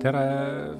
[0.00, 0.20] tere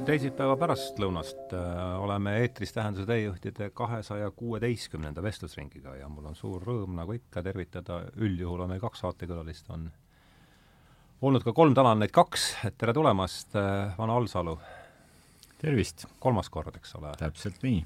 [0.09, 1.53] teisipäeva pärastlõunast,
[2.01, 8.01] oleme eetris Tähenduse teejuhtide kahesaja kuueteistkümnenda vestlusringiga ja mul on suur rõõm, nagu ikka, tervitada,
[8.17, 9.91] üldjuhul on meil kaks saatekülalist, on
[11.21, 13.53] olnud ka kolm, täna on neid kaks, et tere tulemast,
[13.99, 14.57] Vana Alsalu!
[15.61, 16.07] tervist!
[16.19, 17.13] kolmas kord, eks ole?
[17.21, 17.85] täpselt nii.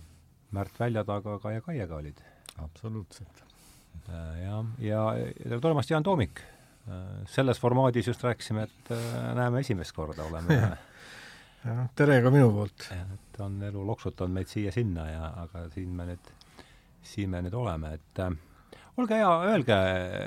[0.54, 2.22] Märt Väljataga, Kaie Kaiega olid?
[2.62, 3.44] absoluutselt.
[4.06, 5.04] jah, ja
[5.42, 6.46] tere tulemast, Jaan Toomik!
[7.26, 8.90] selles formaadis just rääkisime, et
[9.34, 10.58] näeme esimest korda, oleme
[11.64, 12.88] jah, tere ka minu poolt.
[12.92, 16.32] et on elu loksutanud meid siia-sinna ja, aga siin me nüüd,
[17.04, 18.34] siin me nüüd oleme, et äh,
[19.00, 19.78] olge hea, öelge,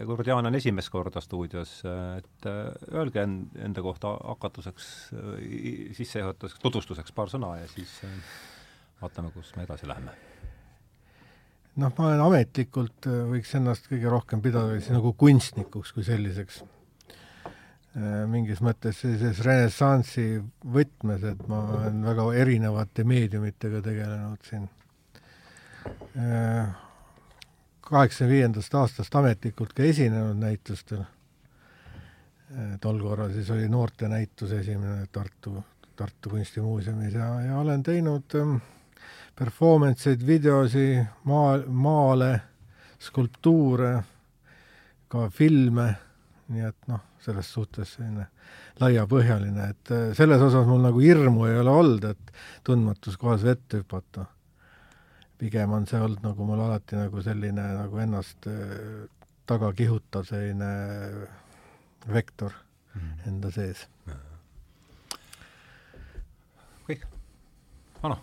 [0.09, 1.79] kuivõrd Jaan on esimest korda stuudios,
[2.17, 4.87] et äh, öelge enda kohta hakatuseks,
[5.99, 8.17] sissejuhatuseks, tutvustuseks paar sõna ja siis äh,
[9.01, 10.15] vaatame, kus me edasi läheme.
[11.77, 16.76] noh, ma olen ametlikult, võiks ennast kõige rohkem pidada siis nagu kunstnikuks kui selliseks Äh,
[18.29, 20.37] mingis mõttes sellises renessansi
[20.73, 24.67] võtmes, et ma olen väga erinevate meediumitega tegelenud siin.
[26.17, 26.67] Äh,
[27.87, 31.01] kaheksakümne viiendast aastast ametlikult ka esinenud näitustel.
[31.01, 35.55] Äh, tol korral siis oli noortenäitus esimene Tartu,
[35.95, 38.59] Tartu Kunstimuuseumis ja, ja olen teinud ähm,
[39.35, 42.31] performance eid, videosi, maa, maale,
[43.01, 43.95] skulptuure,
[45.07, 45.91] ka filme,
[46.53, 48.27] nii et noh selles suhtes selline
[48.81, 52.33] laiapõhjaline, et äh, selles osas mul nagu hirmu ei ole olnud, et
[52.67, 54.25] tundmatus kohas vette hüpata.
[55.37, 59.05] pigem on see olnud nagu mul alati nagu selline nagu ennast äh,
[59.45, 60.71] taga kihutav selline
[62.13, 62.51] vektor
[62.93, 63.27] mm -hmm.
[63.27, 63.87] enda sees.
[66.87, 67.05] kõik,
[68.03, 68.19] Ano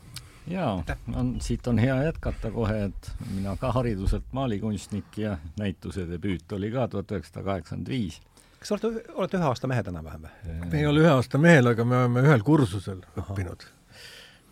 [0.46, 6.52] jaa, on, siit on hea jätkata kohe, et mina ka hariduselt maalikunstnik ja näituse debüüt
[6.52, 8.20] oli ka tuhat üheksasada kaheksakümmend viis
[8.64, 10.58] kas olete, olete ühe aasta mehed enam-vähem või?
[10.72, 13.26] me ei ole ühe aasta mehel, aga me oleme ühel kursusel Aha.
[13.26, 13.66] õppinud.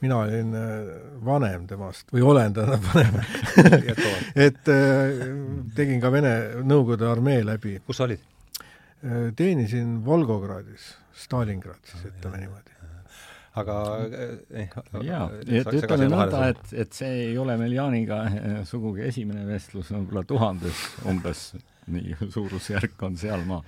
[0.05, 0.91] mina olin äh,
[1.25, 3.23] vanem temast või olen täna vanem
[4.49, 5.23] et äh,
[5.77, 7.79] tegin ka Vene Nõukogude armee läbi.
[7.87, 8.21] kus sa olid?
[9.03, 10.93] Äh, teenisin Volgogradis,
[11.25, 12.79] Stalingradis, ütleme niimoodi
[13.53, 13.75] aga
[14.09, 14.75] eh,
[15.05, 18.23] jaa, et ütleme nõnda, et, et see ei ole meil Jaaniga
[18.65, 21.51] sugugi esimene vestlus, võib-olla tuhandes umbes,
[21.93, 23.67] nii suurusjärk on sealmaal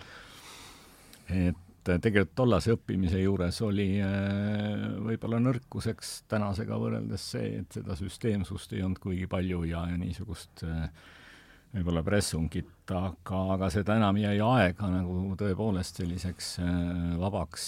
[1.28, 8.72] et tegelikult tollase õppimise juures oli äh, võib-olla nõrkuseks tänasega võrreldes see, et seda süsteemsust
[8.76, 10.88] ei olnud kuigi palju ja, ja niisugust äh,
[11.74, 16.70] võib-olla pressungit, aga, aga seda enam jäi aega nagu tõepoolest selliseks äh,
[17.20, 17.66] vabaks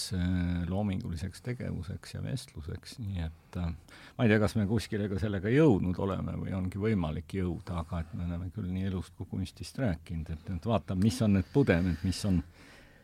[0.71, 5.99] loominguliseks tegevuseks ja vestluseks, nii et ma ei tea, kas me kuskile ka sellega jõudnud
[6.07, 10.33] oleme või ongi võimalik jõuda, aga et me oleme küll nii elust kui kunstist rääkinud,
[10.33, 12.56] et nüüd vaatame, mis on need pudemed, mis on äh,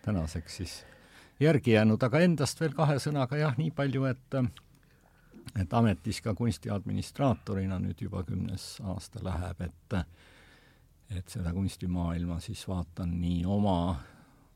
[0.02, 0.84] tänaseks siis
[1.40, 4.36] järgi jäänud, aga endast veel kahe sõnaga jah, nii palju, et
[5.58, 9.98] et ametis ka kunstiadministraatorina nüüd juba kümnes aasta läheb, et
[11.12, 13.96] et seda kunstimaailma siis vaatan nii oma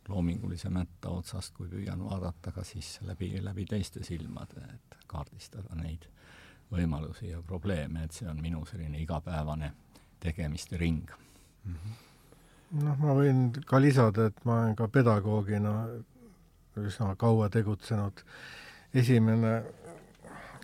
[0.08, 6.06] loomingulise mätta otsast, kui püüan vaadata ka siis läbi, läbi teiste silmade, et kaardistada neid
[6.72, 9.72] võimalusi ja probleeme, et see on minu selline igapäevane
[10.20, 11.10] tegemiste ring
[11.64, 11.74] mm.
[11.74, 12.15] -hmm
[12.74, 15.74] noh, ma võin ka lisada, et ma olen ka pedagoogina
[16.76, 18.22] üsna kaua tegutsenud.
[18.96, 19.52] esimene,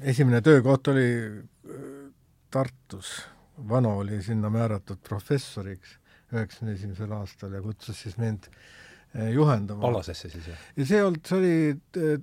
[0.01, 2.11] esimene töökoht oli äh,
[2.51, 3.23] Tartus,
[3.69, 5.99] Vano oli sinna määratud professoriks
[6.33, 9.81] üheksakümne esimesel aastal ja kutsus siis mind äh, juhendama.
[9.81, 10.69] Pallasesse siis, jah?
[10.77, 11.55] ja see olnud, see oli
[12.01, 12.15] äh,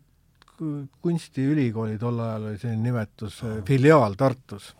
[1.01, 4.73] kunstiülikooli tol ajal oli selline nimetus, filiaal Tartus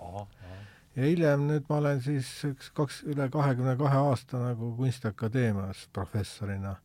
[0.99, 6.75] ja hiljem nüüd ma olen siis üks kaks, üle kahekümne kahe aasta nagu Kunstiakadeemias professorina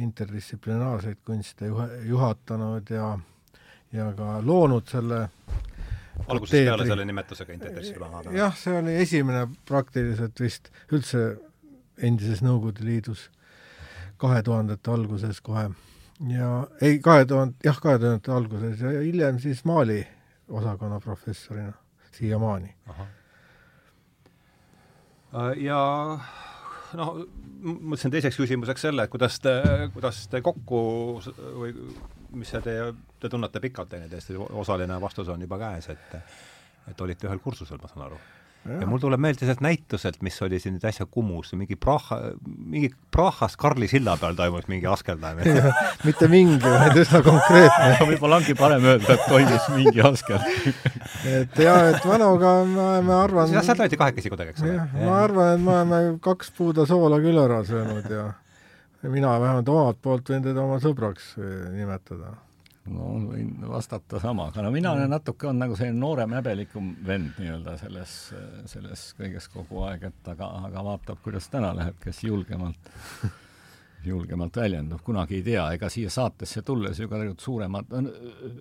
[0.00, 3.12] interdistsiplinaarseid kunste juha, juhatanud ja,
[3.92, 5.20] ja ka loonud selle
[6.26, 6.70] algusest teedri.
[6.70, 8.36] peale selle nimetusega interdistsiplinaarne?
[8.38, 11.24] jah, see oli esimene praktiliselt vist üldse
[12.02, 13.28] endises Nõukogude Liidus
[14.18, 15.68] kahe tuhandete alguses kohe
[16.30, 16.50] ja
[16.80, 20.00] ei, kahe tuhande, jah, kahe tuhandete alguses ja hiljem siis Mali
[20.48, 21.76] osakonna professorina
[22.14, 22.74] siiamaani
[25.60, 25.78] ja
[26.98, 27.14] noh,
[27.64, 29.54] mõtlesin teiseks küsimuseks selle, et kuidas te,
[29.94, 30.80] kuidas te kokku
[31.58, 31.74] või
[32.34, 32.88] mis see teie,
[33.20, 36.18] te tunnete pikalt teineteist, osaline vastus on juba käes, et
[36.84, 38.18] et olite ühel kursusel, ma saan aru
[38.64, 42.90] ja mul tuleb meelde sealt näituselt, mis oli siin nüüd äsja Kumus, mingi Praha, mingi
[43.12, 45.72] Prahas Karli silla peal toimus mingi askeldamine.
[46.06, 47.90] mitte mingi, vaid üsna konkreetne.
[48.10, 50.76] Võib-olla ongi parem öelda, et toimus mingi askeldamine.
[51.34, 54.74] Et jaa, et Vanoga me, ma arvan jah, sealt olete kahekesi kuidagi, eks ole?
[55.00, 58.26] ma arvan, et me oleme kaks puuda soola küll ära söönud ja
[59.08, 62.34] mina vähemalt omalt poolt võin teda oma sõbraks eh, nimetada
[62.92, 67.38] no võin vastata sama, aga no mina olen natuke, on nagu selline noorem häbelikum vend
[67.40, 68.18] nii-öelda selles,
[68.70, 72.92] selles kõiges kogu aeg, et aga, aga vaatab, kuidas täna läheb, kes julgemalt
[74.06, 77.94] julgemalt väljendub, kunagi ei tea, ega siia saatesse tulles ju ka tegelikult suuremat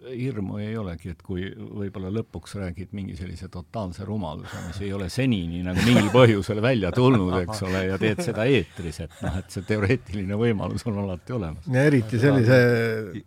[0.09, 5.09] hirmu ei olegi, et kui võib-olla lõpuks räägid mingi sellise totaalse rumaluse, mis ei ole
[5.13, 9.53] senini nagu mingil põhjusel välja tulnud, eks ole, ja teed seda eetris, et noh, et
[9.53, 11.69] see teoreetiline võimalus on alati olemas.
[11.71, 12.59] ja eriti sellise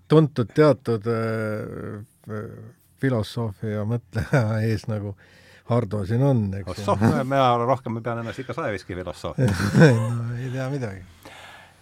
[0.09, 2.45] tuntud teatud äh,
[3.01, 5.17] filosoofi ja mõtleja ees nagu
[5.67, 6.95] Hardo siin on, eks ju.
[7.27, 11.03] mina rohkem pean ennast ikka saeviski filosoof no ei tea midagi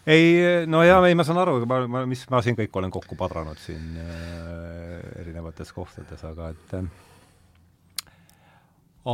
[0.06, 3.16] ei, no jaa, ei ma saan aru, ma, ma, mis ma siin kõik olen kokku
[3.18, 6.88] padranud siin äh, erinevates kohtades, aga et äh,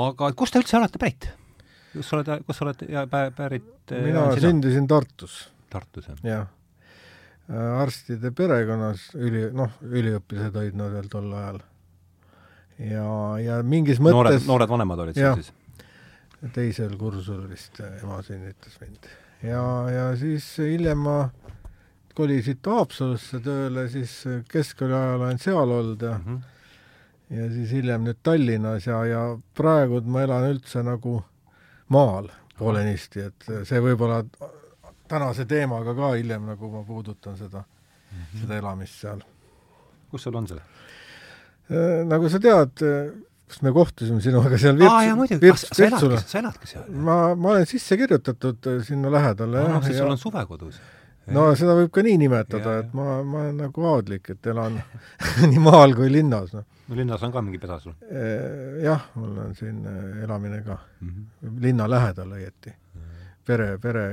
[0.01, 1.31] aga kust te üldse olete pärit?
[1.95, 5.43] kus oled, kus oled ja pä, pärit äh, mina sündisin Tartus.
[5.71, 6.21] Tartus, jah?
[6.27, 6.49] jah.
[7.51, 11.63] Äh, arstide perekonnas, üli, noh, üliõpilased olid nad veel tol ajal.
[12.79, 13.09] ja,
[13.43, 15.57] ja mingis mõttes noored, noored vanemad olid sul siis?
[16.55, 19.11] teisel kursusel vist ema sünnitas mind
[19.43, 21.19] ja, ja siis hiljem ma
[22.15, 24.13] kolisin Haapsalusse tööle, siis
[24.51, 27.37] keskkooli ajal olen seal olnud ja mm -hmm.
[27.37, 31.23] ja siis hiljem nüüd Tallinnas ja, ja praegu ma elan üldse nagu
[31.89, 32.29] maal
[32.59, 34.25] poolenisti, et see võib-olla
[35.09, 38.41] tänase teemaga ka hiljem nagu ma puudutan seda mm, -hmm.
[38.41, 39.21] seda elamist seal.
[40.11, 40.61] kus sul on see?
[41.71, 42.83] Äh, nagu sa tead,
[43.51, 44.95] kas me kohtusime sinuga seal Virts-?
[44.95, 46.87] aa jaa, muidugi, sa eladki, sa eladki seal?
[47.09, 49.85] ma, ma olen sisse kirjutatud äh, sinna lähedale, jah.
[49.85, 50.05] siis ja...
[50.05, 50.81] sul on suvekodus?
[51.35, 54.79] no seda võib ka nii nimetada, et ma, ma olen nagu aadlik, et elan
[55.51, 56.67] nii maal kui linnas, noh.
[56.89, 57.97] no linnas on ka mingi pesa sul?
[58.07, 61.11] Äh, jah, mul on siin äh, elamine ka mm.
[61.11, 61.61] -hmm.
[61.67, 63.01] linna lähedal õieti mm.
[63.01, 63.31] -hmm.
[63.47, 64.05] pere, pere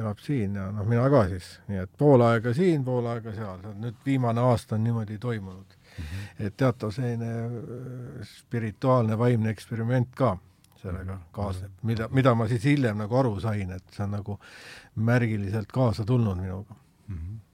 [0.00, 3.64] elab siin ja noh, mina ka siis, nii et pool aega siin, pool aega seal,
[3.74, 5.77] nüüd viimane aasta on niimoodi toimunud.
[6.38, 10.36] Et teatav selline äh, spirituaalne vaimne eksperiment ka
[10.78, 11.26] sellega mhm.
[11.34, 14.38] kaasneb, mida, mida ma siis hiljem nagu aru sain, et see on nagu
[15.08, 17.18] märgiliselt kaasa tulnud minuga mm.
[17.18, 17.44] -hmm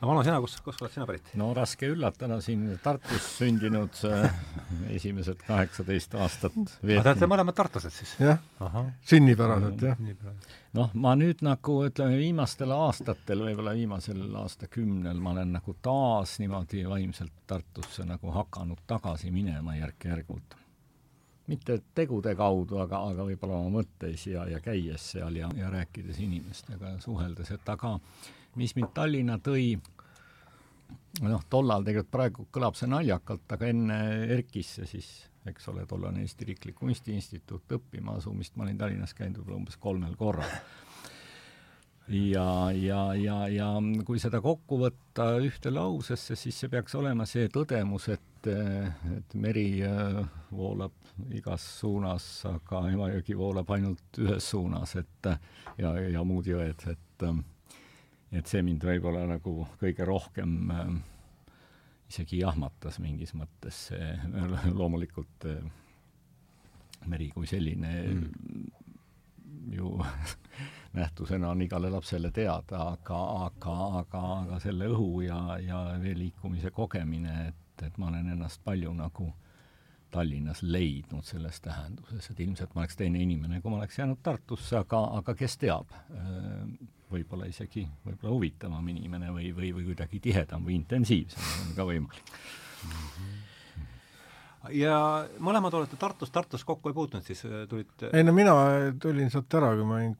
[0.00, 1.28] no Vano, sina, kus, kust oled sina pärit?
[1.40, 4.00] no raske üllatada, siin Tartus sündinud
[4.96, 7.02] esimesed kaheksateist aastat veetnud.
[7.04, 8.14] Te olete mõlemad tartlased siis?
[8.22, 8.40] jah,
[9.12, 10.00] sünnipäraselt jah.
[10.76, 16.86] Noh, ma nüüd nagu ütleme, viimastel aastatel, võib-olla viimasel aastakümnel ma olen nagu taas niimoodi
[16.88, 20.56] vaimselt Tartusse nagu hakanud tagasi minema järk-järgult.
[21.50, 26.20] mitte tegude kaudu, aga, aga võib-olla oma mõtteis ja, ja käies seal ja, ja rääkides
[26.22, 27.96] inimestega ja suheldes, et aga
[28.54, 29.74] mis mind Tallinna tõi,
[31.22, 33.98] noh, tollal tegelikult praegu kõlab see naljakalt, aga enne
[34.36, 35.10] ERKisse siis,
[35.46, 40.16] eks ole, tollane Eesti Riiklik Kunstiinstituut õppima asumist ma olin Tallinnas käinud võib-olla umbes kolmel
[40.20, 40.50] korral.
[42.08, 42.46] ja,
[42.76, 43.68] ja, ja, ja
[44.06, 49.68] kui seda kokku võtta ühte lausesse, siis see peaks olema see tõdemus, et, et meri
[49.86, 50.20] äh,
[50.52, 50.96] voolab
[51.36, 55.32] igas suunas, aga Emajõgi voolab ainult ühes suunas, et
[55.78, 57.30] ja, ja muud jõed, et
[58.30, 60.92] et see mind võib-olla nagu kõige rohkem äh,
[62.10, 64.10] isegi jahmatas mingis mõttes, see
[64.78, 65.62] loomulikult äh,
[67.10, 69.74] meri kui selline mm.
[69.76, 69.94] ju
[70.98, 77.36] nähtusena on igale lapsele teada, aga, aga, aga, aga selle õhu ja, ja veeliikumise kogemine,
[77.52, 79.30] et, et ma olen ennast palju nagu
[80.10, 84.80] Tallinnas leidnud selles tähenduses, et ilmselt ma oleks teine inimene, kui ma oleks jäänud Tartusse,
[84.80, 86.64] aga, aga kes teab äh,
[87.10, 92.34] võib-olla isegi võib-olla huvitavam inimene või, või, või kuidagi tihedam või intensiivsem, on ka võimalik
[92.34, 92.90] mm.
[92.90, 93.49] -hmm
[94.76, 94.96] ja
[95.40, 98.54] mõlemad olete Tartus, Tartus kokku ei puutunud, siis äh, tulite ei no mina
[99.00, 100.14] tulin sealt ära, kui ma olin,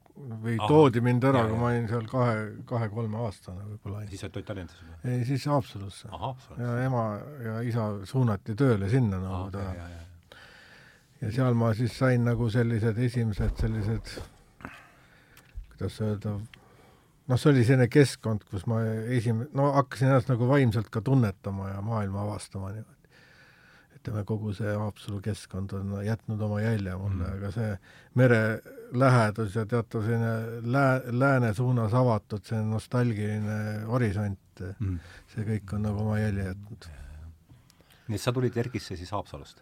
[0.44, 0.68] või Aha.
[0.68, 2.36] toodi mind ära, kui ma olin seal kahe,
[2.68, 4.04] kahe-kolme aastane võib-olla.
[4.10, 4.98] siis olid Tallinnas juba?
[5.04, 6.12] ei, siis Haapsalusse.
[6.58, 7.06] ja ema
[7.44, 10.36] ja isa suunati tööle sinna nagu ta ja, ja,
[11.22, 14.14] ja seal ma siis sain nagu sellised esimesed sellised
[15.80, 16.34] kuidas öelda,
[17.28, 18.82] noh, see oli selline keskkond, kus ma
[19.16, 22.99] esim-, no hakkasin ennast nagu vaimselt ka tunnetama ja maailma avastama niimoodi.
[24.00, 27.70] Ütleme, kogu see Haapsalu keskkond on jätnud oma jälje mulle mm., aga see
[28.16, 28.40] mere
[28.96, 33.58] lähedus ja teatav selline lää-, lääne suunas avatud, see nostalgiline
[33.90, 34.96] horisont mm.,
[35.34, 36.88] see kõik on nagu oma jälje jätnud.
[38.08, 39.60] nii et sa tulid Ergisse siis Haapsalust?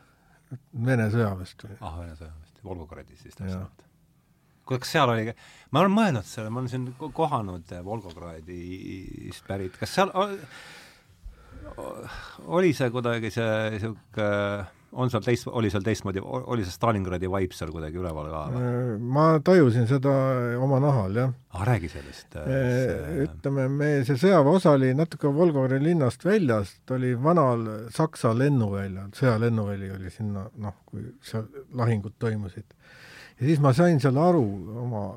[0.73, 1.83] Vene sõjaväest tulin.
[1.83, 3.85] ah, Vene sõjaväest, Volgogradis siis täpsemalt
[4.69, 5.33] kas seal oli,
[5.73, 10.13] ma olen mõelnud selle, ma olen siin kohanud Volgogradist pärit, kas seal
[12.59, 17.57] oli see kuidagi see niisugune on seal teist, oli seal teistmoodi, oli see Stalingradi vibe
[17.57, 18.71] seal kuidagi üleval ka või?
[19.17, 20.15] Ma tajusin seda
[20.65, 21.35] oma nahal, jah.
[21.53, 22.49] ah, räägi sellest äh,.
[22.49, 29.13] äh ütleme, me, see sõjaväeosa oli natuke Volgogori linnast väljas, ta oli vanal Saksa lennuväljal,
[29.19, 32.77] sõjalennuväli oli sinna, noh, kui seal lahingud toimusid.
[33.39, 34.47] ja siis ma sain seal aru
[34.87, 35.09] oma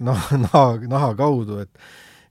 [0.00, 1.84] naha, naha, naha kaudu, et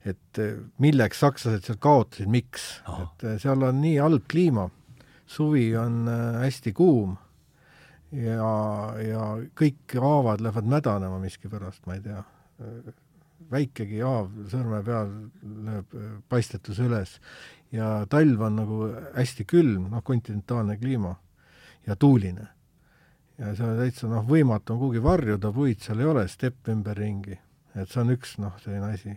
[0.08, 0.38] et
[0.80, 2.68] milleks sakslased seal kaotasid, miks,
[3.02, 4.70] et seal on nii halb kliima
[5.30, 7.14] suvi on äh, hästi kuum
[8.12, 8.50] ja,
[8.98, 9.26] ja
[9.58, 12.24] kõik haavad lähevad mädanema miskipärast, ma ei tea.
[13.50, 15.12] väikegi haav sõrme peal
[15.66, 15.94] lööb
[16.28, 17.14] paistetuse üles
[17.72, 18.80] ja talv on nagu
[19.14, 21.14] hästi külm, noh, kontinentaalne kliima
[21.86, 22.48] ja tuuline.
[23.38, 27.38] ja see on täitsa noh, võimatu on kuhugi varjuda, puid seal ei ole, stepp ümberringi.
[27.74, 29.14] Et see on üks noh, selline asi.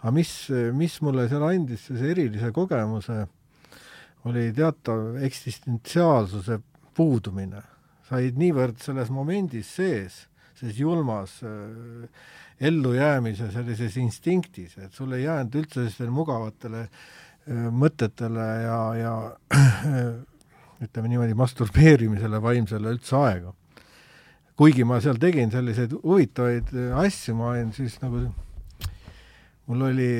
[0.00, 0.34] aga mis,
[0.76, 3.24] mis mulle seal andis, see erilise kogemuse
[4.28, 6.60] oli teatav eksistentsiaalsuse
[6.96, 7.62] puudumine.
[8.04, 10.26] sa olid niivõrd selles momendis sees,
[10.58, 12.04] selles julmas äh,
[12.60, 19.14] ellujäämise sellises instinktis, et sul ei jäänud üldse sellistele mugavatele äh, mõtetele ja, ja
[19.56, 20.06] äh,
[20.84, 23.54] ütleme niimoodi, masturbeerimisele vaimsele üldse aega.
[24.56, 28.26] Kuigi ma seal tegin selliseid huvitavaid äh, asju, ma olin siis nagu,
[29.66, 30.10] mul oli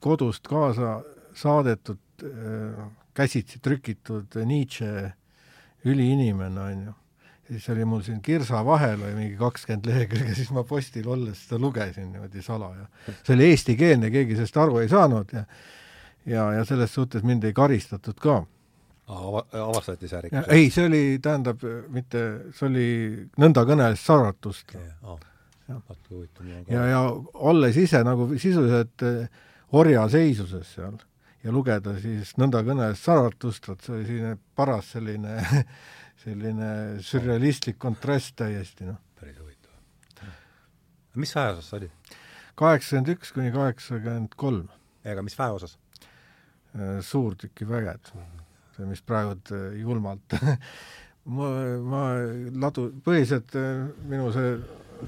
[0.00, 1.00] kodust kaasa
[1.36, 5.12] saadetud Äh, käsitsi trükitud Nietzsche
[5.84, 6.92] üliinimene, on ju.
[7.48, 11.42] ja siis oli mul siin kirsa vahel oli mingi kakskümmend lehekülge, siis ma postil olles
[11.44, 12.86] seda lugesin niimoodi salaja.
[13.22, 15.44] see oli eestikeelne, keegi sellest aru ei saanud ja
[16.26, 18.42] ja, ja selles suhtes mind ei karistatud ka
[19.06, 20.48] avastati see ärikus?
[20.52, 21.62] ei, see oli, tähendab,
[21.94, 22.22] mitte,
[22.56, 22.86] see oli
[23.38, 24.74] nõnda kõneles Saratust.
[24.74, 27.02] ja, ja, ja
[27.34, 29.06] olles ise nagu sisuliselt
[29.76, 30.98] orjaseisuses seal
[31.46, 35.38] ja lugeda siis nõnda kõnes Zarathustrat, see oli selline paras selline
[36.24, 36.70] selline
[37.04, 38.98] sürrealistlik kontrast täiesti, noh.
[39.20, 40.30] päris huvitav.
[41.14, 42.14] mis väeosas sa olid?
[42.56, 44.68] kaheksakümmend üks kuni kaheksakümmend kolm.
[45.04, 45.78] ega mis väeosas?
[46.76, 48.24] Äh, suurtükiväged, see,
[48.84, 50.36] mis praegu äh, julmalt
[51.36, 52.04] ma, ma
[52.66, 54.56] ladu, põhiliselt äh, minu see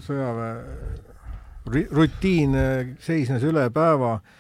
[0.07, 2.55] sõjaväe rutiin
[3.05, 4.37] seisnes üle päeva äh,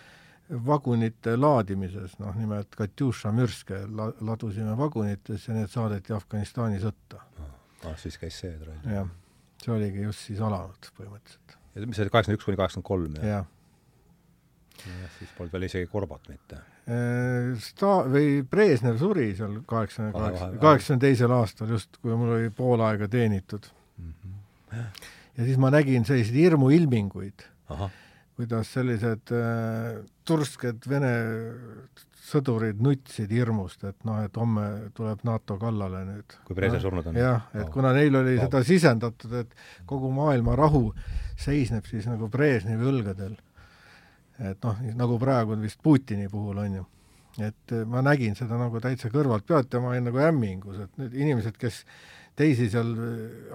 [0.49, 7.20] vagunite laadimises, noh nimelt Katjuša mürske la-, ladusime vagunites ja need saadeti Afganistani sõtta.
[7.85, 8.80] ah, siis käis see trall?
[8.94, 9.11] jah,
[9.62, 11.56] see oligi just siis alanud põhimõtteliselt.
[11.75, 13.44] ja mis see oli, kaheksakümmend üks kuni kaheksakümmend kolm, jah?
[14.87, 16.62] jah, siis polnud veel isegi Korbat mitte.
[16.88, 22.50] Äh, sta-, või Brežnev suri seal kaheksakümne kaheksa, kaheksakümne teisel aastal just, kui mul oli
[22.54, 23.68] pool aega teenitud
[23.99, 24.12] mm.
[24.12, 24.85] -hmm.
[25.37, 27.45] ja siis ma nägin selliseid hirmuilminguid
[28.38, 31.12] kuidas sellised äh, tursked Vene
[32.28, 34.64] sõdurid nutsid hirmust, et noh, et homme
[34.97, 36.37] tuleb NATO kallale nüüd.
[36.47, 37.18] kui Brežnev surnud on?
[37.18, 37.73] jah, et oh.
[37.75, 38.45] kuna neil oli oh.
[38.45, 39.54] seda sisendatud, et
[39.88, 40.92] kogu maailma rahu
[41.40, 43.35] seisneb siis nagu Brežnevi õlgadel.
[44.38, 46.85] Et noh, nagu praegu vist Putini puhul on ju.
[47.42, 51.14] et ma nägin seda nagu täitsa kõrvalt pealt ja ma olin nagu hämmingus, et need
[51.14, 51.85] inimesed, kes
[52.38, 52.92] teisi seal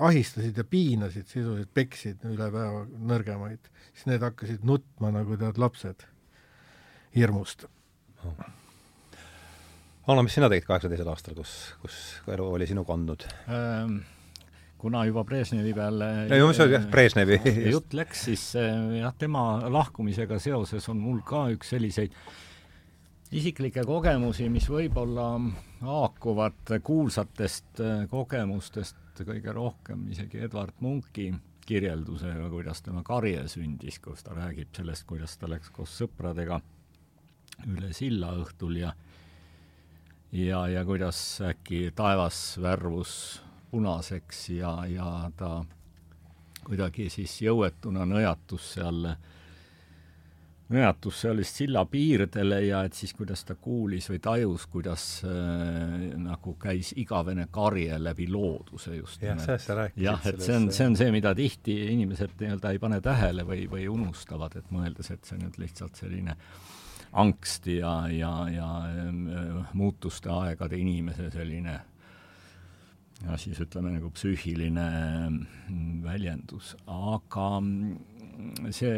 [0.04, 6.06] ahistasid ja piinasid, sisuliselt peksid üle päeva nõrgemaid siis need hakkasid nutma nagu tead lapsed
[7.16, 7.68] hirmust
[8.26, 8.44] oh..
[10.04, 12.00] Anna, mis sina tegid kaheksakümne teisel aastal, kus, kus
[12.34, 14.02] elu oli sinu kandnud ähm,?
[14.84, 17.40] Kuna juba Brežnevi peale mis oli jah, Brežnevi.
[17.76, 22.16] jutt läks, siis äh, jah, tema lahkumisega seoses on mul ka üks selliseid
[23.34, 25.30] isiklikke kogemusi, mis võib-olla
[25.84, 31.32] haakuvad kuulsatest äh, kogemustest kõige rohkem isegi Edward Munki
[31.64, 36.60] kirjeldusega, kuidas tema karje sündis, kus ta räägib sellest, kuidas ta läks koos sõpradega
[37.70, 38.92] üle silla õhtul ja
[40.34, 43.14] ja, ja kuidas äkki taevas värvus
[43.74, 45.64] punaseks ja, ja ta
[46.64, 49.08] kuidagi siis jõuetuna nõjatus seal
[50.74, 56.56] nõjatus sellest silla piirdele ja et siis, kuidas ta kuulis või tajus, kuidas äh, nagu
[56.62, 60.06] käis igavene karje läbi looduse just jah, sellest sa rääkisid.
[60.06, 63.66] jah, et see on, see on see, mida tihti inimesed nii-öelda ei pane tähele või,
[63.70, 66.38] või unustavad, et mõeldes, et see nüüd lihtsalt selline
[67.24, 71.80] angsti ja, ja, ja äh, muutuste aegade inimese selline
[73.24, 74.88] ja siis ütleme nagu psüühiline
[75.30, 78.98] mm, väljendus, aga mm, see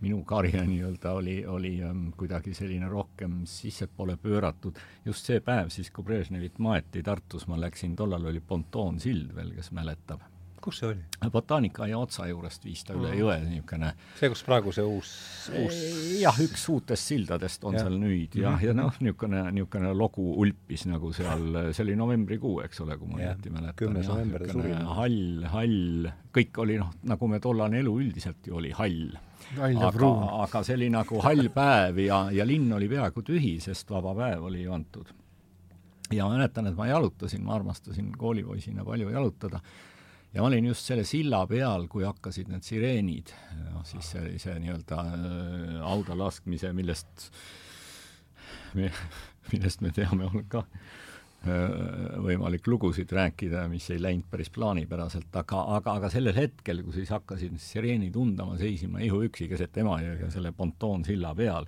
[0.00, 4.78] minu karje nii-öelda oli, oli ähm, kuidagi selline rohkem sissepoole pööratud.
[5.04, 9.72] just see päev siis, kui Brežnevit maeti Tartus, ma läksin, tollal oli pontoonsild veel, kes
[9.76, 10.24] mäletab.
[10.64, 11.30] Kus see oli?
[11.32, 15.12] botaanikaaia otsa juurest viis ta üle jõe, niisugune see, kus praegu see uus,
[15.62, 15.80] uus
[16.20, 17.86] jah, üks uutest sildadest on ja.
[17.86, 18.66] seal nüüd jah, mhm.
[18.66, 23.22] ja noh, niisugune, niisugune logu ulpis nagu seal, see oli novembrikuu, eks ole, kui ma
[23.22, 23.78] õieti mäletan.
[23.84, 24.76] kümnes november ta suri.
[25.00, 29.18] hall, hall, kõik oli noh, nagu me tollane elu üldiselt ju oli hall
[29.58, 30.10] aga,
[30.44, 34.46] aga see oli nagu hall päev ja, ja linn oli peaaegu tühi, sest vaba päev
[34.50, 35.12] oli ju antud.
[36.12, 39.60] ja ma mäletan, et ma jalutasin, ma armastasin koolipoisina palju jalutada
[40.34, 43.34] ja ma olin just selle silla peal, kui hakkasid need sireenid,
[43.72, 47.30] noh siis see oli see nii-öelda äh, hauda laskmise, millest
[48.78, 48.90] me,
[49.52, 55.64] millest me teame, on ka äh, võimalik lugusid rääkida, mis ei läinud päris plaanipäraselt, aga,
[55.78, 60.54] aga, aga sellel hetkel, kui siis hakkasid sireenid undama, seisin ma ihuüksi keset Emajõge selle
[60.56, 61.66] pontoonsilla peal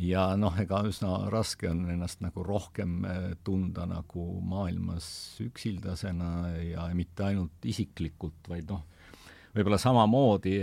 [0.00, 5.06] ja noh, ega üsna raske on ennast nagu rohkem eh, tunda nagu maailmas
[5.44, 6.30] üksildasena
[6.70, 8.86] ja mitte ainult isiklikult, vaid noh,
[9.52, 10.56] võib-olla samamoodi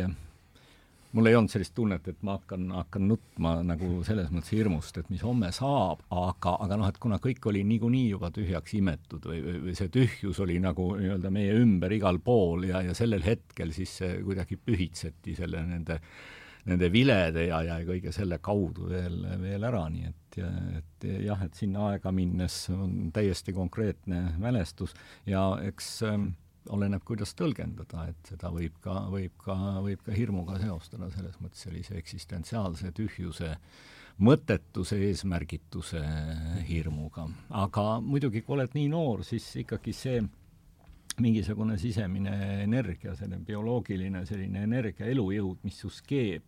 [1.12, 5.10] mul ei olnud sellist tunnet, et ma hakkan, hakkan nutma nagu selles mõttes hirmust, et
[5.10, 9.40] mis homme saab, aga, aga noh, et kuna kõik oli niikuinii juba tühjaks imetud või,
[9.46, 13.74] või, või see tühjus oli nagu nii-öelda meie ümber igal pool ja, ja sellel hetkel
[13.76, 16.00] siis see kuidagi pühitseti selle nende
[16.70, 20.40] nende vilede ja, ja kõige selle kaudu veel, veel ära, nii et,
[20.80, 24.96] et jah, et sinna aega minnes on täiesti konkreetne mälestus
[25.30, 26.32] ja eks ähm,
[26.74, 31.66] oleneb, kuidas tõlgendada, et seda võib ka, võib ka, võib ka hirmuga seostada, selles mõttes
[31.66, 33.56] sellise eksistentsiaalse tühjuse
[34.20, 36.02] mõttetuse eesmärgituse
[36.68, 37.30] hirmuga.
[37.50, 40.20] aga muidugi, kui oled nii noor, siis ikkagi see
[41.24, 46.46] mingisugune sisemine energia, selline bioloogiline selline energia, elujõud, mis just keeb,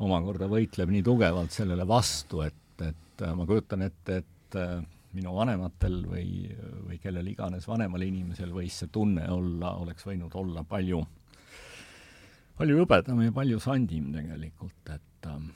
[0.00, 4.80] omakorda võitleb nii tugevalt sellele vastu, et, et äh, ma kujutan ette, et äh,
[5.16, 6.26] minu vanematel või,
[6.86, 11.02] või kellel iganes vanemal inimesel võis see tunne olla, oleks võinud olla palju,
[12.60, 15.50] palju hõbedam ja palju sandim tegelikult, et ähm,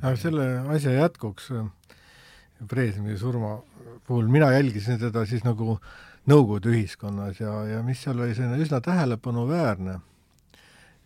[0.00, 1.52] aga selle asja jätkuks
[2.62, 3.56] Brežnevi surma
[4.06, 8.62] puhul mina jälgisin teda siis nagu äh, Nõukogude ühiskonnas ja, ja mis seal oli selline
[8.62, 9.96] üsna tähelepanuväärne,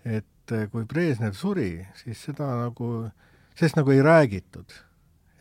[0.05, 1.71] et eh, kui Brežnev suri,
[2.03, 2.91] siis seda nagu,
[3.57, 4.83] sellest nagu ei räägitud.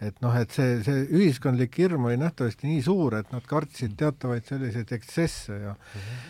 [0.06, 4.44] et noh, et see, see ühiskondlik hirm oli nähtavasti nii suur, et nad kartsid teatavaid
[4.46, 5.72] selliseid ekstsesse ja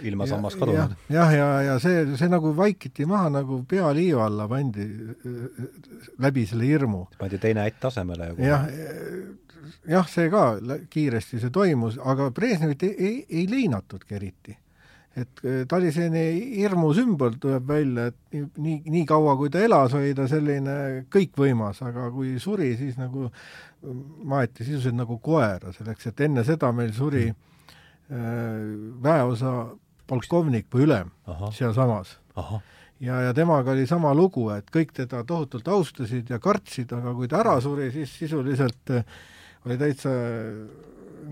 [0.05, 0.93] ilma sammas kadunud.
[1.09, 4.85] jah, ja, ja, ja see, see nagu vaikiti maha, nagu pea liiva alla pandi
[6.21, 7.07] läbi selle hirmu.
[7.17, 8.69] pandi teine ätt asemele ja jah,
[9.89, 10.43] jah, see ka
[10.91, 14.57] kiiresti see toimus, aga Brežnevit ei, ei, ei leinatudki eriti.
[15.15, 16.23] et e, ta oli selline
[16.57, 21.79] hirmu sümbol, tuleb välja, et nii, nii kaua, kui ta elas, oli ta selline kõikvõimas,
[21.87, 23.29] aga kui suri, siis nagu
[24.27, 28.99] maeti sisuliselt nagu koera, selleks et enne seda meil suri mm.
[29.05, 29.55] väeosa
[30.05, 31.13] polkovnik või ülem
[31.55, 32.17] sealsamas
[32.99, 37.29] ja, ja temaga oli sama lugu, et kõik teda tohutult austasid ja kartsid, aga kui
[37.31, 39.07] ta ära suri, siis sisuliselt äh,
[39.65, 40.11] oli täitsa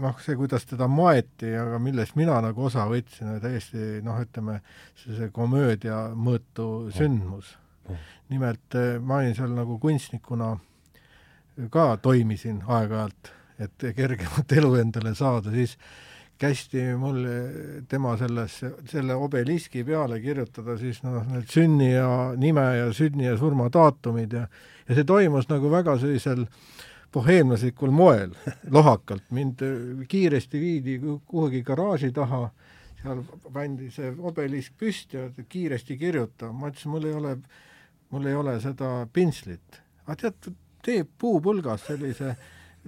[0.01, 4.59] noh, see, kuidas teda maeti, aga millest mina nagu osa võtsin, oli täiesti noh, ütleme,
[4.99, 7.57] see, see komöödia mõõtu sündmus.
[8.31, 10.53] nimelt eh, ma olin seal nagu kunstnikuna
[11.69, 15.75] ka toimisin aeg-ajalt, et kergemat elu endale saada, siis
[16.39, 17.19] kästi mul
[17.87, 22.07] tema sellesse, selle obeliski peale kirjutada siis noh, need sünni ja
[22.39, 24.47] nime ja sünni ja surma daatumid ja
[24.87, 26.82] ja see toimus nagu väga sellisel äh,
[27.13, 28.33] boheemlaslikul moel,
[28.71, 29.61] lohakalt, mind
[30.09, 32.47] kiiresti viidi kuhugi garaaži taha,
[33.01, 33.21] seal
[33.53, 37.35] pandi see obelisk püsti ja kiiresti kirjuta, ma ütlesin, mul ei ole,
[38.13, 39.81] mul ei ole seda pintslit.
[40.07, 42.35] aga tead, tee puupulgas sellise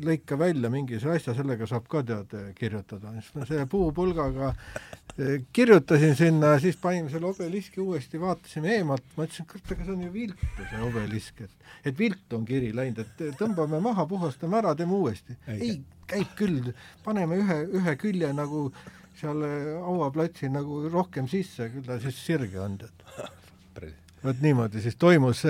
[0.04, 3.14] lõika välja mingisuguse asja, sellega saab ka tead kirjutada.
[3.20, 9.28] siis ma selle puupulgaga eh, kirjutasin sinna, siis panime selle obeliski uuesti, vaatasime eemalt, ma
[9.28, 13.04] ütlesin, kurat, aga see on ju viltu, see obelisk, et et viltu on kiri läinud,
[13.06, 15.38] et tõmbame maha, puhastame ära, teeme uuesti.
[15.54, 15.80] ei,
[16.10, 16.72] käib küll,
[17.06, 18.68] paneme ühe, ühe külje nagu
[19.16, 19.46] seal
[19.86, 23.94] hauaplatsil nagu rohkem sisse, küll ta siis sirge on, tead.
[24.26, 25.44] vot niimoodi siis toimus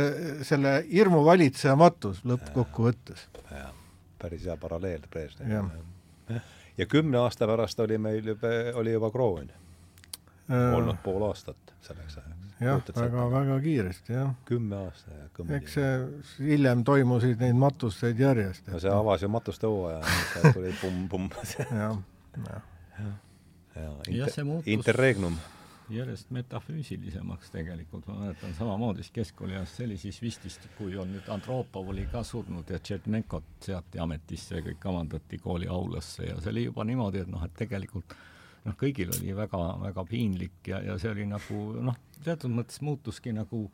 [0.44, 3.26] selle hirmu valitsejamatus lõppkokkuvõttes
[4.26, 6.42] päris hea paralleel Brežneviga.
[6.78, 12.18] ja kümne aasta pärast oli meil juba, oli juba kroon äh, olnud pool aastat selleks
[12.18, 12.54] ajaks.
[12.60, 14.34] jah, väga, väga kiiresti, jah.
[14.46, 15.56] kümme aasta ja kõmm.
[15.60, 18.68] eks see hiljem toimusid neid matuseid järjest.
[18.72, 20.02] no see avas ju matuste hooaja,
[20.54, 21.30] tuli pumm-pumm.
[21.60, 22.64] jah, jah.
[23.00, 23.12] ja,
[23.76, 25.38] ja, inter, interregnum
[25.94, 31.92] järjest metafüüsilisemaks tegelikult, ma mäletan samamoodi keskkooliajast, see oli siis vist, kui on nüüd Andropov
[31.94, 36.66] oli ka surnud ja Tšetnenkot seati ametisse ja kõik kamandati kooli aulasse ja see oli
[36.70, 38.16] juba niimoodi, et noh, et tegelikult
[38.66, 43.36] noh, kõigil oli väga, väga piinlik ja, ja see oli nagu noh, teatud mõttes muutuski
[43.36, 43.66] nagu,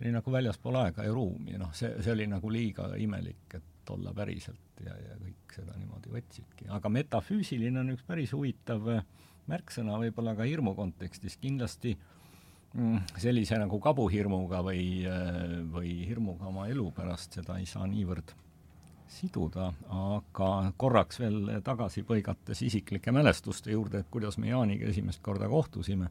[0.00, 4.12] oli nagu väljaspool aega ja ruumi, noh, see, see oli nagu liiga imelik, et olla
[4.14, 6.68] päriselt ja, ja kõik seda niimoodi võtsidki.
[6.70, 8.86] aga metafüüsiline on üks päris huvitav
[9.50, 11.94] märksõna võib-olla ka hirmu kontekstis, kindlasti
[12.74, 14.84] mm, sellise nagu kabuhirmuga või,
[15.72, 18.34] või hirmuga oma elu pärast, seda ei saa niivõrd
[19.10, 25.48] siduda, aga korraks veel tagasi põigates isiklike mälestuste juurde, et kuidas me Jaaniga esimest korda
[25.50, 26.10] kohtusime,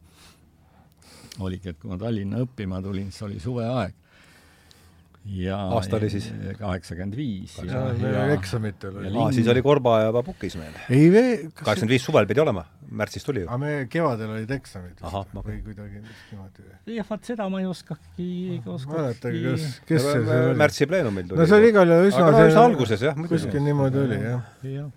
[1.39, 3.95] oligi, et kui ma Tallinna õppima tulin, siis oli suveaeg
[5.25, 6.29] ja aasta oli siis?
[6.57, 7.55] kaheksakümmend viis.
[8.33, 9.11] eksamitel oli.
[9.17, 10.77] aa, siis oli Korba juba pukis meil.
[10.89, 12.63] ei me kaheksakümmend viis suvel pidi olema,
[13.01, 13.49] märtsis tuli ju.
[13.49, 15.43] aga me kevadel olid eksamid Aha, ma...
[15.45, 16.69] või kuidagi niimoodi.
[16.95, 20.57] jah, vaat seda ma ei oskagi, ei oskagi mäletage, kas, kes see see oli?
[20.63, 21.41] märtsi pleenumil tuli.
[21.41, 23.35] no see oli igal juhul üsna aga üsna alguses jah, muidugi.
[23.35, 24.49] kuskil niimoodi oli, jah.
[24.63, 24.89] jah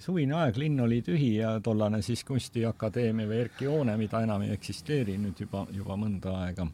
[0.00, 4.54] suvine aeg, linn oli tühi ja tollane siis Kunstiakadeemia või Erki hoone, mida enam ei
[4.54, 6.64] eksisteeri nüüd juba, juba mõnda aega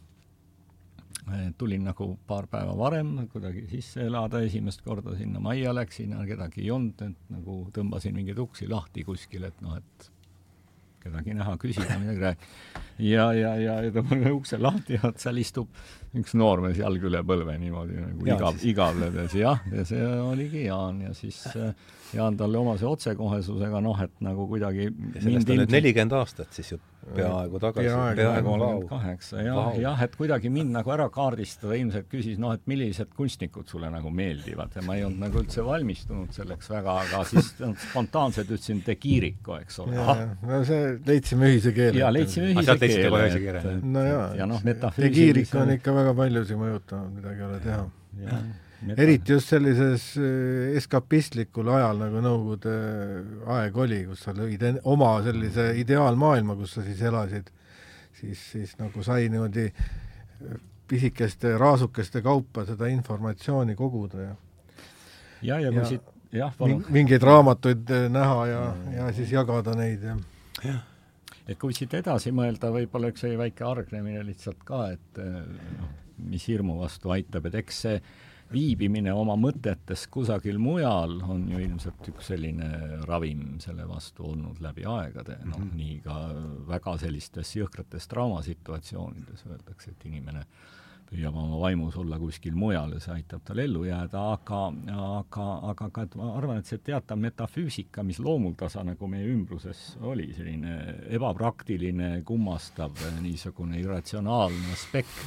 [1.59, 6.71] tulin nagu paar päeva varem kuidagi sisse elada, esimest korda sinna majja läksin, kedagi ei
[6.75, 10.11] olnud, et nagu tõmbasin mingeid uksi lahti kuskil, et noh, et
[11.07, 12.83] kedagi näha, küsida, midagi rääkida.
[13.07, 15.71] ja, ja, ja, ja tõmban ukse lahti ja seal istub
[16.17, 21.15] üks noormees jalg üle põlve niimoodi nagu igav, igavledes, jah, ja see oligi Jaan ja
[21.17, 21.43] siis
[22.15, 26.81] Jaan talle omase otsekohesusega, noh, et nagu kuidagi sellest on nüüd nelikümmend aastat siis ju
[27.15, 27.91] peaaegu tagasi.
[28.19, 32.67] peaaegu kolmkümmend kaheksa, jah, jah, et kuidagi mind nagu ära kaardistada, ilmselt küsis, noh, et
[32.71, 37.23] millised kunstnikud sulle nagu meeldivad ja ma ei olnud nagu üldse valmistunud selleks väga, aga
[37.31, 37.53] siis
[37.91, 39.97] spontaanselt ütlesin De Chirico, eks ole.
[40.43, 42.03] no see, leidsime ühise keele.
[42.03, 43.79] jaa, leidsime ühise keele.
[43.83, 47.85] no jaa, ja noh, De Chirico on ikka väga paljusid mõjutanud, midagi ei ole teha
[48.97, 52.75] eriti just sellises äh, eskapistlikul ajal, nagu Nõukogude
[53.57, 57.49] aeg oli, kus sa lõid oma sellise ideaalmaailma, kus sa siis elasid,
[58.21, 60.59] siis, siis nagu sai niimoodi äh,
[60.89, 64.35] pisikeste raasukeste kaupa seda informatsiooni koguda ja
[65.43, 66.85] ja, ja kui ja, siit, jah, palun.
[66.93, 68.61] mingeid raamatuid äh, näha ja,
[68.99, 70.19] ja siis jagada neid ja
[70.65, 70.85] jah
[71.47, 75.93] et kui siit edasi mõelda, võib-olla üks väike argnemine lihtsalt ka, et noh,
[76.27, 78.01] mis hirmu vastu aitab, et eks see
[78.53, 82.71] viibimine oma mõtetes kusagil mujal on ju ilmselt üks selline
[83.09, 85.77] ravim selle vastu olnud läbi aegade, noh mm -hmm.
[85.77, 86.17] nii ka
[86.69, 90.47] väga sellistes jõhkrates traumasituatsioonides öeldakse, et inimene
[91.07, 94.61] püüab oma vaimus olla kuskil mujal ja see aitab tal ellu jääda, aga,
[95.07, 100.33] aga, aga ka, ma arvan, et see teatav metafüüsika, mis loomuldasa nagu meie ümbruses oli,
[100.35, 100.77] selline
[101.19, 105.19] ebapraktiline, kummastav, niisugune irratsionaalne aspekt,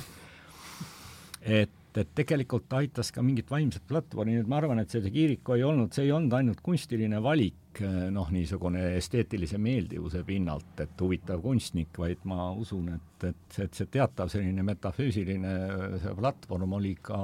[1.42, 5.56] et et tegelikult aitas ka mingit vaimset platvormi, nii et ma arvan, et see Kiriko
[5.58, 7.82] ei olnud, see ei olnud ainult kunstiline valik,
[8.14, 13.90] noh, niisugune esteetilise meeldivuse pinnalt, et huvitav kunstnik, vaid ma usun, et, et, et see
[13.90, 15.58] teatav selline metafüüsiline
[16.04, 17.20] see platvorm oli ka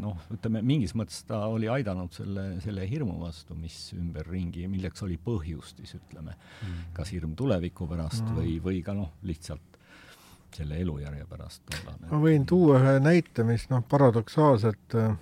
[0.00, 5.18] noh, ütleme mingis mõttes ta oli aidanud selle, selle hirmu vastu, mis ümberringi, milleks oli
[5.22, 8.38] põhjust siis ütleme mm., kas hirm tuleviku pärast mm.
[8.38, 9.73] või, või ka noh, lihtsalt
[10.56, 11.76] selle elujärje pärast
[12.10, 15.14] ma võin tuua ühe näite, mis noh, paradoksaalselt äh,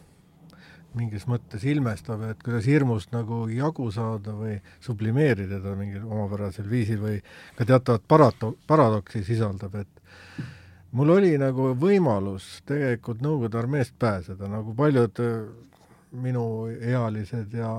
[0.99, 7.01] mingis mõttes ilmestab, et kuidas hirmust nagu jagu saada või sublimeerida teda mingil omapärasel viisil
[7.03, 7.19] või
[7.57, 10.43] ka teatavat parato-, paradoksi sisaldab, et
[10.93, 15.39] mul oli nagu võimalus tegelikult Nõukogude armeest pääseda, nagu paljud äh,
[16.13, 17.71] minuealised ja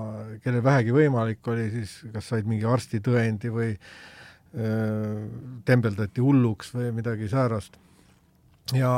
[0.44, 3.76] kellel vähegi võimalik oli, siis kas said mingi arstitõendi või
[4.54, 7.78] tembeldati hulluks või midagi säärast.
[8.78, 8.92] ja,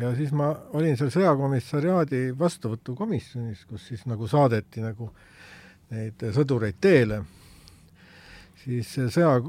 [0.00, 5.08] ja siis ma olin seal sõjakomissariaadi vastuvõtukomisjonis, kus siis nagu saadeti nagu
[5.92, 7.22] neid sõdureid teele,
[8.64, 9.40] siis see sõja,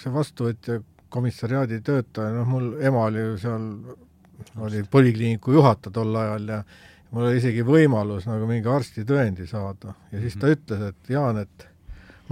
[0.00, 0.80] see vastuvõtja
[1.12, 3.68] komissariaadi töötaja, noh mul ema oli ju seal,
[4.64, 6.62] oli polikliiniku juhataja tol ajal ja
[7.12, 10.56] mul oli isegi võimalus nagu mingi arstitõendi saada ja siis ta mhm.
[10.56, 11.68] ütles, et Jaan, et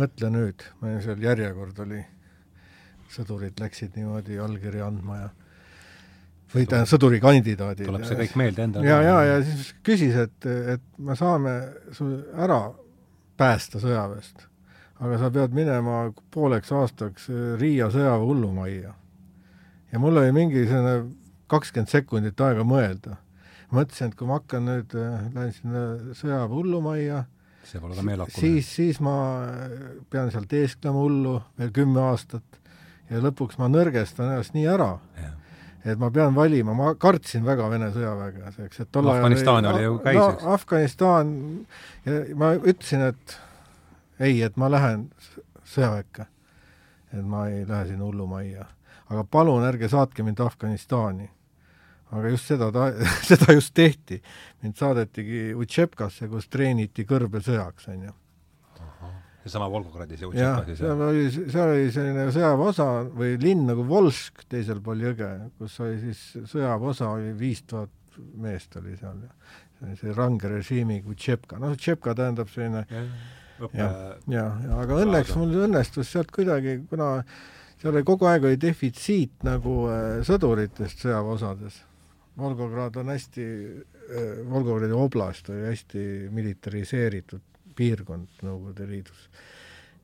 [0.00, 2.00] mõtle nüüd, meil seal järjekord oli,
[3.10, 5.30] sõdurid läksid niimoodi allkirja andma ja
[6.50, 7.86] või tähendab, sõdurikandidaadid.
[7.86, 8.88] tuleb see kõik meelde endale.
[8.88, 11.54] ja, ja, ja siis küsis, et, et me saame
[11.96, 12.60] su ära
[13.40, 14.46] päästa sõjaväest,
[15.00, 16.02] aga sa pead minema
[16.34, 18.94] pooleks aastaks Riia sõjaväe hullumajja.
[19.92, 21.10] ja mul oli mingi selline
[21.50, 23.18] kakskümmend sekundit aega mõelda.
[23.70, 24.94] mõtlesin, et kui ma hakkan nüüd,
[25.34, 27.24] lähen sinna sõjaväe hullumajja
[27.70, 28.40] see pole ka meelakune.
[28.40, 29.16] siis, siis ma
[30.10, 32.60] pean seal teesklema hullu veel kümme aastat
[33.10, 34.90] ja lõpuks ma nõrgestan ennast nii ära,
[35.84, 39.86] et ma pean valima, ma kartsin väga Vene sõjaväge, eks, et tol ajal Afganistan oli
[39.86, 40.56] ju käis, eks no,?
[40.56, 41.32] Afganistan,
[42.06, 43.38] ja ma ütlesin, et
[44.20, 45.08] ei, et ma lähen
[45.70, 46.28] sõjaväkke.
[47.10, 48.66] et ma ei lähe sinna hullumajja.
[49.10, 51.30] aga palun ärge saatke mind Afganistani.
[52.10, 52.88] Aga just seda ta,
[53.30, 54.20] seda just tehti.
[54.62, 58.16] mind saadetigi Utšepkasse, kus treeniti kõrbesõjaks, on ju
[59.40, 64.82] seesama Volgogradis jõudis jah, seal oli, seal oli selline sõjaväeosa või linn nagu Volsk teisel
[64.84, 69.22] pool jõge, kus oli siis sõjaväeosa oli viis tuhat meest oli seal.
[69.24, 69.30] Ja
[69.80, 73.04] see, see range režiimiga Tšepka, noh, Tšepka tähendab selline ja,
[73.72, 73.88] ja,
[74.28, 77.14] ja, ja aga õnneks mul õnnestus sealt kuidagi, kuna
[77.80, 81.80] seal oli kogu aeg oli defitsiit nagu äh, sõduritest sõjaväeosades.
[82.40, 89.28] Volgograd on hästi äh,, Volgogradi oblast oli hästi militariseeritud piirkond Nõukogude Liidus.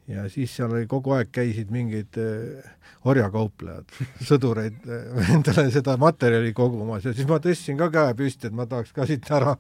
[0.06, 2.70] ja siis seal oli kogu aeg käisid mingid äh,
[3.04, 3.90] orjakauplejad,
[4.28, 8.68] sõdureid äh, endale seda materjali kogumas ja siis ma tõstsin ka käe püsti, et ma
[8.70, 9.56] tahaks ka siit ära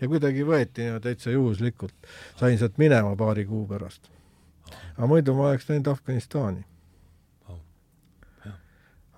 [0.00, 1.94] ja kuidagi võeti ja täitsa juhuslikult.
[2.36, 4.10] sain sealt minema paari kuu pärast.
[4.96, 6.64] aga muidu ma oleks läinud Afganistani.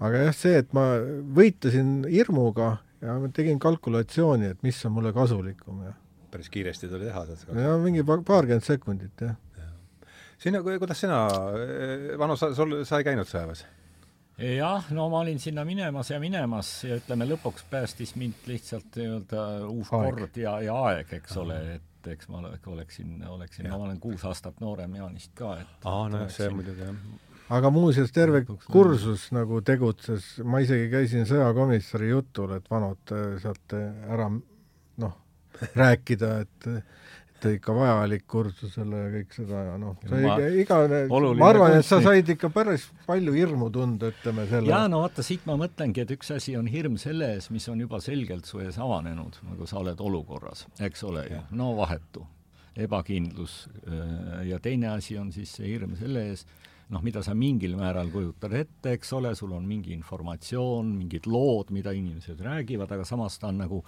[0.01, 0.89] aga jah, see, et ma
[1.37, 5.95] võitlesin hirmuga ja ma tegin kalkulatsiooni, et mis on mulle kasulikum ja
[6.31, 7.61] päris kiiresti tuli teha seda.
[7.61, 9.35] ja mingi paarkümmend sekundit, jah.
[9.57, 9.71] Ja..
[10.39, 11.25] sina, kuidas sina,
[12.19, 13.65] Vano, sa, sul, sa ei käinud sõjaväes?
[14.43, 19.45] jah, no ma olin sinna minemas ja minemas ja ütleme, lõpuks päästis mind lihtsalt nii-öelda
[19.69, 20.09] uus aeg.
[20.09, 24.25] kord ja, ja aeg, eks ole, et eks ma oleksin, oleksin, no ma olen kuus
[24.29, 27.01] aastat noorem Jaanist ka, et aa, nojah, see muidugi jah
[27.53, 34.31] aga muuseas, terve kursus nagu tegutses, ma isegi käisin sõjakomissari jutul, et vanad sealt ära
[34.33, 35.19] noh,
[35.83, 36.71] rääkida, et
[37.37, 41.87] et ikka vajalik kursusele ja kõik seda ja noh, sa ma, igavene, ma arvan, et
[41.87, 46.05] sa said ikka päris palju hirmu tunda, ütleme selle jaa, no vaata, siit ma mõtlengi,
[46.07, 49.69] et üks asi on hirm selle ees, mis on juba selgelt su ees avanenud, nagu
[49.69, 52.25] sa oled olukorras, eks ole ju, no vahetu,
[52.87, 53.67] ebakindlus,
[54.49, 56.47] ja teine asi on siis see hirm selle ees,
[56.93, 61.73] noh, mida sa mingil määral kujutad ette, eks ole, sul on mingi informatsioon, mingid lood,
[61.75, 63.81] mida inimesed räägivad, aga samas ta on nagu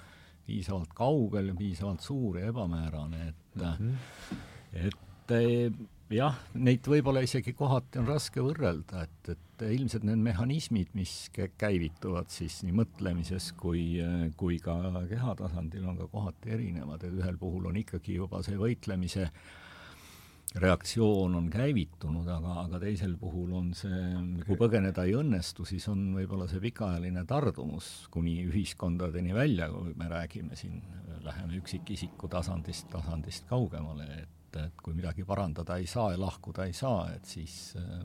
[0.49, 4.41] piisavalt kaugel ja piisavalt suur ja ebamäärane, et mm, -hmm.
[4.87, 5.71] et eh,
[6.11, 12.33] jah, neid võib-olla isegi kohati on raske võrrelda, et, et ilmselt need mehhanismid, mis käivituvad
[12.33, 14.01] siis nii mõtlemises kui,
[14.37, 18.57] kui ka keha tasandil, on ka kohati erinevad, et ühel puhul on ikkagi juba see
[18.59, 19.68] võitlemise äh,
[20.57, 23.99] reaktsioon on käivitunud, aga, aga teisel puhul on see,
[24.47, 30.09] kui põgeneda ei õnnestu, siis on võib-olla see pikaajaline tardumus kuni ühiskondadeni välja, kui me
[30.09, 30.81] räägime siin,
[31.25, 36.73] läheme üksikisiku tasandist, tasandist kaugemale, et, et kui midagi parandada ei saa ja lahkuda ei
[36.73, 38.01] saa, et siis äh,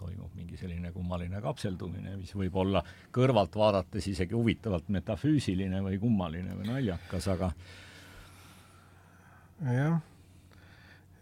[0.00, 2.80] toimub mingi selline kummaline kapseldumine, mis võib olla
[3.12, 7.52] kõrvalt vaadates isegi huvitavalt metafüüsiline või kummaline või naljakas, aga
[9.60, 10.00] jah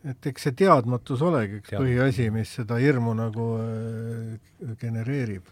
[0.04, 5.48] et eks see teadmatus olegi üks põhiasi, mis seda hirmu nagu äh, genereerib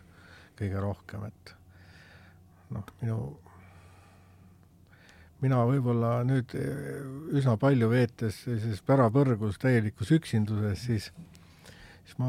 [0.58, 1.52] kõige rohkem, et
[2.74, 3.18] noh, minu,
[5.42, 6.98] mina võib-olla nüüd äh,
[7.40, 11.12] üsna palju veetes sellises pärapõrgus täielikus üksinduses, siis
[12.02, 12.28] siis ma,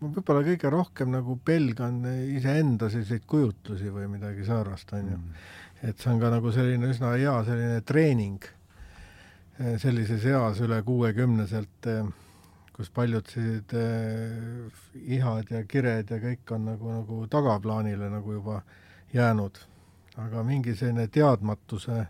[0.00, 2.00] ma võib-olla kõige rohkem nagu pelgan
[2.32, 5.20] iseenda selliseid kujutlusi või midagi säärast, on ju.
[5.20, 5.46] Mm.
[5.90, 8.50] et see on ka nagu selline üsna hea selline treening
[9.82, 12.06] sellises eas üle kuuekümneselt, eh,
[12.72, 14.80] kus paljud sellised eh,
[15.18, 18.62] ihad ja kired ja kõik on nagu, nagu tagaplaanile nagu juba
[19.14, 19.68] jäänud.
[20.20, 22.02] aga mingi selline teadmatuse,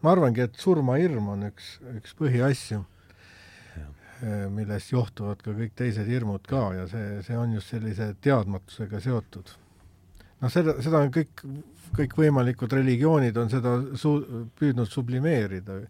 [0.00, 2.78] ma arvangi, et surmahirm on üks, üks põhiasju,
[4.48, 9.52] millest johtuvad ka kõik teised hirmud ka ja see, see on just sellise teadmatusega seotud.
[10.40, 11.44] noh, seda, seda on kõik,
[12.00, 15.82] kõikvõimalikud religioonid on seda su-, püüdnud sublimeerida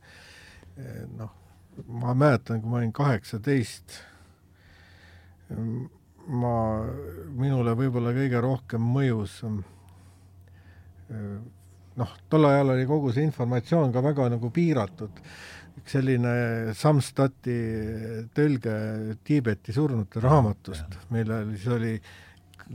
[1.16, 1.32] noh,
[1.88, 3.96] ma mäletan, kui ma olin kaheksateist,
[6.26, 6.52] ma,
[7.36, 9.40] minule võib-olla kõige rohkem mõjus
[11.96, 15.20] noh, tol ajal oli kogu see informatsioon ka väga nagu piiratud,
[15.80, 16.36] üks selline
[16.76, 17.56] Samstati
[18.36, 18.76] tõlge
[19.24, 21.92] Tiibeti surnute raamatust, millel siis oli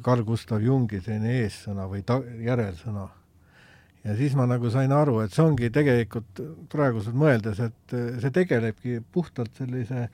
[0.02, 3.10] Carl Gustav Jungi selline eessõna või ta-, järelsõna
[4.04, 9.00] ja siis ma nagu sain aru, et see ongi tegelikult praeguselt mõeldes, et see tegelebki
[9.14, 10.08] puhtalt sellise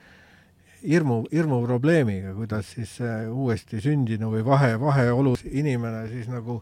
[0.83, 2.97] hirmu, hirmuprobleemiga, kuidas siis
[3.31, 6.61] uuesti sündinu või vahe, vaheolus inimene siis nagu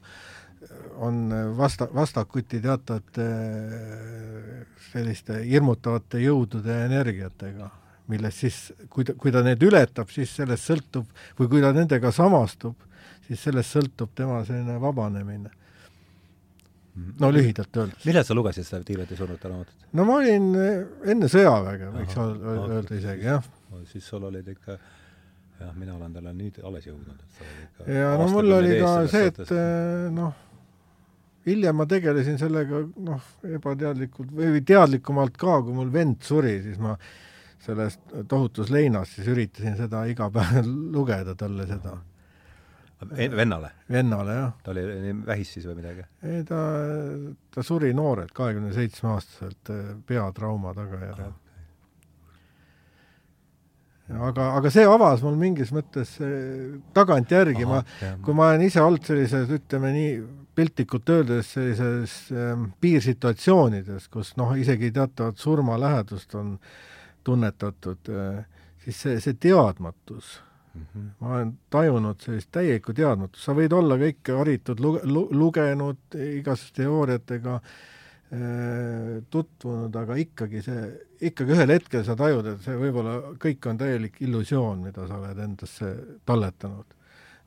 [1.01, 3.25] on vasta, vastakuti teatavate
[4.91, 7.69] selliste hirmutavate jõudude ja energiatega,
[8.09, 11.09] millest siis, kui ta, kui ta need ületab, siis sellest sõltub,
[11.39, 12.77] või kui ta nendega samastub,
[13.27, 15.64] siis sellest sõltub tema selline vabanemine
[16.95, 18.05] no lühidalt öeldes.
[18.07, 19.87] millal sa lugesid seda Tiibeti surnute raamatut?
[19.93, 23.49] no ma olin eh, enne sõjaväge, võiks öelda isegi, jah.
[23.91, 28.15] siis sul olid ikka jah, mina olen talle nüüd alles jõudnud, et sa ikka ja
[28.21, 30.33] no mul oli ka see, et eh, noh,
[31.45, 33.29] hiljem ma tegelesin sellega noh,
[33.59, 36.95] ebateadlikult või teadlikumalt ka, kui mul vend suri, siis ma
[37.65, 37.97] selles
[38.29, 41.97] tohutus leinas siis üritasin seda iga päev lugeda talle seda.
[43.13, 43.71] Vennale?
[43.91, 44.51] vennale, jah.
[44.63, 46.05] ta oli vähis siis või midagi?
[46.23, 46.59] ei, ta,
[47.55, 49.73] ta suri noorelt, kahekümne seitsme aastaselt
[50.07, 51.33] peatrauma tagajärjel
[54.13, 56.15] aga, aga see avas mul mingis mõttes
[56.95, 57.81] tagantjärgi, ma,
[58.23, 60.17] kui ma olen ise olnud sellises, ütleme nii,
[60.55, 66.55] piltlikult öeldes sellises ähm, piirsituatsioonides, kus noh, isegi teatavat surmalähedust on
[67.27, 68.45] tunnetatud äh,,
[68.85, 70.37] siis see, see teadmatus.
[71.19, 76.83] Ma olen tajunud sellist täielikku teadmatust, sa võid olla kõike haritud lu-, lu-, lugenud igasuguste
[76.83, 80.85] teooriatega äh,, tutvunud, aga ikkagi see,
[81.29, 85.41] ikkagi ühel hetkel sa tajud, et see võib-olla kõik on täielik illusioon, mida sa oled
[85.47, 85.93] endasse
[86.25, 86.93] talletanud.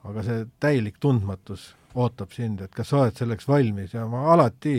[0.09, 4.79] aga see täielik tundmatus ootab sind, et kas sa oled selleks valmis ja ma alati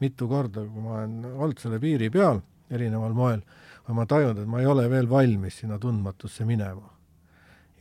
[0.00, 3.42] mitu korda, kui ma olen olnud selle piiri peal erineval moel,
[3.90, 6.86] ma tajunud, et ma ei ole veel valmis sinna tundmatusse minema.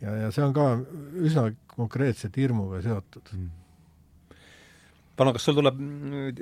[0.02, 0.68] Ja, ja see on ka
[1.20, 3.56] üsna konkreetselt hirmuga seotud mm
[5.20, 5.80] Pano, kas sul tuleb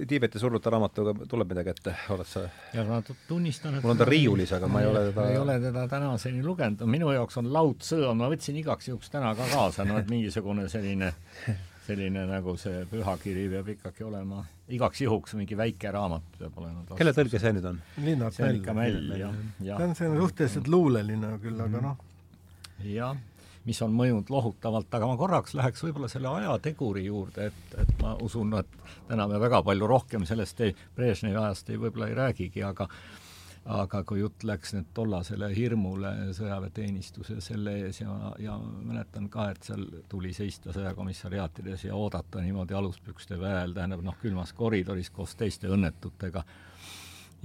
[0.06, 2.44] Tiibeti surnuta raamatuga, tuleb midagi ette, oled sa?
[2.76, 5.56] ja ma tunnistan, et mul on ta riiulis, aga ma ei ole teda ei ole
[5.64, 9.98] teda tänaseni lugenud, minu jaoks on Tzu, ma võtsin igaks juhuks täna ka kaasa, no
[9.98, 11.10] et mingisugune selline
[11.88, 14.44] selline nagu see pühakiri peab ikkagi olema,
[14.78, 16.86] igaks juhuks mingi väike raamat peab olema.
[17.00, 17.82] kelle tõlge see nüüd on?
[17.98, 18.38] Linnart Mäll.
[18.38, 19.42] see on ikka Mäll, jah,
[19.72, 19.82] jah.
[19.82, 21.98] see on selline suhteliselt luuleline küll, aga noh.
[22.86, 23.18] jah,
[23.68, 28.16] mis on mõjunud lohutavalt, aga ma korraks läheks võib-olla selle ajateguri juurde, et, et ma
[28.24, 28.78] usun, et
[29.10, 32.90] täna me väga palju rohkem sellest ei, Brežnevi ajast ei, võib-olla ei räägigi, aga
[33.68, 39.68] aga kui jutt läks nüüd tollasele hirmule sõjaväeteenistuse selle ees ja, ja mäletan ka, et
[39.68, 45.68] seal tuli seista sõjakomissariaatides ja oodata niimoodi aluspükste väel, tähendab noh, külmas koridoris koos teiste
[45.68, 46.46] õnnetutega,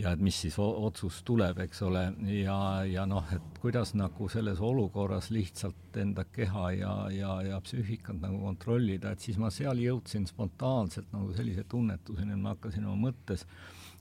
[0.00, 2.56] ja et mis siis otsus tuleb, eks ole, ja,
[2.88, 8.40] ja noh, et kuidas nagu selles olukorras lihtsalt enda keha ja, ja, ja psüühikat nagu
[8.46, 13.44] kontrollida, et siis ma seal jõudsin spontaanselt nagu sellise tunnetuseni, et ma hakkasin oma mõttes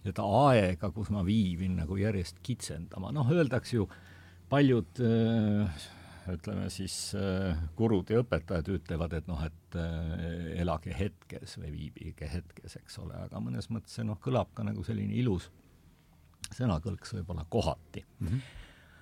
[0.02, 3.90] seda aega, kus ma viibin, nagu järjest kitsendama, noh, öeldakse ju,
[4.52, 5.90] paljud äh,
[6.32, 6.96] ütleme siis
[7.78, 9.78] gurud ja õpetajad ütlevad, et noh, et
[10.62, 14.86] elage hetkes või viibige hetkes, eks ole, aga mõnes mõttes see noh, kõlab ka nagu
[14.86, 15.50] selline ilus
[16.56, 18.28] sõnakõlks võib-olla kohati mm.
[18.28, 18.58] -hmm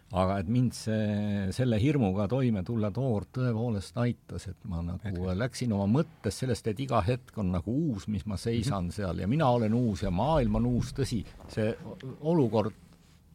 [0.10, 5.38] aga et mind see, selle hirmuga toime tulla toor tõepoolest aitas, et ma nagu Hetkes.
[5.38, 8.96] läksin oma mõttes sellest, et iga hetk on nagu uus, mis ma seisan mm -hmm.
[8.96, 11.78] seal ja mina olen uus ja maailm on uus, tõsi, see
[12.22, 12.74] olukord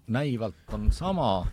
[0.09, 1.46] näivalt on sama,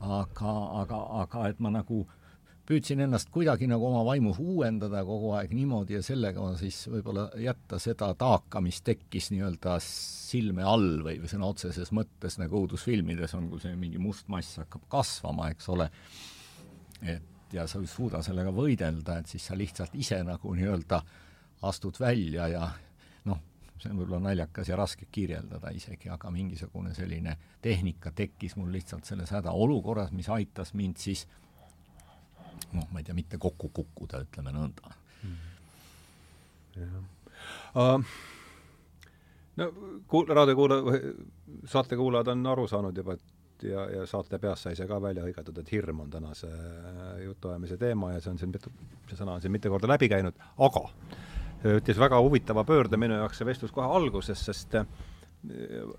[0.00, 2.23] aga, aga, aga et ma nagu äh,
[2.68, 7.78] püüdsin ennast kuidagi nagu oma vaimus uuendada kogu aeg niimoodi ja sellega siis võib-olla jätta
[7.82, 13.50] seda taaka, mis tekkis nii-öelda silme all või, või sõna otseses mõttes nagu õudusfilmides on,
[13.52, 15.90] kui see mingi must mass hakkab kasvama, eks ole,
[17.02, 21.00] et ja sa ei suuda sellega võidelda, et siis sa lihtsalt ise nagu nii-öelda
[21.68, 22.64] astud välja ja
[23.28, 23.40] noh,
[23.78, 29.04] see on võib-olla naljakas ja raske kirjeldada isegi, aga mingisugune selline tehnika tekkis mul lihtsalt
[29.04, 31.26] selles hädaolukorras, mis aitas mind siis
[32.72, 35.36] noh, ma ei tea, mitte kokku kukkuda, ütleme nõnda mm..
[36.78, 36.96] jah
[37.82, 38.16] uh,.
[39.60, 39.70] no
[40.10, 41.14] kuul-, raadiokuulaja,
[41.70, 45.58] saatekuulajad on aru saanud juba, et ja, ja saate peast sai see ka välja hõigatud,
[45.60, 46.50] et hirm on tänase
[47.24, 48.72] jutuajamise teema ja see on siin mitu,
[49.08, 50.38] see sõna on siin mitu korda läbi käinud,
[50.68, 50.86] aga
[51.74, 54.80] ütles väga huvitava pöörde minu jaoks see vestlus kohe alguses, sest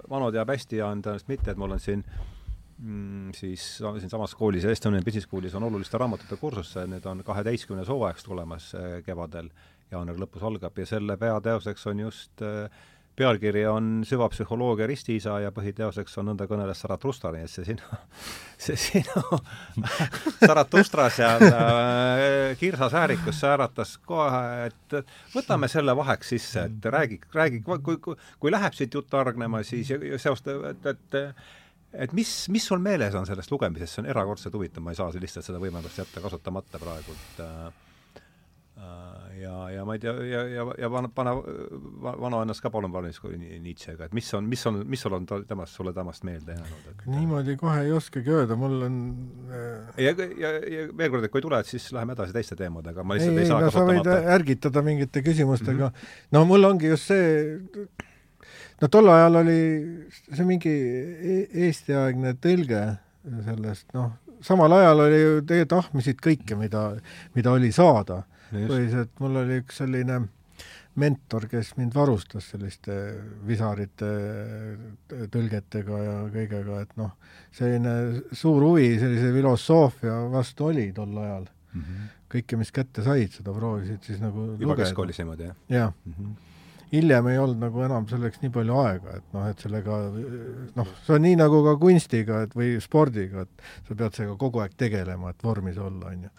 [0.10, 2.35] Vano teab hästi ja on tõenäoliselt mitte, et mul on siin äh,
[2.78, 3.68] mm, siis
[4.00, 9.00] siinsamas koolis, Estonian Business Schoolis on oluliste raamatute kursus, nüüd on kaheteistkümnes hooajaks tulemas äh,
[9.06, 9.50] kevadel,
[9.92, 12.70] jaanuari lõpus algab ja selle peateoseks on just äh,
[13.16, 18.00] pealkiri on Süvapsühholoogia ristiisa ja põhiteoseks on Nõnda kõneles Zaratustra, nii et see sinu,
[18.66, 19.40] see sinu
[20.48, 24.98] Zaratustra seal äh, kirsasäärikus sääratas kohe, et
[25.36, 29.94] võtame selle vaheks sisse, et räägi, räägi, kui, kui, kui läheb siit juttu hargnema, siis
[30.22, 31.22] seosta, et, et
[31.98, 35.12] et mis, mis sul meeles on sellest lugemisest, see on erakordselt huvitav, ma ei saa
[35.14, 37.66] lihtsalt seda võimalust jätta kasutamata praegult äh,
[38.80, 41.34] äh, ja, ja ma ei tea, ja, ja, ja pane, pane
[42.04, 45.76] vana ennast ka palun valmis Nietzschega, et mis on, mis on, mis sul on temast,
[45.76, 48.98] sulle temast meelde jäänud niimoodi kohe ei oskagi öelda, mul on
[49.52, 50.02] äh...
[50.08, 53.39] ja, ja, ja veel kord, et kui tuled, siis läheme edasi teiste teemadega, ma lihtsalt
[53.39, 54.20] ei, ei saa no, kasutamata.
[54.36, 56.36] ärgitada mingite küsimustega mm, -hmm.
[56.38, 57.56] no mul ongi just see
[58.82, 59.60] no tol ajal oli
[60.28, 62.84] see mingi e-, Eesti-aegne tõlge
[63.46, 64.14] sellest noh,
[64.46, 66.88] samal ajal oli ju, teie tahmisid kõike, mida,
[67.36, 68.24] mida oli saada.
[68.52, 70.20] põhiliselt mul oli üks selline
[70.96, 72.93] mentor, kes mind varustas selliste
[73.48, 74.10] visarite
[75.32, 77.12] tõlgetega ja kõigega, et noh,
[77.56, 77.96] selline
[78.32, 81.82] suur huvi sellise filosoofia vastu oli tol ajal mm.
[81.82, 82.10] -hmm.
[82.32, 85.56] kõike, mis kätte said, seda proovisid siis nagu juba keskkoolis niimoodi, jah?
[85.70, 86.54] jah mm -hmm
[86.96, 90.00] hiljem ei olnud nagu enam selleks nii palju aega, et noh, et sellega
[90.80, 94.64] noh, see on nii nagu ka kunstiga, et või spordiga, et sa pead sellega kogu
[94.64, 96.34] aeg tegelema, et vormis olla, on ju.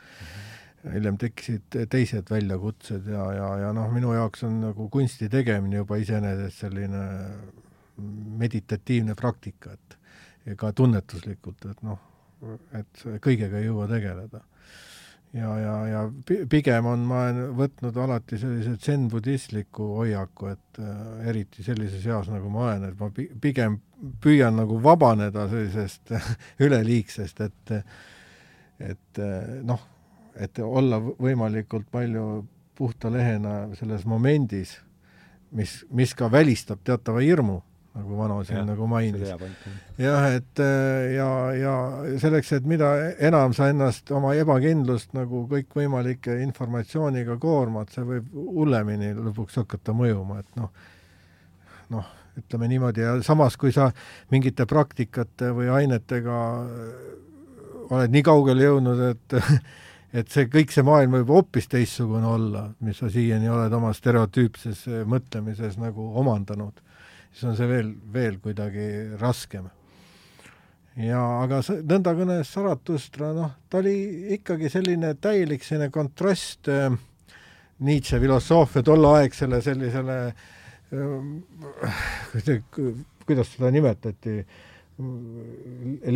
[0.87, 5.99] hiljem tekkisid teised väljakutsed ja, ja, ja noh, minu jaoks on nagu kunsti tegemine juba
[5.99, 7.07] iseenesest selline
[8.43, 12.03] meditatiivne praktika, et ka tunnetuslikult, et noh,
[12.77, 14.45] et kõigega ei jõua tegeleda
[15.37, 16.03] ja, ja, ja
[16.51, 22.51] pigem on, ma olen võtnud alati sellise zen-budistliku hoiaku, et äh, eriti sellises eas, nagu
[22.53, 23.79] ma olen, et ma pi pigem
[24.23, 26.13] püüan nagu vabaneda sellisest
[26.67, 27.77] üleliigsest, et
[28.77, 29.19] et
[29.65, 29.81] noh,
[30.37, 32.27] et olla võimalikult palju
[32.77, 34.75] puhta lehena selles momendis,
[35.57, 37.63] mis, mis ka välistab teatava hirmu
[37.97, 39.29] nagu Vano siin ja, nagu mainis.
[39.99, 41.75] jah, et äh, ja, ja
[42.21, 42.93] selleks, et mida
[43.29, 50.43] enam sa ennast, oma ebakindlust nagu kõikvõimalike informatsiooniga koormad, see võib hullemini lõpuks hakata mõjuma,
[50.45, 50.71] et noh,
[51.95, 53.89] noh, ütleme niimoodi ja samas, kui sa
[54.33, 56.41] mingite praktikate või ainetega
[57.87, 59.39] oled nii kaugele jõudnud, et
[60.21, 64.87] et see, kõik see maailm võib hoopis teistsugune olla, mis sa siiani oled oma stereotüüpses
[65.09, 66.85] mõtlemises nagu omandanud
[67.37, 68.87] siis on see veel, veel kuidagi
[69.21, 69.69] raskem.
[70.97, 73.97] ja aga see nõnda kõnes Zarathustra, noh, ta oli
[74.39, 76.89] ikkagi selline täielik selline kontrast äh,
[77.85, 80.35] Nietzsche filosoofia tolleaegsele sellisele äh,
[83.27, 84.37] kuidas seda nimetati,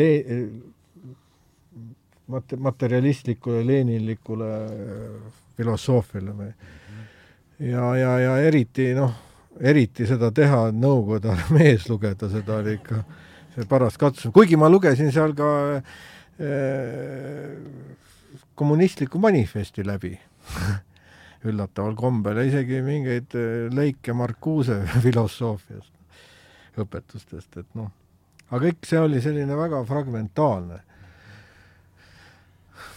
[0.00, 0.24] le-,
[2.32, 6.52] mat-, materialistlikule, leninlikule äh, filosoofiale või
[7.68, 9.12] ja, ja, ja eriti noh,
[9.60, 13.02] eriti seda teha, Nõukogude armees lugeda, seda oli ikka
[13.54, 15.82] see paras katsumus, kuigi ma lugesin seal ka äh,
[18.54, 20.14] kommunistliku manifesti läbi
[21.48, 25.92] üllataval kombel ja isegi mingeid eh, lõike Marcuse filosoofiast,
[26.80, 27.90] õpetustest, et noh,
[28.50, 30.82] aga kõik see oli selline väga fragmentaalne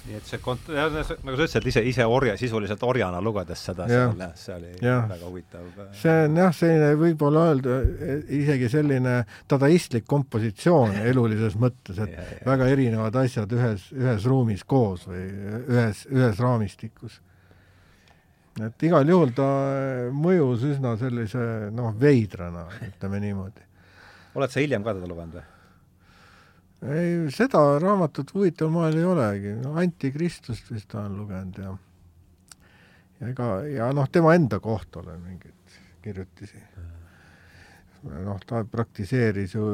[0.04, 4.08] nii et see kont-, nagu sa ütlesid, ise, ise orja, sisuliselt orjana lugedes seda ja.
[4.10, 4.96] seal, jah, see oli ja.
[5.08, 5.70] väga huvitav.
[6.00, 9.14] see on jah, selline võib-olla öelda e, isegi selline
[9.52, 12.42] dadaistlik kompositsioon elulises mõttes, et ja, ja.
[12.50, 15.24] väga erinevad asjad ühes, ühes ruumis koos või
[15.62, 17.22] ühes, ühes raamistikus.
[18.60, 19.48] et igal juhul ta
[20.12, 23.72] mõjus üsna sellise noh, veidrana, ütleme niimoodi.
[24.36, 25.50] oled sa hiljem ka teda lugenud või?
[26.92, 31.74] Ei, seda raamatut huvitaval moel ei olegi, no Antikristust vist olen lugenud ja
[33.20, 36.60] ja ega, ja noh, tema enda kohta olen mingeid kirjutisi.
[38.04, 39.66] noh, ta praktiseeris ju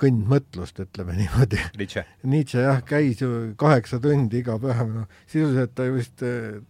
[0.00, 1.58] kõndmõtlust, ütleme niimoodi.
[1.76, 2.06] Nietzsche?
[2.24, 6.62] Nietzsche jah, käis ju kaheksa tundi iga päev, noh, sisuliselt ta just eh,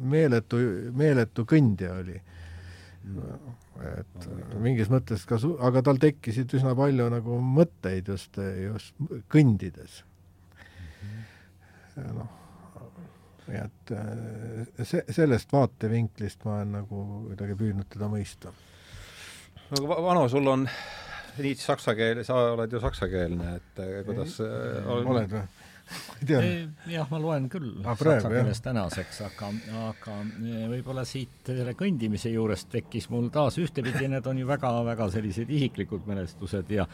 [0.00, 0.62] meeletu,
[0.96, 2.16] meeletu kõndja oli
[3.02, 4.06] mm et
[4.64, 8.96] mingis mõttes ka su-, aga tal tekkisid üsna palju nagu mõtteid just, just
[9.32, 10.02] kõndides.
[11.96, 12.30] ja noh,
[13.48, 18.54] nii et äh, see, sellest vaatevinklist ma olen nagu kuidagi püüdnud teda mõista.
[19.70, 20.68] no aga Vano, sul on
[21.32, 25.44] Nietzsche saksa keel, sa oled ju saksakeelne, et äh, kuidas ei, oled või?
[26.94, 29.50] jah, ma loen küll ah, saksa keeles tänaseks, aga,
[29.86, 35.08] aga e, võib-olla siit selle kõndimise juurest tekkis mul taas ühtepidi, need on ju väga-väga
[35.12, 36.86] sellised isiklikud mälestused ja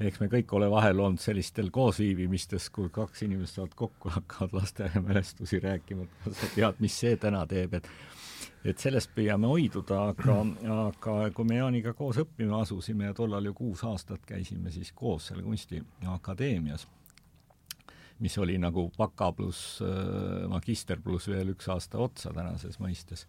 [0.00, 5.62] eks me kõik ole vahel olnud sellistel koosviibimistes, kui kaks inimest saavad kokku, hakkavad lasteaiamälestusi
[5.62, 7.90] rääkima, et sa tead, mis see täna teeb, et
[8.62, 10.36] et sellest püüame hoiduda, aga,
[10.86, 15.26] aga kui me Jaaniga koos õppima asusime ja tollal ju kuus aastat käisime siis koos
[15.28, 16.86] seal Kunstiakadeemias
[18.18, 23.26] mis oli nagu baka pluss äh, magister pluss veel üks aasta otsa tänases mõistes.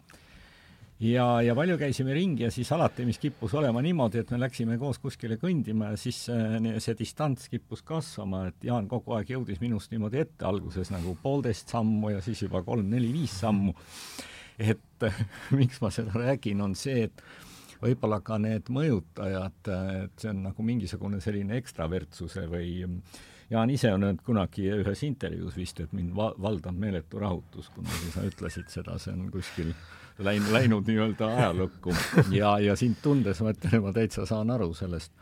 [1.04, 4.78] ja, ja palju käisime ringi ja siis alati, mis kippus olema niimoodi, et me läksime
[4.82, 9.62] koos kuskile kõndima ja siis äh, see distants kippus kasvama, et Jaan kogu aeg jõudis
[9.64, 13.76] minust niimoodi ette, alguses nagu poolteist sammu ja siis juba kolm-neli-viis sammu.
[14.60, 15.10] et
[15.60, 17.26] miks ma seda räägin, on see, et
[17.84, 19.70] võib-olla ka need mõjutajad,
[20.06, 23.22] et see on nagu mingisugune selline ekstravertsuse või äh,
[23.54, 28.14] Jaan ise on öelnud kunagi ühes intervjuus vist, et mind va-, valdab meeletu rahutus, kunagi
[28.14, 29.74] sa ütlesid seda, see on kuskil
[30.18, 31.94] läinud, läinud nii-öelda ajalukku
[32.34, 35.14] ja, ja sind tundes ma ütlen, ma täitsa saan aru sellest.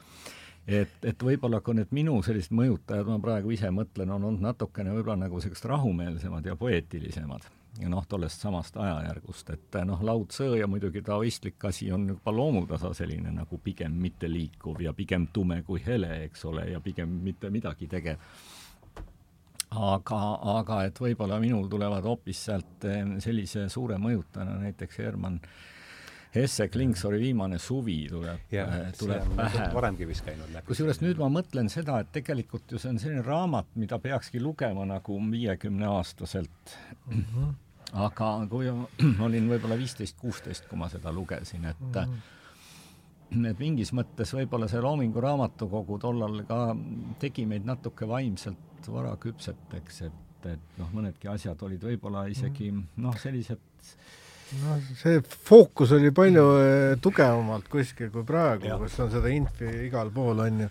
[0.68, 4.94] et, et võib-olla ka need minu sellised mõjutajad, ma praegu ise mõtlen, on olnud natukene
[4.96, 7.50] võib-olla nagu sellised rahumeelsemad ja poeetilisemad
[7.80, 13.32] noh, tollest samast ajajärgust, et noh, laudsõ ja muidugi taoistlik asi on juba loomutasa selline
[13.32, 18.18] nagu pigem mitteliikuv ja pigem tume kui hele, eks ole, ja pigem mitte midagi tegev.
[19.72, 20.22] aga,
[20.60, 25.52] aga et võib-olla minul tulevad hoopis sealt eh, sellise suure mõjutajana näiteks Herman äh,
[26.36, 29.66] Hesse Klingsori viimane suvi tuleb, äh, tuleb pähe.
[29.74, 30.66] varemgi vist käinud läbi.
[30.70, 34.86] kusjuures nüüd ma mõtlen seda, et tegelikult ju see on selline raamat, mida peakski lugema
[34.88, 36.76] nagu viiekümneaastaselt
[37.10, 37.24] mm.
[37.24, 37.50] -hmm.
[38.06, 38.72] aga kui
[39.28, 43.52] olin võib-olla viisteist, kuusteist, kui ma seda lugesin, et mm -hmm.
[43.52, 46.76] et mingis mõttes võib-olla see Loomingu Raamatukogu tollal ka
[47.20, 52.84] tegi meid natuke vaimselt varaküpseteks, et, et noh, mõnedki asjad olid võib-olla isegi mhm.
[52.96, 53.60] noh, sellised
[54.60, 60.12] noh, see fookus oli palju eh, tugevamalt kuskil kui praegu, kus on seda infi igal
[60.14, 60.70] pool, on ju.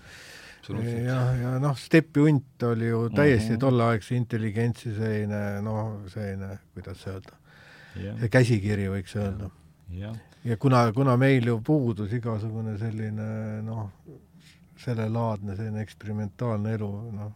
[1.06, 3.60] ja, ja noh, Steppi hunt oli ju täiesti mm -hmm.
[3.60, 7.36] tolleaegse intelligentsi selline noh, selline, kuidas öelda,
[7.94, 9.50] see käsikiri, võiks öelda.
[10.44, 13.90] ja kuna, kuna meil ju puudus igasugune selline noh,
[14.76, 17.32] sellelaadne selline eksperimentaalne elu, noh,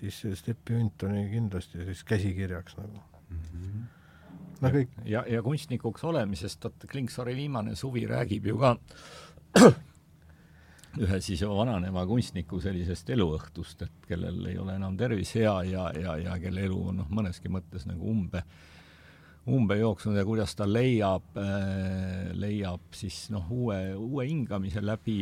[0.00, 3.38] siis Steppi hunt oli kindlasti siis käsikirjaks nagu mm.
[3.38, 3.97] -hmm
[4.62, 4.96] no kõik.
[5.08, 8.76] ja, ja kunstnikuks olemisest, vot Klingsori viimane suvi räägib ju ka
[11.04, 16.16] ühe siis vananeva kunstniku sellisest eluõhtust, et kellel ei ole enam tervis hea ja, ja,
[16.24, 18.42] ja kelle elu on noh, mõneski mõttes nagu umbe,
[19.48, 25.18] umbe jooksnud ja kuidas ta leiab äh,, leiab siis noh, uue, uue hingamise läbi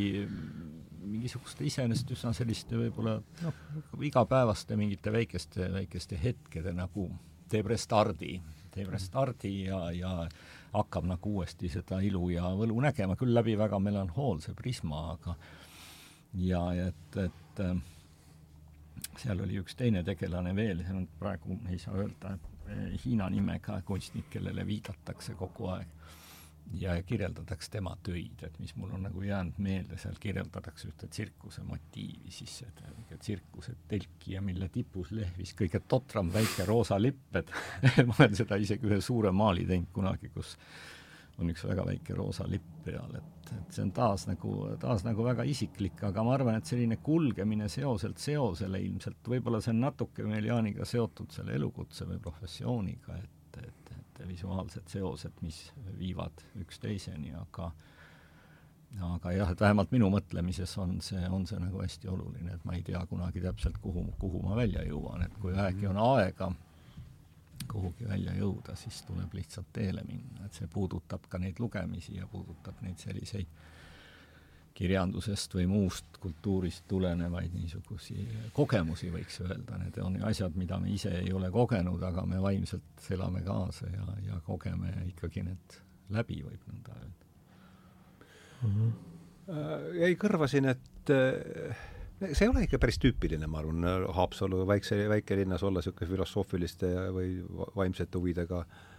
[1.06, 3.62] mingisuguste iseenesest üsna selliste võib-olla noh,
[4.02, 7.10] igapäevaste mingite väikeste, väikeste hetkede nagu
[7.50, 8.40] teeb restardi
[8.76, 10.12] teeb restardi ja, ja
[10.76, 15.36] hakkab nagu uuesti seda ilu ja võlu nägema, küll läbi väga melanhoolse prisma, aga
[16.46, 17.76] ja et, et äh,
[19.16, 20.84] seal oli üks teine tegelane veel,
[21.20, 22.36] praegu, ei saa öelda,
[23.04, 25.95] Hiina nimega kunstnik, kellele viidatakse kogu aeg
[26.74, 31.62] ja kirjeldatakse tema töid, et mis mul on nagu jäänud meelde, seal kirjeldatakse ühte tsirkuse
[31.66, 32.58] motiivi, siis
[32.90, 37.52] õige tsirkuse telki ja mille tipus lehvis kõige totram väike roosa lipp, et
[38.08, 40.56] ma olen seda isegi ühe suure maali teinud kunagi, kus
[41.38, 45.24] on üks väga väike roosa lipp peal, et, et see on taas nagu, taas nagu
[45.26, 50.26] väga isiklik, aga ma arvan, et selline kulgemine seoselt seosele ilmselt, võib-olla see on natuke
[50.26, 53.36] meil Jaaniga seotud selle elukutse või professiooniga, et
[54.20, 55.60] et visuaalsed seosed, mis
[55.98, 57.72] viivad üksteiseni, aga
[59.02, 62.76] aga jah, et vähemalt minu mõtlemises on see, on see nagu hästi oluline, et ma
[62.78, 66.52] ei tea kunagi täpselt, kuhu, kuhu ma välja jõuan, et kui vähegi on aega
[67.68, 72.28] kuhugi välja jõuda, siis tuleb lihtsalt teele minna, et see puudutab ka neid lugemisi ja
[72.30, 73.50] puudutab neid selliseid
[74.76, 81.12] kirjandusest või muust kultuurist tulenevaid niisugusi kogemusi, võiks öelda, need on asjad, mida me ise
[81.22, 85.78] ei ole kogenud, aga me vaimselt elame kaasa ja, ja kogeme ikkagi need
[86.16, 87.30] läbi, võib nõnda öelda
[88.62, 88.72] mm.
[88.72, 89.94] -hmm.
[90.02, 91.86] jäi kõrva siin, et äh,
[92.32, 97.40] see ei ole ikka päris tüüpiline, ma arvan, Haapsalu väikse, väikelinnas olla niisugune filosoofiliste või
[97.76, 98.95] vaimsete huvidega Äh,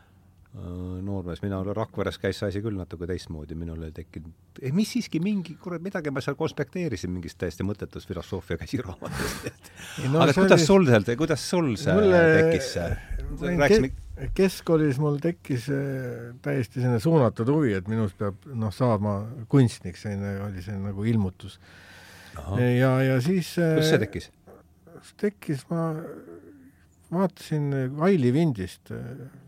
[0.55, 5.57] noormees, mina Rakveres käis see asi küll natuke teistmoodi, minul ei tekkinud, mis siiski mingi,
[5.61, 9.49] kurat, midagi ma seal konspekteerisin mingist täiesti mõttetust filosoofia käsiraamatust
[10.07, 10.65] no, aga kuidas oli...
[10.65, 12.21] sul seal, kuidas sul see mulle...
[12.39, 12.89] tekkis see?
[13.43, 19.19] rääkisime ke keskkoolis mul tekkis äh, täiesti selline suunatud huvi, et minust peab noh, saama
[19.51, 21.59] kunstnik, selline oli see nagu ilmutus.
[22.57, 24.31] ja, ja siis kuidas see tekkis?
[25.21, 25.91] tekkis, ma
[27.11, 27.71] vaatasin
[28.03, 28.99] Aili Vindist äh,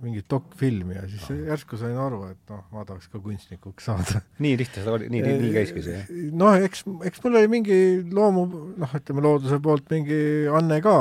[0.02, 1.36] mingit dokfilmi ja siis no.
[1.50, 4.22] järsku sain aru, et noh, ma tahaks ka kunstnikuks saada.
[4.40, 6.14] nii lihtne seda oli, nii, nii, nii käiski see, jah?
[6.40, 7.80] noh, eks, eks mul oli mingi
[8.16, 8.46] loomu,
[8.80, 10.20] noh, ütleme looduse poolt mingi
[10.56, 10.96] anne ka,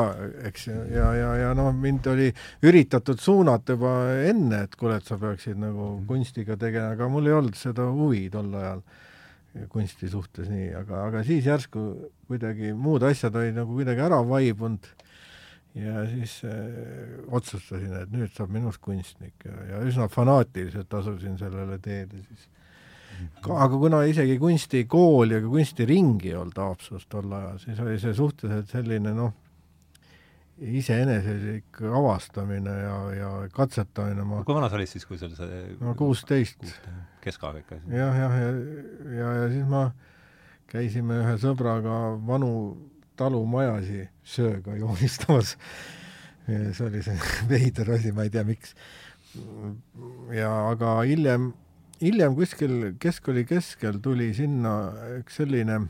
[0.50, 2.30] eks ja, ja, ja noh, mind oli
[2.66, 3.94] üritatud suunata juba
[4.26, 6.06] enne, et kuule, et sa peaksid nagu mhm.
[6.10, 8.82] kunstiga tegelema, aga mul ei olnud seda huvi tol ajal
[9.72, 11.84] kunsti suhtes nii, aga, aga siis järsku
[12.28, 14.86] kuidagi muud asjad olid nagu kuidagi ära vaibunud
[15.76, 21.78] ja siis äh, otsustasin, et nüüd saab minust kunstnik ja, ja üsna fanaatiliselt asusin sellele
[21.82, 22.48] teele siis.
[23.42, 28.14] Aga kuna isegi kunstikool ja ka kunstiringi ei olnud Haapsalus tol ajal, siis oli see
[28.14, 29.32] suhteliselt selline noh,
[30.58, 35.94] iseeneslik avastamine ja, ja katsetamine ma kui vana sa olid siis, kui sul see no
[35.98, 36.62] kuusteist.
[37.22, 37.80] keskaeg ikka?
[37.90, 39.88] jah, jah, ja, ja, ja, ja siis ma
[40.68, 42.52] käisime ühe sõbraga vanu
[43.18, 45.56] talumajasi sööga joonistamas.
[46.48, 47.18] see oli see
[47.50, 48.74] veider asi, ma ei tea, miks.
[50.32, 51.52] ja aga hiljem,
[52.00, 54.78] hiljem kuskil keskkooli keskel tuli sinna
[55.18, 55.82] üks selline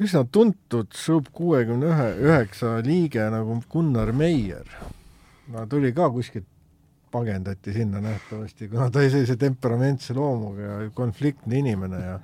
[0.00, 4.68] üsna tuntud Sub kuuekümne ühe, üheksa liige nagu Gunnar Meier.
[5.50, 6.46] no tuli ka kuskilt,
[7.10, 12.18] pagendati sinna nähtavasti, kuna ta oli sellise temperamentse loomuga ja konfliktne inimene ja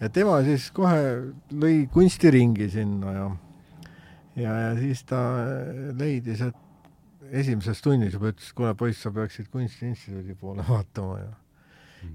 [0.00, 1.02] ja tema siis kohe
[1.50, 3.28] lõi kunstiringi sinna ja
[4.38, 5.20] ja, ja siis ta
[5.98, 6.64] leidis, et
[7.30, 11.32] esimeses tunnis juba ütles, kuule poiss, sa peaksid Kunstiinstituudi poole vaatama ja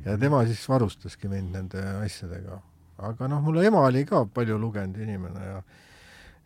[0.06, 2.60] ja tema siis varustaski mind nende asjadega.
[3.04, 5.58] Aga noh, mul ema oli ka palju lugenud inimene ja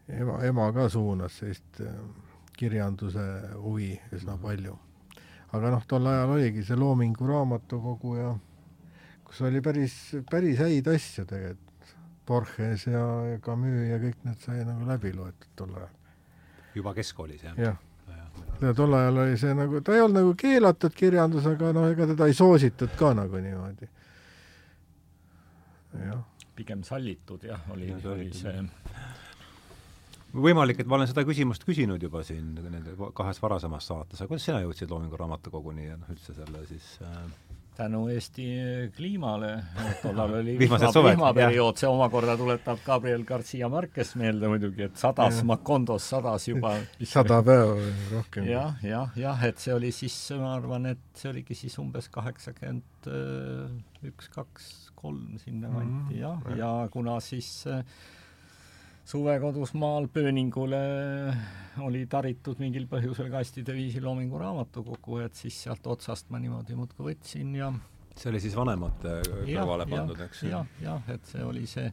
[0.07, 1.93] ema, ema ka suunas sellist äh,
[2.57, 3.25] kirjanduse
[3.61, 4.77] huvi üsna palju.
[5.53, 8.33] aga noh, tol ajal oligi see Loomingu raamatukogu ja
[9.27, 9.95] kus oli päris,
[10.31, 11.63] päris häid asju tegelikult.
[12.27, 15.93] Borges ja, ja Camus ja kõik need sai nagu läbi loetud tol ajal.
[16.75, 17.59] juba keskkoolis, jah?
[17.61, 17.77] jah
[18.61, 22.09] ja tol ajal oli see nagu, ta ei olnud nagu keelatud kirjandus, aga noh, ega
[22.09, 23.87] teda ei soositud ka nagu niimoodi.
[26.03, 26.25] jah
[26.57, 28.55] pigem sallitud jah, oli, oli see
[30.37, 34.47] võimalik, et ma olen seda küsimust küsinud juba siin nende kahes varasemas saates, aga kuidas
[34.49, 37.21] sina jõudsid Loomingu Raamatukoguni ja noh, üldse selle siis äh...
[37.77, 38.47] tänu Eesti
[38.95, 39.51] kliimale,
[40.01, 46.09] tollal oli vihma, vihmaperiood, see omakorda tuletab Gabriel Garcia Marquez meelde muidugi, et sadas Macondos,
[46.09, 46.73] sadas juba
[47.15, 48.49] sada päeva või rohkem.
[48.49, 48.65] Ja,.
[48.81, 53.11] jah, jah, jah, et see oli siis, ma arvan, et see oligi siis umbes kaheksakümmend
[54.07, 56.21] üks, kaks kolm sinnakanti mm -hmm.
[56.21, 57.83] jah, ja kuna siis äh,
[59.07, 60.79] suvekodus maal pööningule
[61.85, 67.11] oli taritud mingil põhjusel kastide viisi Loomingu raamatukogu, et siis sealt otsast ma niimoodi muudkui
[67.11, 67.71] võtsin ja
[68.17, 70.63] see oli siis vanemate kõrvale pandud, eks ju ja,?
[70.81, 71.91] jah, jah, et see oli see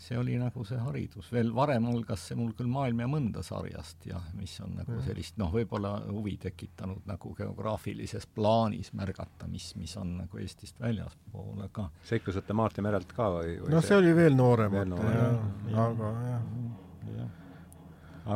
[0.00, 4.06] see oli nagu see haridus, veel varem algas see mul küll Maailm ja mõnda sarjast
[4.08, 5.02] ja mis on nagu mm.
[5.04, 11.58] sellist noh, võib-olla huvi tekitanud nagu geograafilises plaanis märgata, mis, mis on nagu Eestist väljaspool,
[11.66, 16.48] aga seiklusõtte Maarti merelt ka või, või no see, oli veel nooremate jah, aga jah.
[17.10, 17.28] Ja.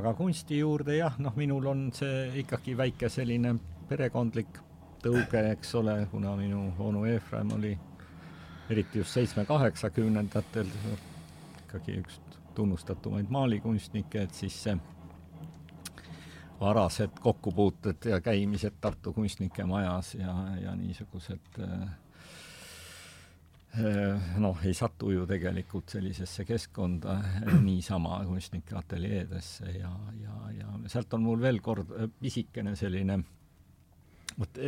[0.00, 3.56] aga kunsti juurde jah, noh, minul on see ikkagi väike selline
[3.88, 4.60] perekondlik
[5.04, 7.72] tõuge, eks ole, kuna minu onu Efraim oli
[8.72, 10.68] eriti just seitsme-kaheksakümnendatel
[11.74, 12.20] ikkagi üks
[12.54, 14.76] tunnustatumaid maalikunstnikke, et siis see
[16.60, 21.88] varased kokkupuuted ja käimised Tartu Kunstnike Majas ja, ja niisugused äh,
[24.38, 27.18] noh, ei satu ju tegelikult sellisesse keskkonda
[27.68, 29.90] niisama kunstnike ateljeedesse ja,
[30.22, 33.18] ja, ja sealt on mul veel kord pisikene selline
[34.38, 34.58] vot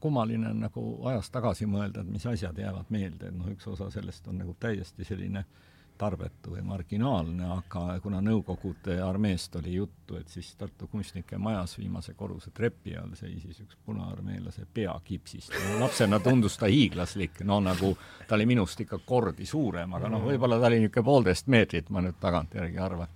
[0.00, 3.90] kummaline on nagu ajas tagasi mõelda, et mis asjad jäävad meelde, et noh, üks osa
[3.92, 5.71] sellest on nagu täiesti selline äh,
[6.02, 12.14] tarbetu või marginaalne, aga kuna Nõukogude armeest oli juttu, et siis Tartu Kunstnike Majas viimase
[12.18, 15.78] korruse trepi all seisis üks punaarmeelase pea kipsist no,.
[15.84, 17.92] lapsena tundus ta hiiglaslik, no nagu
[18.28, 22.02] ta oli minust ikka kordi suurem, aga noh, võib-olla ta oli niisugune poolteist meetrit, ma
[22.02, 23.14] nüüd tagantjärgi arvan.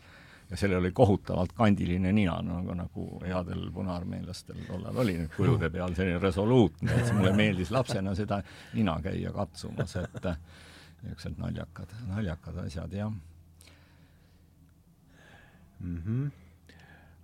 [0.50, 5.98] ja sellel oli kohutavalt kandiline nina, nagu, nagu headel punaarmeelastel tollal oli nüüd kujude peal,
[5.98, 8.38] selline resoluutne, et mulle meeldis lapsena seda
[8.78, 10.30] nina käia katsumas, et
[11.02, 13.12] niisugused naljakad, naljakad asjad, jah
[15.80, 16.02] mm.
[16.02, 16.30] -hmm.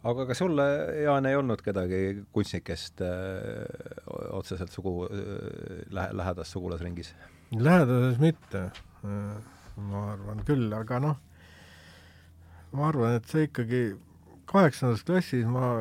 [0.03, 0.67] aga kas sulle,
[1.03, 5.11] Jaan, ei olnud kedagi kunstnikest öö, äh, otseselt sugu, äh,
[5.91, 7.15] lähe-, lähedas sugulasringis?
[7.53, 8.71] lähedases mitte,
[9.77, 11.17] ma arvan küll, aga noh,
[12.73, 13.83] ma arvan, et see ikkagi
[14.47, 15.75] kaheksandas klassis ma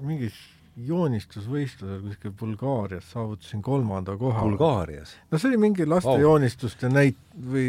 [0.00, 0.36] mingis
[0.76, 4.40] joonistusvõistlusel kuskil Bulgaarias saavutasin kolmanda koha.
[4.46, 5.16] Bulgaarias?
[5.30, 6.20] no see oli mingi laste wow.
[6.20, 7.66] joonistuste näit- või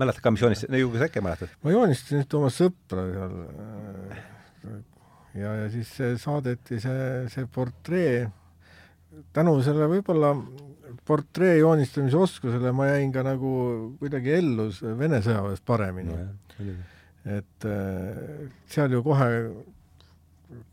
[0.00, 1.52] mäletad ka, mis joonist-, no ju sa äkki mäletad?
[1.62, 3.36] ma joonistasin ühte oma sõpra seal
[5.34, 5.90] ja, ja siis
[6.22, 8.24] saadeti see, see portree,
[9.36, 10.32] tänu selle võib-olla
[11.06, 13.52] portree joonistamise oskusele ma jäin ka nagu
[14.00, 16.74] kuidagi ellu Vene sõjaväes paremini no,.
[17.36, 19.28] et äh, seal ju kohe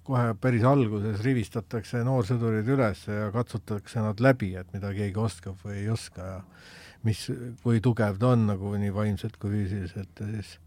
[0.08, 5.82] kohe päris alguses rivistatakse noorsõdurid üles ja katsutakse nad läbi, et mida keegi oskab või
[5.84, 6.42] ei oska ja
[7.08, 7.24] mis,
[7.64, 10.58] kui tugev ta on nagu nii vaimselt kui füüsiliselt ja siis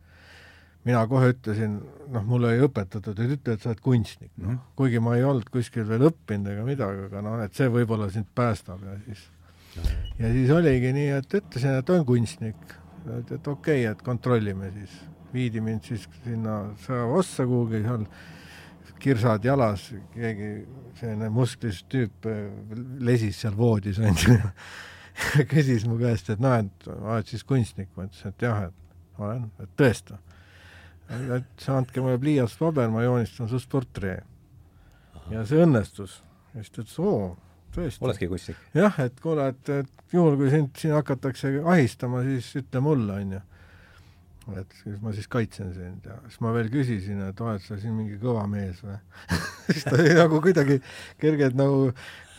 [0.84, 1.78] mina kohe ütlesin,
[2.12, 5.24] noh, mulle ei õpetatud, et ütle, et sa oled kunstnik, noh -hmm., kuigi ma ei
[5.24, 9.24] olnud kuskil veel õppinud ega midagi, aga noh, et see võib-olla sind päästab ja siis
[10.18, 12.76] ja siis oligi nii, et ütlesin, et olen kunstnik.
[13.18, 15.00] et, et okei okay,, et kontrollime siis.
[15.34, 18.04] viidi mind siis sinna sõjaväe kuhugi seal
[19.02, 20.50] kirsad jalas, keegi
[20.98, 22.44] selline musklis tüüp äh,
[23.04, 24.38] lesis seal voodis onju
[25.50, 29.46] küsis mu käest, et noh, et oled siis kunstnik, ma ütlesin, et jah, et olen,
[29.62, 30.18] et tõesta.
[31.08, 34.18] et andke mulle pliiats, paber, ma joonistan sinust portree.
[35.30, 36.20] ja see õnnestus.
[36.54, 37.36] ja siis ta ütles, oo,
[37.74, 38.04] tõesti.
[38.04, 38.62] oledki kunstnik?
[38.74, 43.42] jah, et kuule, et, et juhul, kui sind siin hakatakse ahistama, siis ütle mulle, onju.
[44.52, 47.94] Et siis ma siis kaitsen sind ja siis ma veel küsisin, et oled sa siin
[47.96, 48.96] mingi kõva mees või
[49.72, 50.78] siis ta oli nagu kuidagi
[51.22, 51.88] kergelt nagu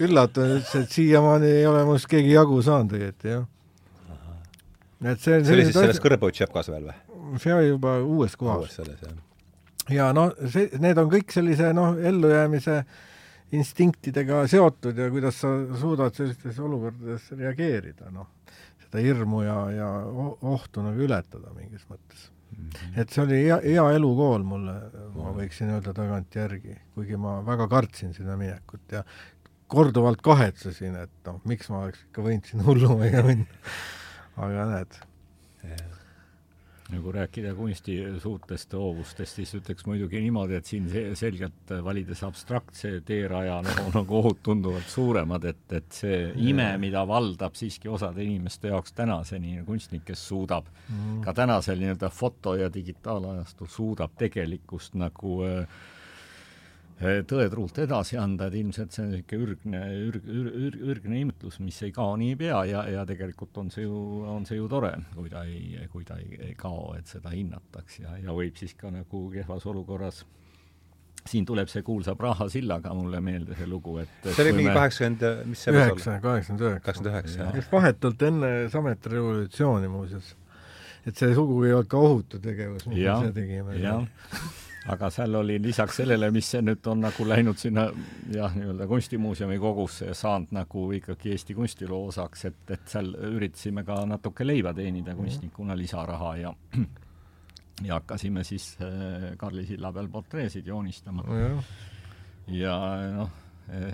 [0.03, 3.47] üllatunud, ütles, et siiamaani ei ole must keegi jagu saanud õieti, jah.
[5.01, 7.39] et see see oli siis selles Kõrbeutšepkas veel või?
[7.41, 8.77] see oli juba uues kohas.
[9.89, 12.83] ja no see, need on kõik sellise noh, ellujäämise
[13.55, 18.29] instinktidega seotud ja kuidas sa suudad sellistes olukordades reageerida, noh
[18.95, 19.89] seda hirmu ja, ja
[20.55, 22.69] ohtu nagu ületada mingis mõttes mm.
[22.69, 22.99] -hmm.
[23.01, 24.75] et see oli hea, hea elukool mulle,
[25.15, 29.03] ma võiksin öelda tagantjärgi, kuigi ma väga kartsin sinna minekut ja
[29.67, 33.75] korduvalt kahetsesin, et noh, miks ma oleks ikka võinud sinna hullumajja minna.
[34.45, 34.99] aga näed
[35.65, 35.94] yeah
[36.93, 42.99] nagu rääkida kunsti suurtest hoovustest, siis ütleks muidugi niimoodi, et siin see selgelt valides abstraktse
[43.05, 46.19] teeraja nagu, nagu ohud tunduvad suuremad, et, et see
[46.51, 51.23] ime, mida valdab siiski osade inimeste jaoks tänaseni kunstnik, kes suudab mm.
[51.25, 55.65] ka tänasel nii-öelda foto- ja digitaalajastul suudab tegelikkust nagu äh,
[57.01, 61.91] tõetruult edasi anda, et ilmselt see on niisugune ürgne, ürg, ürg, ürgne imtlus, mis ei
[61.95, 63.97] kao niipea ja, ja tegelikult on see ju,
[64.31, 67.99] on see ju tore, kui ta ei, kui ta ei, ei kao, et seda hinnataks
[67.99, 70.23] ja, ja võib siis ka nagu kehvas olukorras
[71.25, 75.45] siin tuleb see kuulsa Praha sillaga mulle meelde see lugu, et see oli mingi kaheksakümmend,
[75.49, 76.83] mis see üheksa, kaheksakümmend üheksa.
[76.85, 77.55] kaheksakümmend üheksa, jah.
[77.59, 80.35] just vahetult enne Sameti revolutsiooni muuseas.
[81.05, 83.81] et see sugugi ei olnud ka ohutu tegevus, mis me ise tegime.
[84.93, 87.87] aga seal oli lisaks sellele, mis see nüüd on nagu läinud sinna
[88.33, 93.85] jah, nii-öelda kunstimuuseumi kogusse ja saanud nagu ikkagi Eesti kunstiloo osaks, et, et seal üritasime
[93.87, 96.53] ka natuke leiba teenida kunstnikuna lisaraha ja
[97.87, 101.25] ja hakkasime siis äh, Karli silla peal portreesid joonistama.
[102.47, 102.77] ja
[103.15, 103.44] noh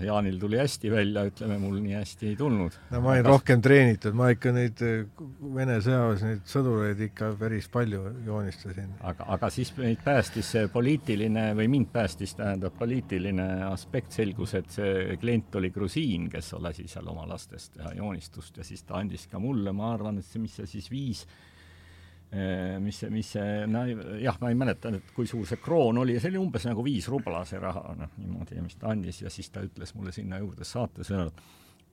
[0.02, 2.74] Jaanil tuli hästi välja, ütleme, mul nii hästi ei tulnud.
[2.90, 3.32] no ma olin Kas...
[3.32, 5.06] rohkem treenitud, ma ikka neid eh,
[5.54, 8.90] Vene sõjaväes neid sõdureid ikka päris palju joonistasin.
[9.00, 14.68] aga, aga siis meid päästis see poliitiline või mind päästis, tähendab, poliitiline aspekt, selgus, et
[14.72, 19.24] see klient oli grusiin, kes lasi seal oma lastest teha joonistust ja siis ta andis
[19.30, 21.24] ka mulle, ma arvan, et see, mis see siis viis
[22.32, 23.82] mis see, mis see, no
[24.20, 27.08] jah, ma ei mäleta nüüd, kui suur see kroon oli, see oli umbes nagu viis
[27.12, 30.64] rubla, see raha, noh, niimoodi, mis ta andis ja siis ta ütles mulle sinna juurde
[30.64, 31.42] saatesõnad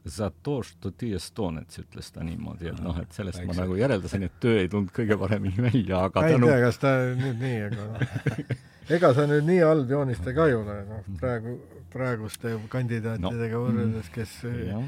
[0.05, 3.49] za to, što ti estonec, ütles ta niimoodi, et noh, et sellest Eks.
[3.49, 6.47] ma nagu järeldasin, et töö ei tulnud kõige paremini välja, aga ma ei tänu...
[6.47, 8.55] tea, kas ta nüüd nii, aga noh,
[8.97, 11.57] ega sa nüüd nii halb joonistaja ka ei ole, noh, praegu,
[11.91, 13.65] praeguste kandidaatidega no.
[13.67, 14.37] võrreldes, kes
[14.69, 14.79] ja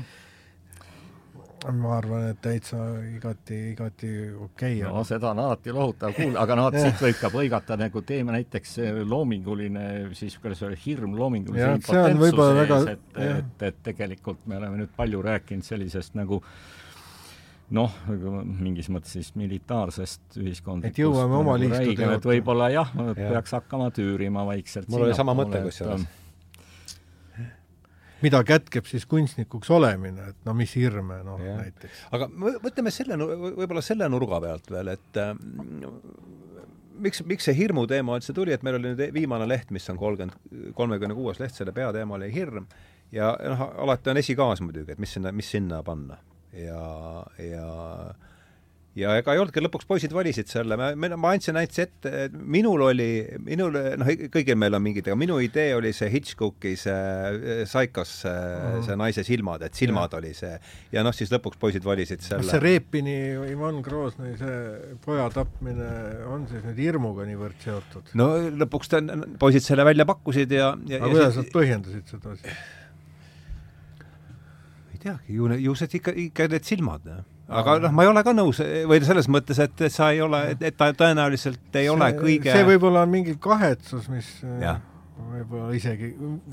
[1.70, 4.90] ma arvan, et täitsa igati, igati okei okay,.
[4.90, 8.78] no seda on alati lohutav kuulda, aga noh, siit võib ka põigata nagu teeme näiteks
[9.10, 9.86] loominguline,
[10.18, 15.22] siis kuidas öelda, hirm loomingulise impotentsuse ees, et, et, et tegelikult me oleme nüüd palju
[15.28, 16.42] rääkinud sellisest nagu
[17.78, 17.94] noh,
[18.44, 22.32] mingis mõttes siis militaarsest ühiskondlikust et jõuame oma nagu liistude juurde.
[22.34, 24.90] võib-olla jah ja., peaks hakkama tüürima vaikselt.
[24.92, 26.10] mul oli sama mõte kusjuures
[28.24, 32.06] mida kätkeb siis kunstnikuks olemine, et no mis hirme, noh näiteks.
[32.16, 35.34] aga mõtleme selle, võib-olla selle nurga pealt veel, et äh,
[37.02, 40.00] miks, miks see hirmu teema üldse tuli, et meil oli nüüd viimane leht, mis on
[40.02, 42.68] kolmkümmend, kolmekümne kuues leht, selle peateema oli hirm.
[43.12, 46.20] Ja noh, alati on esikaas muidugi, et mis sinna, mis sinna panna.
[46.56, 46.84] Ja,
[47.44, 47.66] ja
[48.98, 52.84] ja ega ei olnudki, lõpuks poisid valisid selle, ma, ma andsin näiteks ette, et minul
[52.90, 58.12] oli, minul, noh, kõigil meil on mingid, aga minu idee oli see Hitchcocki see Psychos
[58.26, 58.84] see, mm.
[58.90, 60.20] see naise silmad, et silmad ja.
[60.20, 60.52] oli see.
[60.92, 62.44] ja noh, siis lõpuks poisid valisid selle.
[62.44, 63.18] kas see Repini,
[63.54, 64.60] Ivan Groznõi see
[65.06, 65.90] poja tapmine
[66.28, 68.12] on siis nüüd hirmuga niivõrd seotud?
[68.20, 68.34] no
[68.66, 69.04] lõpuks ta,
[69.40, 72.64] poisid selle välja pakkusid ja, ja aga kuidas nad põhjendasid seda siis?
[74.92, 78.24] ei teagi, ju, ju see ikka, ikka need silmad, noh aga noh, ma ei ole
[78.26, 82.08] ka nõus või selles mõttes, et sa ei ole, et ta tõenäoliselt ei see, ole
[82.18, 84.30] kõige see võib-olla on mingi kahetsus, mis
[85.22, 86.12] võib-olla isegi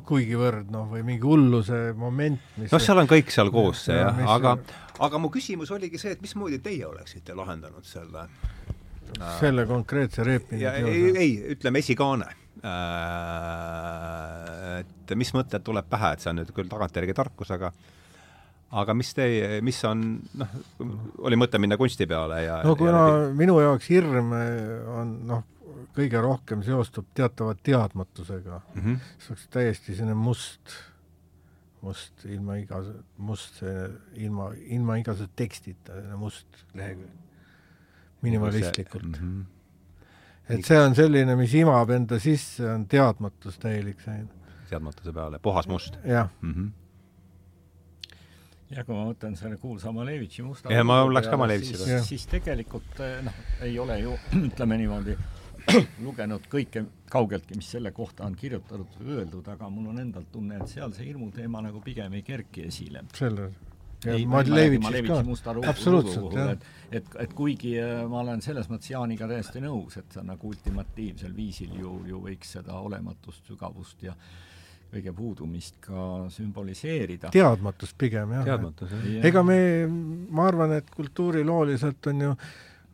[0.09, 4.19] kuigivõrd noh, või mingi hulluse moment, mis noh, seal on kõik seal koos see jah,
[4.35, 4.57] aga
[5.05, 10.65] aga mu küsimus oligi see, et mismoodi teie oleksite lahendanud selle äh, selle konkreetse reepini
[10.69, 12.29] ei, ei, ütleme esikaane
[12.63, 12.79] äh,.
[14.83, 17.69] et mis mõtted tuleb pähe, et see on nüüd küll tagantjärgi tarkus, aga
[18.77, 20.03] aga mis teie, mis on,
[20.37, 20.57] noh,
[21.25, 24.33] oli mõte minna kunsti peale ja no kuna ja minu jaoks hirm
[24.93, 25.45] on noh,
[25.97, 28.99] kõige rohkem seostub teatava teadmatusega mm, -hmm.
[29.19, 30.75] see oleks täiesti selline must,
[31.81, 33.63] must ilma igase, must
[34.15, 37.15] ilma, ilma igasuguse tekstita, selline must lehekülg,
[38.21, 39.23] minimalistlikult mm.
[39.23, 40.59] -hmm.
[40.59, 44.29] et see on selline, mis imab enda sisse, on teadmatus täielik selline.
[44.69, 45.97] teadmatuse peale, puhas must?
[46.05, 46.88] jah mm -hmm
[48.75, 52.27] ja kui ma mõtlen selle kuulsa Malevitši musta ja ma läks ka Malevitši peale, siis
[52.31, 54.17] tegelikult eh, noh, ei ole ju
[54.49, 55.17] ütleme niimoodi,
[56.07, 60.61] lugenud kõike kaugeltki, mis selle kohta on kirjutatud või öeldud, aga mul on endal tunne,
[60.61, 63.07] et seal see hirmuteema nagu pigem ei kerki esile.
[63.17, 63.51] selle
[64.07, 65.23] ei, Malevitšis ka.
[65.27, 66.53] musta absoluutselt, jah.
[66.53, 66.67] et,
[67.01, 71.33] et, et kuigi eh, ma olen selles mõttes Jaaniga täiesti nõus, et see nagu ultimatiivsel
[71.35, 74.15] viisil ju, ju võiks seda olematust, sügavust ja
[74.93, 77.31] kõige puudumist ka sümboliseerida.
[77.35, 78.45] teadmatus pigem, jah.
[78.49, 79.25] teadmatus, jah.
[79.29, 79.61] ega me,
[80.31, 82.35] ma arvan, et kultuurilooliselt on ju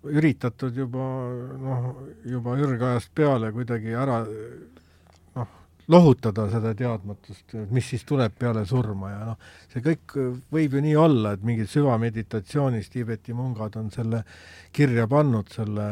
[0.04, 1.08] üritatud juba
[1.60, 1.90] noh,
[2.28, 5.54] juba ürgajast peale kuidagi ära noh,
[5.88, 10.16] lohutada seda teadmatust, mis siis tuleb peale surma ja noh, see kõik
[10.52, 14.24] võib ju nii olla, et mingid süvameditatsioonis Tiibeti mungad on selle
[14.74, 15.88] kirja pannud, selle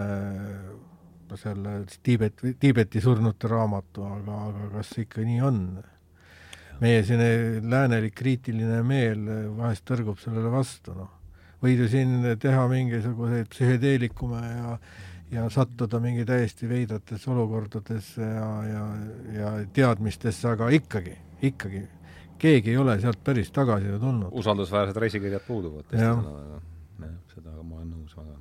[1.40, 5.64] selle Tiibet, Tiibeti surnute raamatu, aga, aga kas ikka nii on?
[6.82, 9.20] meie selline läänelik kriitiline meel
[9.54, 11.12] vahest tõrgub sellele vastu, noh.
[11.62, 14.76] võid ju siin teha mingisuguseid psühhedeelikume ja
[15.32, 18.82] ja sattuda mingi täiesti veidratesse olukordadesse ja, ja,
[19.32, 21.14] ja teadmistesse, aga ikkagi,
[21.48, 21.86] ikkagi
[22.42, 24.28] keegi ei ole sealt päris tagasi ju tulnud.
[24.42, 25.94] usaldusväärsed reisikirjad puuduvad.
[25.96, 26.24] jah,
[27.34, 28.36] seda ma olen nõus väga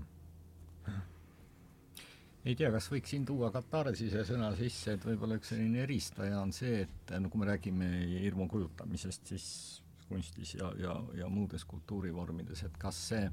[2.45, 6.53] ei tea, kas võiks siin tuua katarsise sõna sisse, et võib-olla üks selline eristaja on
[6.55, 7.89] see, et no kui me räägime
[8.23, 9.47] hirmu kujutamisest, siis
[10.07, 13.29] kunstis ja, ja, ja muudes kultuurivormides, et kas see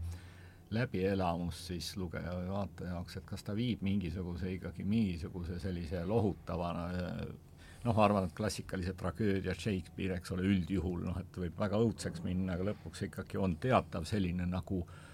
[0.76, 6.84] läbielamus siis lugeja või vaataja jaoks, et kas ta viib mingisuguse ikkagi mingisuguse sellise lohutavana
[6.92, 12.20] noh, ma arvan, et klassikalised tragöödiad, Shakespeare, eks ole, üldjuhul noh, et võib väga õudseks
[12.26, 15.07] minna, aga lõpuks ikkagi on teatav selline nagu äh,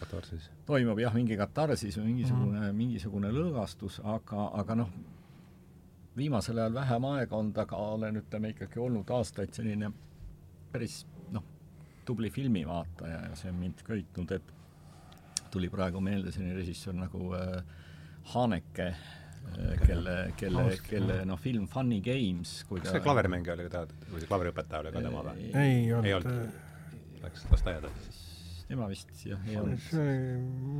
[0.00, 0.50] katarsis.
[0.66, 2.80] toimub jah, mingi katarsis või mingisugune mm, -hmm.
[2.80, 4.90] mingisugune lõõgastus, aga, aga noh,
[6.16, 9.90] viimasel ajal vähem aega olnud, aga olen, ütleme, ikkagi olnud aastaid selline
[10.72, 11.44] päris noh,
[12.04, 14.54] tubli filmivaataja ja see on mind köitnud, et
[15.50, 17.62] tuli praegu meelde selline režissöör nagu äh,
[18.34, 24.06] Haneke äh,, kelle, kelle, kelle noh, film Funny Games kas see klaverimängija oli ka ta,
[24.10, 25.50] või see klaveriõpetaja oli ka tema või?
[25.54, 26.10] ei olnud.
[26.10, 26.62] ei olnud?
[27.22, 28.25] Läks lasteaeda siis?
[28.68, 29.90] Tema vist jah ei olnud.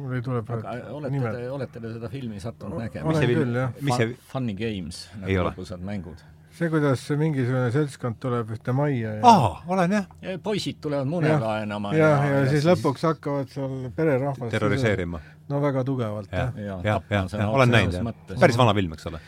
[0.02, 3.12] mul ei tule praegu olete te, olete te seda filmi sattunud nägema?
[3.12, 3.76] olen küll, jah.
[3.80, 6.24] mis see Funny Games, nagu lõbusad mängud
[6.56, 10.36] see, kuidas mingisugune seltskond tuleb ühte majja ja aa, olen jah ja.
[10.42, 15.22] poisid tulevad mune laenama ja, ja, ja, ja siis lõpuks hakkavad seal pererahvast terroriseerima.
[15.52, 16.54] no väga tugevalt, jah.
[16.56, 18.40] jah, jah, jah, ja, olen näinud, jah.
[18.40, 19.22] päris vana film, eks ole?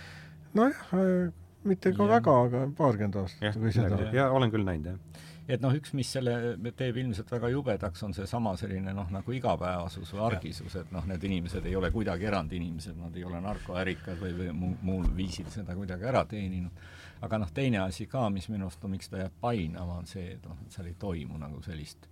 [0.59, 1.29] nojah, äh,
[1.69, 2.13] mitte ka ja.
[2.17, 4.01] väga, aga paarkümmend aastat, kui seda.
[4.15, 6.35] jaa, olen küll näinud, jah et noh, üks, mis selle
[6.77, 11.25] teeb ilmselt väga jubedaks, on seesama selline noh, nagu igapäevasus või argisus, et noh, need
[11.25, 15.77] inimesed ei ole kuidagi erandinimesed, nad ei ole narkoärikad või, või muu, muul viisil seda
[15.79, 16.87] kuidagi ära teeninud.
[17.25, 20.35] aga noh, teine asi ka, mis minu arust on, miks ta jääb painama, on see,
[20.37, 22.07] et noh, et seal ei toimu nagu sellist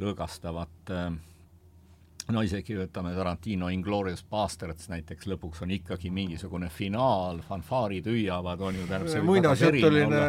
[0.00, 1.12] lõõgastavat äh,
[2.28, 8.80] no isegi võtame Tarantino Inglorious Bastards näiteks, lõpuks on ikkagi mingisugune finaal, fanfaarid hüüavad, on
[8.80, 10.20] ju, tähendab muinasjutuline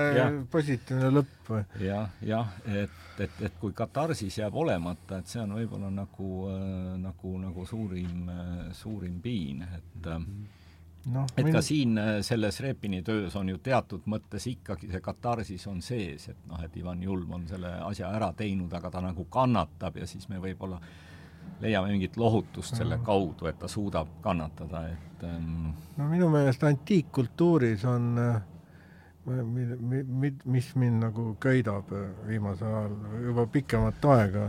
[0.52, 1.66] positiivne lõpp või?
[1.86, 6.96] jah, jah, et, et, et kui katarsis jääb olemata, et see on võib-olla nagu äh,,
[7.02, 10.26] nagu, nagu suurim äh,, suurim piin, et äh,
[11.12, 11.54] no, et min...
[11.54, 16.30] ka siin äh, selles Repini töös on ju teatud mõttes ikkagi see katarsis on sees,
[16.32, 20.10] et noh, et Ivan Julm on selle asja ära teinud, aga ta nagu kannatab ja
[20.10, 20.82] siis me võib-olla
[21.60, 25.74] leiame mingit lohutust selle kaudu, et ta suudab kannatada, et ähm...
[25.97, 28.41] no minu meelest antiikkultuuris on äh,
[30.45, 32.95] mis mind nagu köidab äh, viimasel ajal
[33.26, 34.47] juba pikemat aega,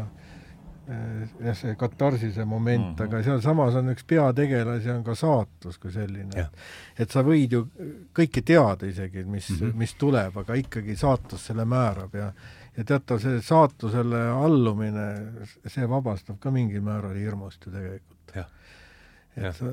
[0.88, 3.04] äh, jah, see katarsise moment mm, -hmm.
[3.04, 6.40] aga sealsamas on üks peategelasi, on ka saatus kui selline.
[6.40, 6.64] et,
[6.98, 7.66] et sa võid ju
[8.14, 9.76] kõike teada isegi, mis mm, -hmm.
[9.84, 12.32] mis tuleb, aga ikkagi saatus selle määrab ja
[12.76, 15.06] ja teatav see saatusele allumine,
[15.66, 18.18] see vabastab ka mingil määral hirmust ju tegelikult.
[19.32, 19.70] et sa,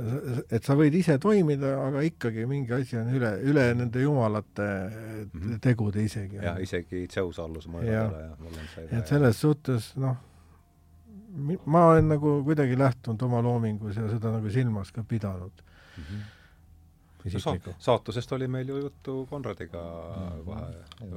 [0.56, 5.30] et sa võid ise toimida, aga ikkagi mingi asi on üle, üle nende jumalate mm
[5.34, 5.60] -hmm.
[5.60, 6.39] tegude isegi.
[6.39, 10.16] jah, isegi Zeus allus mõelale ja mul on see et selles suhtes noh,
[11.66, 15.52] ma olen nagu kuidagi lähtunud oma loomingus ja seda nagu silmas ka pidanud
[15.97, 16.04] mm.
[16.04, 16.39] -hmm
[17.26, 17.74] isiklikku.
[17.80, 19.82] saatusest oli meil ju juttu Konradiga
[20.18, 20.44] mm.
[20.46, 20.68] kohe,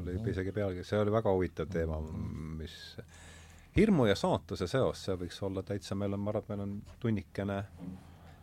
[0.00, 2.00] oli isegi pealkiri, see oli väga huvitav teema,
[2.58, 2.74] mis
[3.76, 6.74] hirmu ja saatuse seos, see võiks olla täitsa, meil on, ma arvan, et meil on
[7.00, 7.58] tunnikene,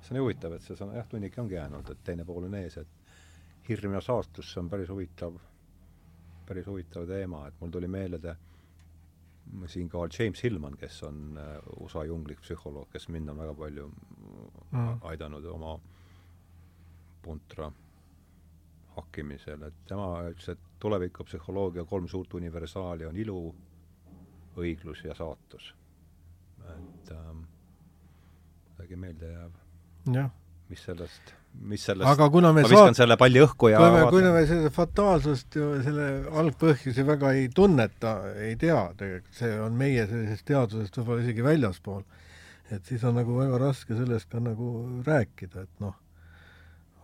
[0.02, 2.80] see on huvitav, et see sõna, jah, tunnike ongi jäänud, et teine pool on ees,
[2.82, 5.38] et hirm ja saatus, see on päris huvitav,
[6.48, 8.36] päris huvitav teema, et mul tuli meelde
[9.68, 15.00] siinkohal James Hillman, kes on äh, USA junglik psühholoog, kes mind on väga palju mm.
[15.10, 15.99] aidanud oma äh,
[17.22, 17.72] puntra
[19.00, 23.40] hakkimisel, et tema ütles, et tulevikupsühholoogia kolm suurt universaali on ilu,
[24.60, 25.74] õiglus ja saatus.
[26.70, 27.44] et ähm,
[28.68, 30.32] kuidagi meelde jääb.
[30.70, 31.32] mis sellest,
[31.66, 33.00] mis sellest aga kuna me ma viskan saat...
[33.02, 36.10] selle palli õhku ja kui me, kui me seda fataalsust ju, selle
[36.42, 42.06] algpõhjusi väga ei tunneta, ei tea tegelikult, see on meie sellisest teadusest võib-olla isegi väljaspool,
[42.70, 44.70] et siis on nagu väga raske sellest ka nagu
[45.08, 45.98] rääkida, et noh,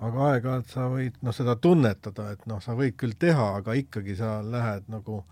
[0.04, 4.18] aga aeg-ajalt sa võid noh, seda tunnetada, et noh, sa võid küll teha, aga ikkagi
[4.20, 5.24] sa lähed nagu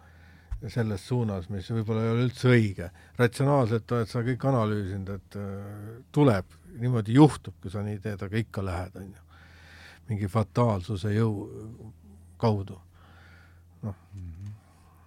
[0.71, 2.89] selles suunas, mis võib-olla ei ole üldse õige.
[3.19, 8.39] ratsionaalselt oled sa kõik analüüsinud, et äh, tuleb, niimoodi juhtub, kui sa nii teed, aga
[8.39, 9.41] ikka lähed, on ju.
[10.07, 11.49] mingi fataalsuse jõu
[12.39, 12.79] kaudu.
[13.83, 14.32] noh mm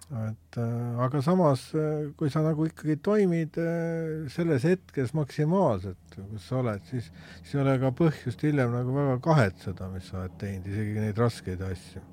[0.07, 6.45] et äh, aga samas, äh, kui sa nagu ikkagi toimid äh, selles hetkes maksimaalselt, kus
[6.47, 7.09] sa oled, siis,
[7.41, 11.19] siis ei ole ka põhjust hiljem nagu väga kahetseda, mis sa oled teinud, isegi neid
[11.19, 12.05] raskeid asju.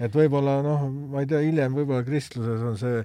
[0.00, 3.02] Et võib-olla noh, ma ei tea, hiljem võib-olla kristluses on see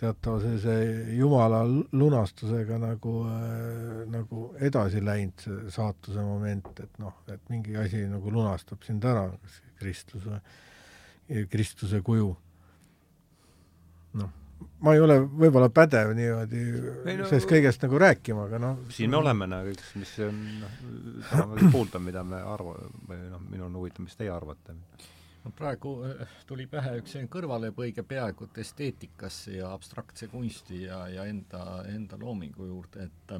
[0.00, 0.74] teatav sellise
[1.18, 8.06] jumala lunastusega nagu äh,, nagu edasi läinud, see saatuse moment, et noh, et mingi asi
[8.08, 10.40] nagu lunastab sind ära, kas Kristus või
[11.50, 12.30] Kristuse kuju.
[14.20, 14.30] noh,
[14.84, 19.20] ma ei ole võib-olla pädev niimoodi no, sellest kõigest nagu rääkima, aga noh siin me
[19.22, 20.78] oleme nagu üks, mis on noh,
[21.30, 24.76] tahame kuulda, mida me arva- või noh, minul on huvitav, mis teie arvate
[25.44, 31.04] no praegu äh, tuli pähe üks selline kõrvalepõige peaaegu et esteetikasse ja abstraktse kunsti ja,
[31.12, 33.36] ja enda, enda loomingu juurde, et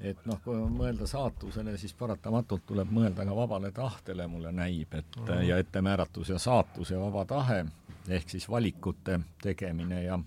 [0.00, 5.16] et noh, kui mõelda saatusele, siis paratamatult tuleb mõelda ka vabale tahtele, mulle näib, et
[5.16, 5.42] mm -hmm.
[5.42, 7.64] ja ettemääratus ja saatus ja vaba tahe,
[8.08, 10.18] ehk siis valikute tegemine ja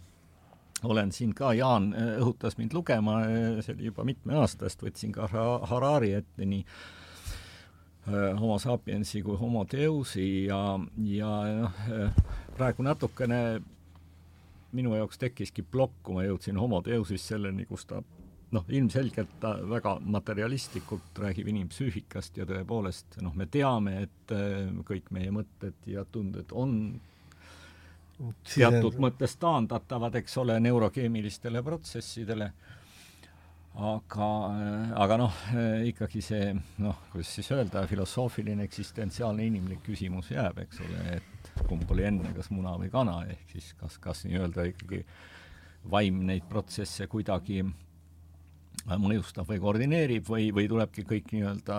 [0.83, 4.83] olen siin ka, Jaan äh, õhutas mind lugema, äh, see oli juba mitme aasta eest,
[4.83, 5.27] võtsin ka
[5.61, 6.65] Harari ette nii
[8.07, 10.79] Äh, homo sapiensi kui homo deusi ja,
[11.11, 11.79] ja noh,
[12.55, 13.59] praegu natukene
[14.71, 17.99] minu jaoks tekkiski plokk, kui ma jõudsin homo deusist selleni, kus ta
[18.55, 25.11] noh, ilmselgelt ta väga materialistlikult räägib inimpsüühikast ja tõepoolest noh, me teame, et äh, kõik
[25.15, 26.79] meie mõtted ja tunded on
[28.47, 32.51] teatud mõttes taandatavad, eks ole, neurokeemilistele protsessidele.
[33.77, 34.27] Aga,
[34.97, 35.41] aga noh,
[35.85, 36.47] ikkagi see
[36.81, 42.31] noh, kuidas siis öelda, filosoofiline eksistentsiaalne inimlik küsimus jääb, eks ole, et kumb oli enne,
[42.33, 45.03] kas muna või kana, ehk siis kas, kas nii-öelda ikkagi
[45.93, 47.61] vaim neid protsesse kuidagi
[48.87, 51.77] mõjustab või koordineerib või, või tulebki kõik nii-öelda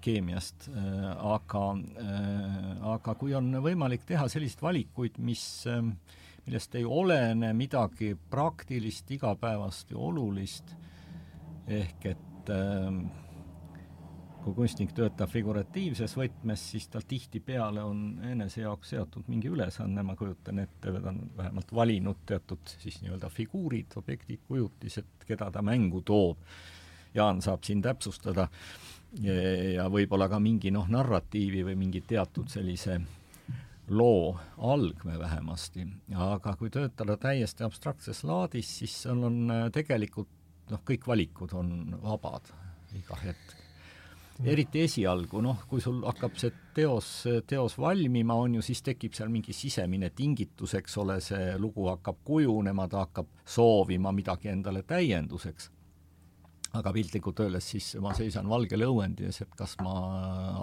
[0.00, 1.64] keemiast, aga,
[2.94, 5.44] aga kui on võimalik teha selliseid valikuid, mis,
[6.46, 10.72] millest ei olene midagi praktilist, igapäevast ja olulist
[11.68, 12.88] ehk et äh,
[14.48, 20.16] kui kunstnik töötab figuratiivses võtmes, siis tal tihtipeale on enese jaoks seatud mingi ülesanne, ma
[20.16, 26.00] kujutan ette, ta on vähemalt valinud teatud siis nii-öelda figuurid, objektid, kujutised, keda ta mängu
[26.06, 26.40] toob.
[27.14, 28.48] Jaan saab siin täpsustada
[29.20, 29.36] ja,
[29.74, 32.98] ja võib-olla ka mingi noh, narratiivi või mingi teatud sellise
[33.88, 34.36] loo
[34.68, 35.86] algme vähemasti,
[36.16, 40.32] aga kui töötada täiesti abstraktses laadis, siis seal on äh, tegelikult
[40.72, 42.52] noh, kõik valikud on vabad
[42.96, 43.57] iga hetk.
[44.44, 47.08] Eriti esialgu, noh, kui sul hakkab see teos,
[47.48, 52.20] teos valmima, on ju, siis tekib seal mingi sisemine tingitus, eks ole, see lugu hakkab
[52.26, 55.72] kujunema, ta hakkab soovima midagi endale täienduseks.
[56.78, 59.94] Aga piltlikult öeldes siis ma seisan valgel õuendi ees, et kas ma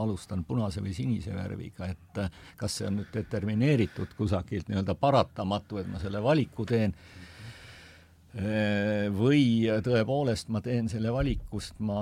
[0.03, 2.19] alustan punase või sinise värviga, et
[2.59, 6.93] kas see on nüüd determineeritud kusagilt nii-öelda paratamatu, et ma selle valiku teen
[8.35, 11.99] või tõepoolest ma teen selle valikust, ma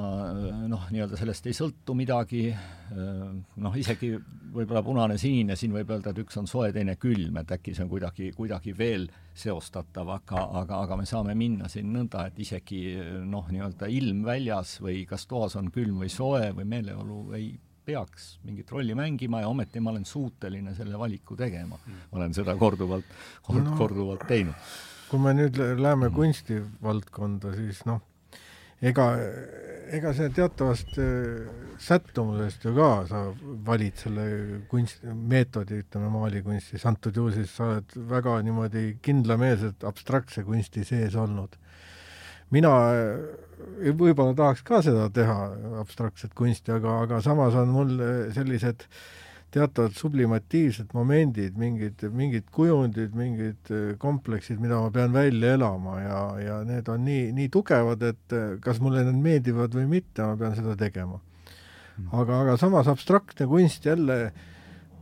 [0.66, 3.20] noh, nii-öelda sellest ei sõltu midagi, äh,
[3.62, 4.16] noh, isegi
[4.54, 7.92] võib-olla punane-sinine, siin võib öelda, et üks on soe, teine külm, et äkki see on
[7.92, 9.06] kuidagi, kuidagi veel
[9.38, 12.82] seostatav, aga, aga, aga me saame minna siin nõnda, et isegi
[13.30, 17.52] noh, nii-öelda ilm väljas või kas toas on külm või soe või meeleolu ei
[17.84, 21.78] peaks mingit rolli mängima ja ometi ma olen suuteline selle valiku tegema.
[21.86, 23.14] ma olen seda korduvalt,
[23.44, 24.74] korduvalt teinud
[25.14, 26.16] kui me nüüd läheme mm.
[26.16, 28.00] kunstivaldkonda, siis noh,
[28.82, 29.12] ega,
[29.94, 31.44] ega see teatavast äh,
[31.84, 33.22] sättumusest ju ka sa
[33.68, 34.26] valid selle
[34.72, 41.14] kunst, meetodi, ütleme, maalikunstis, antud juhul siis sa oled väga niimoodi kindlameelselt abstraktse kunsti sees
[41.14, 41.60] olnud.
[42.50, 45.38] mina äh, võib-olla tahaks ka seda teha,
[45.82, 47.94] abstraktset kunsti, aga, aga samas on mul
[48.34, 48.98] sellised äh,
[49.54, 56.22] teatavad sublimatiivsed momendid, mingid, mingid kujundid, mingid äh, kompleksid, mida ma pean välja elama ja,
[56.42, 60.38] ja need on nii, nii tugevad, et äh, kas mulle need meeldivad või mitte, ma
[60.40, 61.22] pean seda tegema.
[61.94, 62.10] Hmm.
[62.18, 64.32] aga, aga samas abstraktne kunst jälle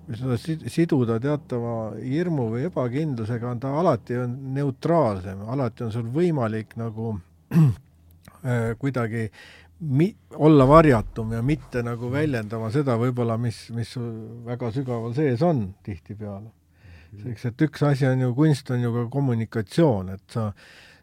[0.10, 0.36] seda
[0.68, 7.14] siduda teatava hirmu või ebakindlusega, on ta alati on neutraalsem, alati on sul võimalik nagu
[7.56, 9.30] äh, kuidagi
[9.82, 14.12] mi-, olla varjatum ja mitte nagu väljendama seda võib-olla, mis, mis sul
[14.46, 16.52] väga sügaval sees on tihtipeale.
[17.12, 20.52] selleks, et üks asi on ju, kunst on ju ka kommunikatsioon, et sa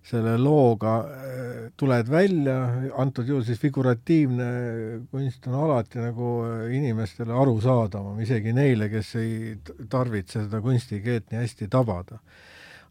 [0.08, 2.54] selle looga äh, tuled välja,
[2.96, 4.46] antud juhul siis figuratiivne
[5.10, 6.30] kunst on alati nagu
[6.72, 9.58] inimestele arusaadavam, isegi neile, kes ei
[9.90, 12.22] tarvitse seda kunstikeelt nii hästi tabada.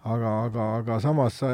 [0.03, 1.49] aga, aga, aga samas sa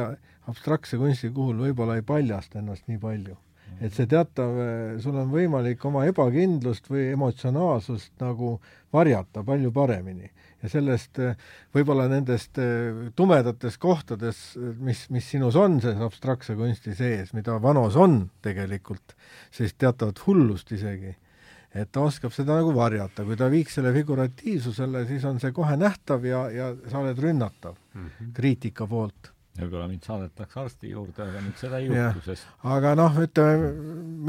[0.51, 3.37] abstraktse kunsti puhul võib-olla ei paljasta ennast nii palju
[3.83, 4.55] et see teatav,
[5.03, 8.55] sul on võimalik oma ebakindlust või emotsionaalsust nagu
[8.93, 10.29] varjata palju paremini.
[10.63, 11.19] ja sellest
[11.75, 14.37] võib-olla nendest eh, tumedates kohtades,
[14.79, 19.17] mis, mis sinus on selles abstraktse kunsti sees, mida Vanos on tegelikult,
[19.51, 21.11] sellist teatavat hullust isegi,
[21.73, 25.75] et ta oskab seda nagu varjata, kui ta viiks selle figuratiivsusele, siis on see kohe
[25.75, 28.33] nähtav ja, ja sa oled rünnatav mm -hmm.
[28.39, 33.17] kriitika poolt võib-olla mind saadetakse arsti juurde, aga nüüd seda ei juhtu, sest aga noh,
[33.21, 33.71] ütleme,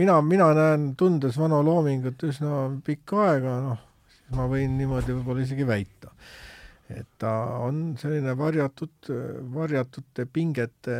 [0.01, 5.47] mina, mina näen, tundes Vano Loomingut üsna pikka aega, noh, siis ma võin niimoodi võib-olla
[5.47, 6.12] isegi väita.
[6.93, 7.31] et ta
[7.64, 9.09] on selline varjatud,
[9.55, 10.99] varjatute pingete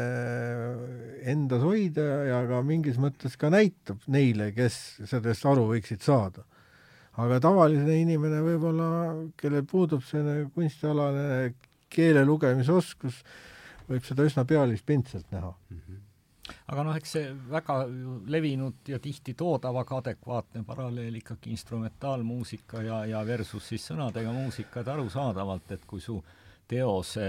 [1.29, 6.49] endas hoidja ja ka mingis mõttes ka näitab neile, kes sellest aru võiksid saada.
[7.21, 8.89] aga tavaline inimene võib-olla,
[9.37, 11.53] kellel puudub selline kunstialane
[11.95, 13.21] keele lugemisoskus,
[13.89, 15.81] võib seda üsna pealispindselt näha mm.
[15.87, 16.03] -hmm
[16.45, 17.75] aga noh, eks see väga
[18.29, 24.91] levinud ja tihti toodavaga adekvaatne paralleel ikkagi instrumentaalmuusika ja, ja versus siis sõnadega muusika, et
[24.93, 26.19] arusaadavalt, et kui su
[26.69, 27.25] teose,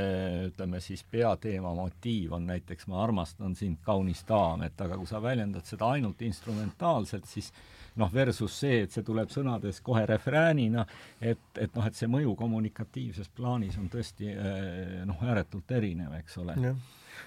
[0.49, 5.21] ütleme siis peateema motiiv on näiteks ma armastan sind, kaunis daam, et aga kui sa
[5.23, 7.51] väljendad seda ainult instrumentaalselt, siis
[7.95, 10.85] noh, versus see, et see tuleb sõnades kohe refräänina,
[11.21, 16.37] et, et noh, et see mõju kommunikatiivses plaanis on tõesti eh, noh, ääretult erinev, eks
[16.43, 16.57] ole.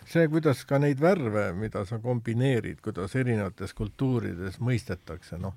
[0.09, 5.57] see, kuidas ka neid värve, mida sa kombineerid, kuidas erinevates kultuurides mõistetakse, noh,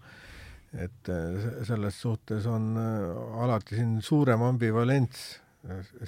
[0.72, 5.26] et eh, selles suhtes on eh, alati siin suurem ambivalents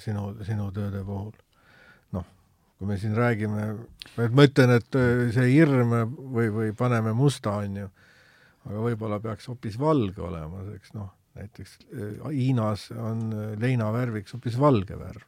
[0.02, 1.34] sinu, sinu tööde puhul.
[2.16, 2.24] noh,
[2.78, 3.68] kui me siin räägime,
[4.16, 4.96] et ma ütlen, et
[5.36, 5.92] see hirm
[6.32, 7.92] või, või paneme musta, on ju
[8.64, 14.58] aga võib-olla peaks hoopis valge olema, eks noh, näiteks äh, Hiinas on äh, leinavärviks hoopis
[14.60, 15.26] valge värv.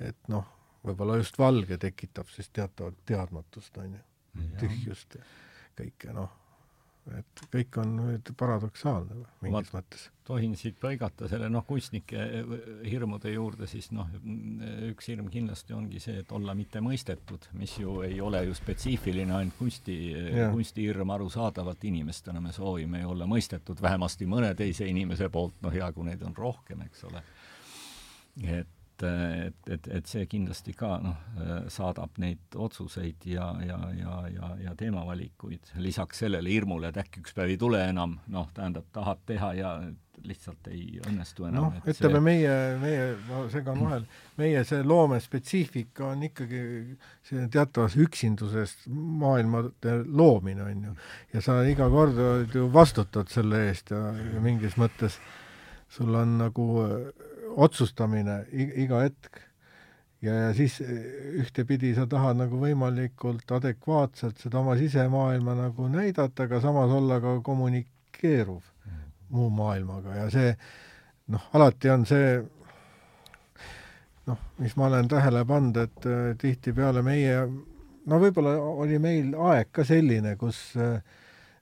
[0.00, 0.46] et noh,
[0.86, 4.04] võib-olla just valge tekitab siis teatavat teadmatust, on ju,
[4.60, 5.24] tühjust ja
[5.80, 6.39] kõike, noh
[7.18, 10.06] et kõik on nüüd paradoksaalne mingis Ma mõttes.
[10.26, 12.54] tohin siit põigata selle noh, kunstnike eh,
[12.86, 14.08] hirmude juurde, siis noh,
[14.90, 19.36] üks hirm kindlasti ongi see, et olla mitte mõistetud, mis ju ei ole ju spetsiifiline
[19.36, 19.96] ainult kunsti,
[20.54, 25.92] kunstihirm, arusaadavalt inimestena me soovime ju olla mõistetud vähemasti mõne teise inimese poolt, noh hea,
[25.92, 27.24] kui neid on rohkem, eks ole.
[28.46, 31.16] et et, et, et, et see kindlasti ka noh,
[31.72, 37.36] saadab neid otsuseid ja, ja, ja, ja, ja teemavalikuid, lisaks sellele hirmule, et äkki üks
[37.36, 39.74] päev ei tule enam, noh, tähendab, tahad teha ja
[40.26, 41.70] lihtsalt ei õnnestu enam.
[41.70, 42.24] noh, ütleme see...
[42.24, 44.06] meie, meie, ma segan vahel,
[44.40, 46.62] meie see loomespetsiifika on ikkagi
[47.26, 50.96] selline teatavas üksindusest maailmade loomine, on ju.
[51.34, 52.20] ja sa iga kord
[52.54, 55.20] ju vastutad selle eest ja, ja mingis mõttes
[55.90, 56.66] sul on nagu
[57.56, 59.40] otsustamine iga hetk.
[60.22, 66.60] ja, ja siis ühtepidi sa tahad nagu võimalikult adekvaatselt seda oma sisemaailma nagu näidata, aga
[66.60, 69.02] samas olla ka kommunikeeruv mm.
[69.36, 70.54] muu maailmaga ja see
[71.32, 72.40] noh, alati on see
[74.30, 77.40] noh, mis ma olen tähele pannud, et äh, tihtipeale meie,
[78.06, 81.00] no võib-olla oli meil aeg ka selline, kus äh,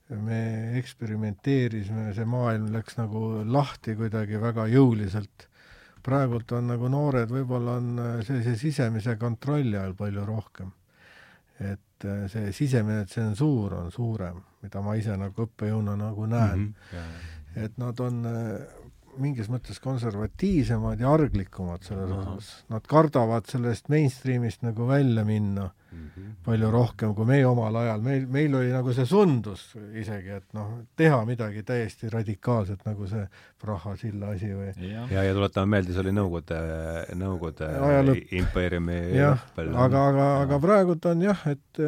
[0.09, 0.41] me
[0.79, 5.48] eksperimenteerisime, see maailm läks nagu lahti kuidagi väga jõuliselt
[6.03, 10.71] praegult on nagu noored võib-olla on äh, sellise sisemise kontrolli all palju rohkem.
[11.59, 16.73] et äh, see sisemine tsensuur on suurem, mida ma ise nagu õppejõuna nagu näen mm.
[16.91, 17.65] -hmm.
[17.65, 18.79] et nad on äh,
[19.19, 22.49] mingis mõttes konservatiivsemad ja arglikumad selles osas.
[22.69, 26.35] Nad kardavad sellest mainstream'ist nagu välja minna mm -hmm.
[26.45, 28.01] palju rohkem kui meie omal ajal.
[28.01, 33.27] meil, meil oli nagu see sundus isegi, et noh, teha midagi täiesti radikaalset, nagu see
[33.59, 36.61] Praha silla asi või ja, ja, ja tuletame meelde, see oli Nõukogude,
[37.15, 37.67] Nõukogude
[38.31, 39.61] impeeriumi lõpp.
[39.75, 41.85] aga, aga, aga praegult on jah, et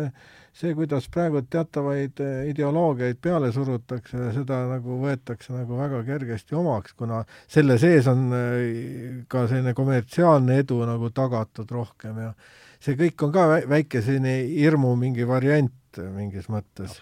[0.56, 6.95] see, kuidas praegu teatavaid eh, ideoloogiaid peale surutakse, seda nagu võetakse nagu väga kergesti omaks,
[6.99, 7.22] kuna
[7.52, 12.34] selle sees on eh, ka selline kommertsiaalne edu nagu tagatud rohkem ja
[12.82, 17.02] see kõik on ka väike selline hirmu mingi variant mingis mõttes.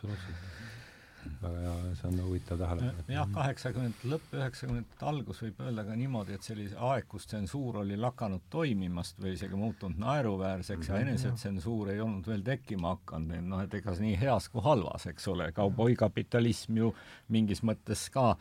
[1.40, 3.12] väga hea, see on huvitav tähelepanek.
[3.14, 7.96] jah, kaheksakümnendate lõpp, üheksakümnendate algus võib öelda ka niimoodi, et sellise aeg, kus tsensuur oli
[8.00, 11.00] lakanud toimimast või isegi muutunud naeruväärseks mm -hmm.
[11.00, 11.10] ja mhm.
[11.10, 15.52] enesetsensuur ei olnud veel tekkima hakanud, noh, et ega nii heas kui halvas, eks ole,
[15.52, 16.96] kauboikapitalism ju
[17.30, 18.36] mingis mõttes ka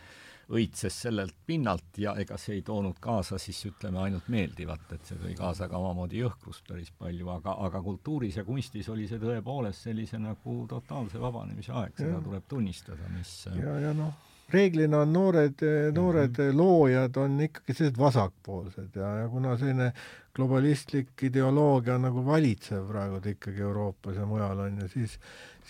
[0.49, 5.19] õitses sellelt pinnalt ja ega see ei toonud kaasa siis ütleme ainult meeldivat, et see
[5.21, 9.89] tõi kaasa ka omamoodi jõhkrust päris palju, aga, aga kultuuris ja kunstis oli see tõepoolest
[9.91, 14.15] sellise nagu totaalse vabanemise aeg, seda tuleb tunnistada, mis ja, ja noh,
[14.53, 15.61] reeglina on noored,
[15.95, 16.57] noored mm -hmm.
[16.57, 19.93] loojad on ikkagi sellised vasakpoolsed ja, ja kuna selline
[20.35, 25.19] globalistlik ideoloogia nagu valitseb praegu ikkagi Euroopas ja mujal on ju, siis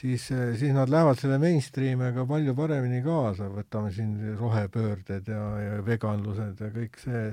[0.00, 0.28] siis,
[0.59, 6.70] siis nad lähevad selle mainstreamiga palju paremini kaasa, võtame siin rohepöörded ja, ja veganlused ja
[6.74, 7.24] kõik see,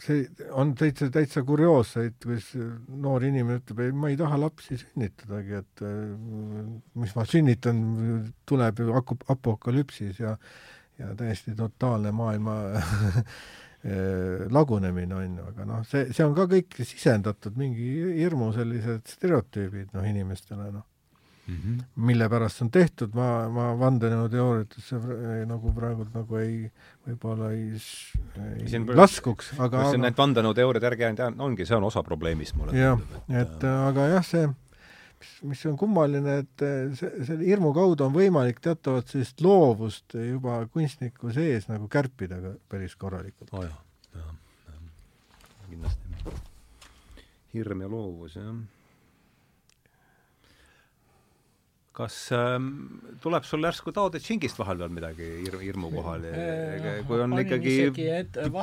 [0.00, 0.22] see
[0.56, 2.52] on täitsa, täitsa kurioosseid, kus
[2.88, 5.82] noor inimene ütleb, ei, ma ei taha lapsi sünnitadagi, et
[7.02, 7.82] mis ma sünnitan,
[8.48, 8.94] tuleb ju
[9.34, 10.36] apokalüpsis ja
[10.98, 12.54] ja täiesti totaalne maailma
[14.56, 17.88] lagunemine on ju, aga noh, see, see on ka kõik sisendatud mingi
[18.20, 20.86] hirmu sellised stereotüübid noh, inimestele noh
[21.52, 21.84] mm, -hmm.
[22.08, 25.00] mille pärast see on tehtud, ma, ma vandenõuteooriatesse
[25.50, 26.56] nagu praegu nagu ei,
[27.06, 27.78] võib-olla ei,
[28.56, 32.74] ei siin laskuks, aga aga need vandenõuteooriad järgi ainult ongi, see on osa probleemist, mulle
[32.74, 33.16] tundub.
[33.28, 36.66] jah, et, et aga jah, see mis, mis on kummaline, et
[36.98, 42.54] see, selle hirmu kaudu on võimalik teatavat sellist loovust juba kunstniku sees nagu kärpida ka
[42.72, 43.66] päris korralikult oh,.
[43.66, 43.80] jah,
[44.18, 44.36] jah,
[44.68, 46.38] jah, kindlasti.
[47.54, 48.54] hirm ja loovus, jah
[52.02, 52.68] kas ähm,
[53.22, 56.26] tuleb sul järsku Tao Te Chingist vahepeal midagi hirm, hirmu kohal?
[57.08, 57.74] kui on ikkagi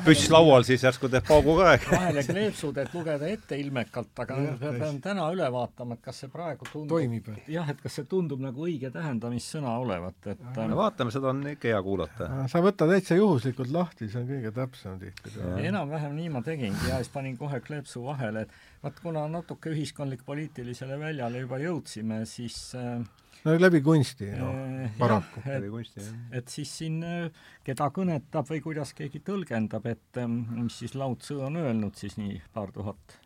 [0.06, 5.00] püss laual, siis järsku teeb paugu ka vahele kleepsud, et lugeda ette ilmekalt, aga pean
[5.04, 7.30] täna üle vaatama, et kas see praegu tundub toimib.
[7.50, 11.44] jah, et kas see tundub nagu õige tähendamissõna olevat, et no ähm, vaatame, seda on
[11.54, 12.32] ikka hea kuulata.
[12.52, 15.36] sa võta täitsa juhuslikult lahti, see on kõige täpsem tihti.
[15.70, 21.00] enam-vähem nii ma tegingi ja siis panin kohe kleepsu vahele, et vaat kuna natuke ühiskondlik-poliitilisele
[21.00, 23.00] väljale juba jõudsime, siis äh,
[23.46, 25.44] no läbi kunsti, noh, paraku.
[25.46, 26.20] läbi kunsti, jah.
[26.40, 31.16] et siis siin, äh, keda kõnetab või kuidas keegi tõlgendab, et ähm, mis siis Lao
[31.16, 33.18] Tzu on öelnud siis nii paar tuhat,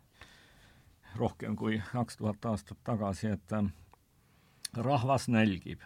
[1.18, 3.72] rohkem kui kaks tuhat aastat tagasi, et ähm,
[4.76, 5.82] rahvas nälgib,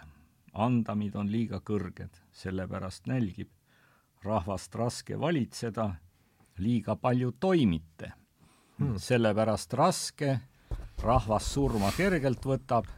[0.53, 3.51] andamid on liiga kõrged, sellepärast nälgib.
[4.19, 5.93] rahvast raske valitseda,
[6.59, 8.09] liiga palju toimite
[8.79, 8.97] hmm.
[8.99, 10.39] sellepärast raske,
[11.03, 12.89] rahvas surma kergelt võtab,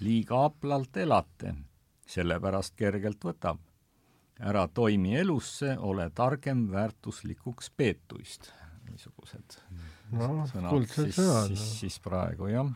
[0.00, 1.54] liiga haplalt elate,
[2.08, 3.58] sellepärast kergelt võtab.
[4.40, 8.52] ära toimi elusse, ole targem väärtuslikuks peetuist.
[8.90, 9.58] niisugused
[10.12, 12.70] no, sõnad siis, siis, siis praegu, jah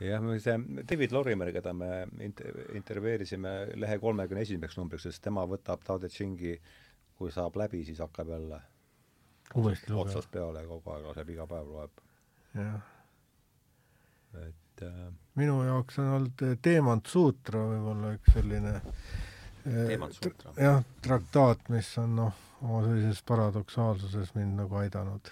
[0.00, 1.90] jah, me see David Lorimer, keda me
[2.24, 6.56] inter-, intervjueerisime lehe kolmekümne esimeseks numbriks, sest tema võtab Tao Te Chingi,
[7.14, 8.60] kui saab läbi, siis hakkab jälle
[9.54, 12.04] otsast peale kogu aeg laseb, iga päev loeb.
[12.56, 12.92] jah.
[14.42, 19.94] et äh, minu jaoks on olnud äh, Teemant Suutra võib-olla üks selline äh,
[20.58, 25.30] jah, traktaat, mis on noh, oma sellises paradoksaalsuses mind nagu aidanud.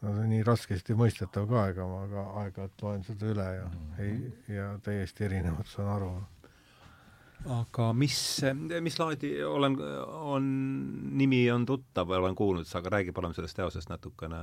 [0.00, 3.66] no see on nii raskesti mõistetav ka, ega ma ka aeg-ajalt loen seda üle ja
[3.66, 4.00] mm -hmm.
[4.04, 6.10] ei, ja täiesti erinevalt saan aru
[7.44, 8.18] aga mis,
[8.82, 9.76] mis laadi, olen,
[10.08, 10.48] on,
[11.18, 14.40] nimi on tuttav, olen kuulnud, aga räägi palun sellest teosest natukene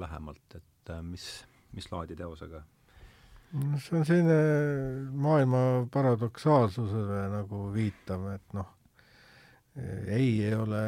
[0.00, 1.44] lähemalt, et äh, mis,
[1.76, 2.62] mis laadi teosega?
[3.54, 4.38] See on selline
[5.12, 5.58] maailma
[5.92, 8.72] paradoksaalsusele nagu viitav, et noh,
[10.08, 10.82] ei ei ole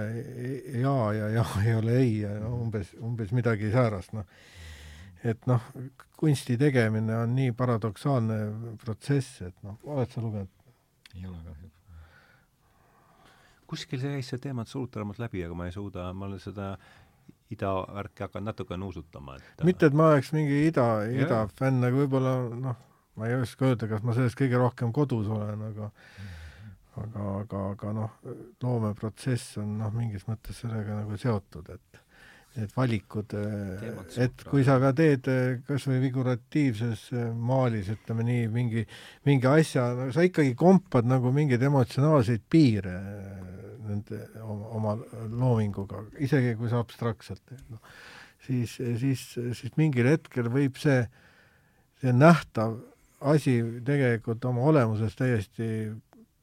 [0.81, 4.27] jaa ja jaa ei ole ei ja no, umbes, umbes midagi säärast, noh.
[5.25, 5.65] et noh,
[6.19, 8.39] kunsti tegemine on nii paradoksaalne
[8.83, 10.51] protsess, et noh, oled sa lugenud
[11.15, 11.75] ei ole kahjuks.
[13.69, 17.08] kuskil käis see teema suuremat läbi, aga ma ei suuda, ma olen seda ida
[17.57, 22.35] värki hakanud natuke nuusutama, et mitte, et ma oleks mingi ida, ida fänn, aga võib-olla
[22.53, 22.77] noh,
[23.19, 25.91] ma ei oska öelda, kas ma sellest kõige rohkem kodus olen, aga
[26.99, 28.19] aga, aga, aga noh,
[28.63, 32.03] loomeprotsess on noh, mingis mõttes sellega nagu seotud, et
[32.57, 33.35] need valikud,
[34.19, 35.29] et kui sa ka teed
[35.67, 37.05] kas või figuratiivses
[37.37, 38.85] maalis, ütleme nii, mingi,
[39.29, 42.97] mingi asja, no sa ikkagi kompad nagu mingeid emotsionaalseid piire
[43.89, 44.97] nende oma,
[45.29, 47.81] loominguga, isegi kui sa abstraktselt teed, noh.
[48.45, 49.25] siis, siis,
[49.61, 51.03] siis mingil hetkel võib see,
[52.03, 52.77] see nähtav
[53.29, 55.91] asi tegelikult oma olemuses täiesti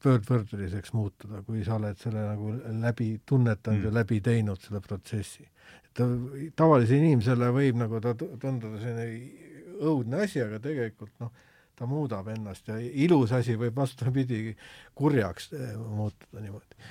[0.02, 2.52] pöördvõrdeliseks muutuda, kui sa oled selle nagu
[2.82, 3.86] läbi tunnetanud mm.
[3.88, 5.46] ja läbi teinud selle protsessi
[5.96, 6.06] ta
[6.58, 9.44] tavalisele inimesele võib nagu ta tunduda selline
[9.76, 11.32] õudne asi, aga tegelikult noh,
[11.76, 14.54] ta muudab ennast ja ilus asi võib vastupidi
[14.96, 16.90] kurjaks eh, muutuda niimoodi.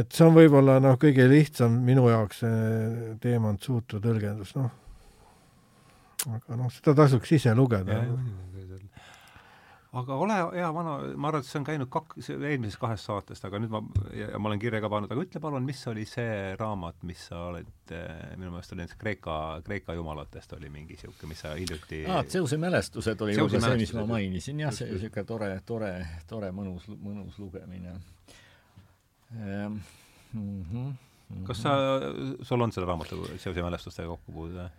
[0.00, 4.70] et see on võib-olla noh, kõige lihtsam minu jaoks see teemant suutru tõlgendus, noh,
[6.38, 8.02] aga noh, seda tasuks ise lugeda
[9.92, 13.58] aga ole hea vana, ma arvan, et see on käinud kaks, eelmises kahes saatest, aga
[13.60, 13.82] nüüd ma,
[14.16, 17.42] ja ma olen kirja ka pannud, aga ütle palun, mis oli see raamat, mis sa
[17.50, 19.36] oled, eh, minu meelest oli näiteks Kreeka,
[19.66, 23.94] Kreeka jumalatest oli mingi niisugune, mis sa hiljuti aa, Zeuse mälestused oli juba see, mis
[23.98, 25.92] ma mainisin, jah, see niisugune tore, tore,
[26.30, 27.98] tore mõnus, mõnus lugemine
[29.36, 29.80] ehm,.
[30.32, 30.92] Mm -hmm, mm
[31.36, 31.44] -hmm.
[31.44, 31.76] kas sa,
[32.40, 34.70] sul on selle raamatu Zeuse mälestustega kokkupuude?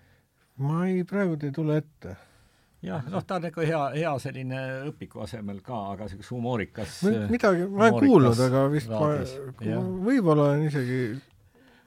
[0.58, 2.18] ma ei, praegu ei tule ette
[2.84, 6.98] jah, noh, ta on nagu hea, hea selline õpiku asemel ka, aga niisugune humoorikas
[7.32, 11.00] midagi, ma olen kuulnud, aga vist raadis, ma, võib-olla olen isegi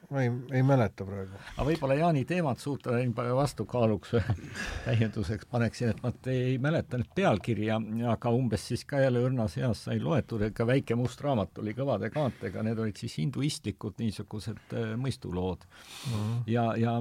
[0.09, 1.35] ma ei, ei mäleta praegu.
[1.55, 2.95] aga võib-olla Jaani teemat suuta
[3.35, 4.13] vastukaaluks
[4.85, 7.79] täienduseks paneksin, et ma ei mäleta nüüd pealkirja,
[8.13, 11.75] aga umbes siis ka jälle õrnas eas sai loetud, et ka Väike must raamat oli
[11.77, 16.13] kõvade kaantega, need olid siis hinduistlikud niisugused äh, mõistulood mm.
[16.13, 16.41] -hmm.
[16.55, 16.97] ja, ja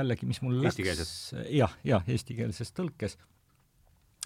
[0.00, 3.18] jällegi, mis mul läks jah, jah, eestikeelses tõlkes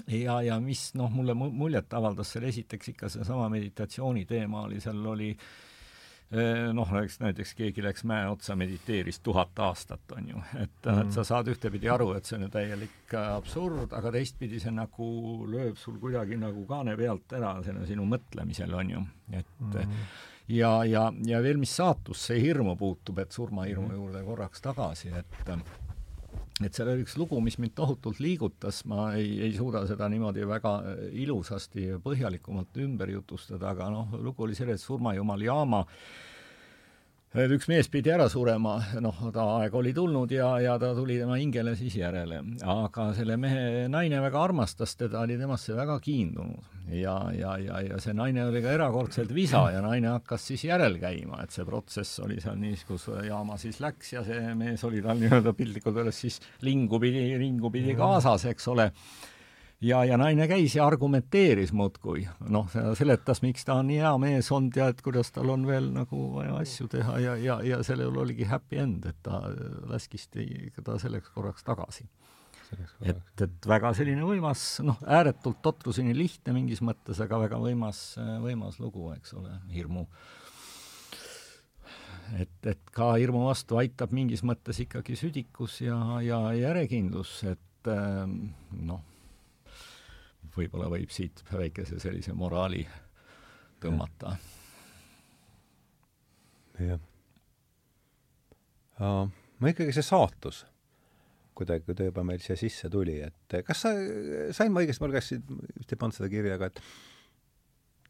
[0.07, 5.05] ja, ja mis noh, mulle muljet avaldas seal esiteks ikka seesama meditatsiooni teema oli, seal
[5.07, 10.89] oli eh, noh, eks näiteks keegi läks mäe otsa, mediteeris tuhat aastat, on ju, et
[10.89, 14.75] mm, et sa saad ühtepidi aru, et see on ju täielik absurd, aga teistpidi see
[14.75, 15.13] nagu
[15.53, 20.05] lööb sul kuidagi nagu kaane pealt ära selle sinu mõtlemisel, on ju, et mm
[20.49, 23.95] ja, ja, ja veel, mis saatusse hirmu puutub, et surmahirmu -hmm.
[23.95, 25.49] juurde korraks tagasi, et
[26.67, 30.45] et seal oli üks lugu, mis mind tohutult liigutas, ma ei, ei suuda seda niimoodi
[30.49, 35.87] väga äh, ilusasti ja põhjalikumalt ümber jutustada, aga noh, lugu oli selles, et surmajumal Jaama
[35.87, 35.97] et
[37.33, 41.39] üks mees pidi ära surema, noh, ta aeg oli tulnud ja, ja ta tuli tema
[41.41, 42.43] hingele siis järele.
[42.61, 46.69] aga selle mehe naine väga armastas teda, oli temasse väga kiindunud.
[46.93, 50.99] ja, ja, ja, ja see naine oli ka erakordselt visa ja naine hakkas siis järel
[51.01, 55.01] käima, et see protsess oli seal niis, kus jaama siis läks ja see mees oli
[55.01, 58.91] tal nii-öelda piltlikult öeldes siis lingu pidi, ringu pidi kaasas, eks ole
[59.83, 64.51] ja, ja naine käis ja argumenteeris muudkui, noh, seletas, miks ta on nii hea mees
[64.55, 68.17] olnud ja et kuidas tal on veel nagu vaja asju teha ja, ja, ja sellel
[68.25, 69.43] oligi happy end, et ta
[69.91, 70.29] laskis
[70.83, 72.07] ta selleks korraks tagasi.
[73.05, 78.05] et, et väga selline võimas, noh, ääretult totruseni lihtne mingis mõttes, aga väga võimas,
[78.41, 80.07] võimas lugu, eks ole, hirmu.
[82.41, 89.03] Et, et ka hirmu vastu aitab mingis mõttes ikkagi südikus ja, ja järjekindlus, et noh,
[90.57, 92.83] võib-olla võib siit väikese sellise moraali
[93.83, 94.37] tõmmata.
[96.83, 97.01] jah.
[98.99, 100.65] ma ikkagi, see saatus
[101.59, 103.93] kuidagi, kui ta juba meil siia sisse tuli, et kas sa,
[104.57, 105.43] sain ma õigesti, ma lugesin,
[105.77, 106.81] vist ei pannud seda kirja, aga et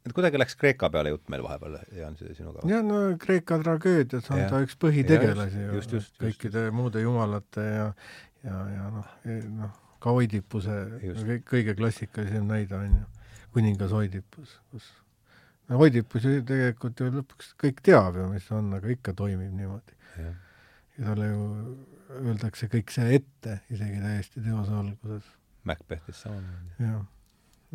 [0.03, 2.65] et kuidagi läks Kreeka peale jutt meil vahepeal, Jaan, sinuga?
[2.71, 4.49] jah, no Kreeka tragöödias on ja.
[4.51, 5.83] ta üks põhitegelasi ju,
[6.23, 6.77] kõikide just.
[6.79, 7.87] muude jumalate ja
[8.43, 9.13] ja, ja noh,
[9.59, 10.79] noh, ka Oidipuse
[11.49, 13.07] kõige klassikalisem näide on ju,
[13.55, 14.89] kuningas Oidipus, kus
[15.69, 19.99] no Oidipus ju tegelikult ju lõpuks kõik teab ju, mis on, aga ikka toimib niimoodi.
[20.19, 21.45] ja talle ju
[22.23, 25.31] öeldakse kõik see ette, isegi täiesti teose alguses.
[25.65, 26.91] Macbethis samamoodi.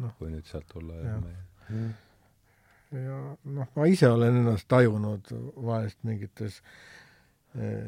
[0.04, 0.12] noh.
[0.20, 1.16] kui nüüd sealt tulla ja,
[1.72, 1.86] ja,
[3.00, 6.60] ja noh, ma ise olen ennast tajunud vahest mingites
[7.56, 7.88] eh,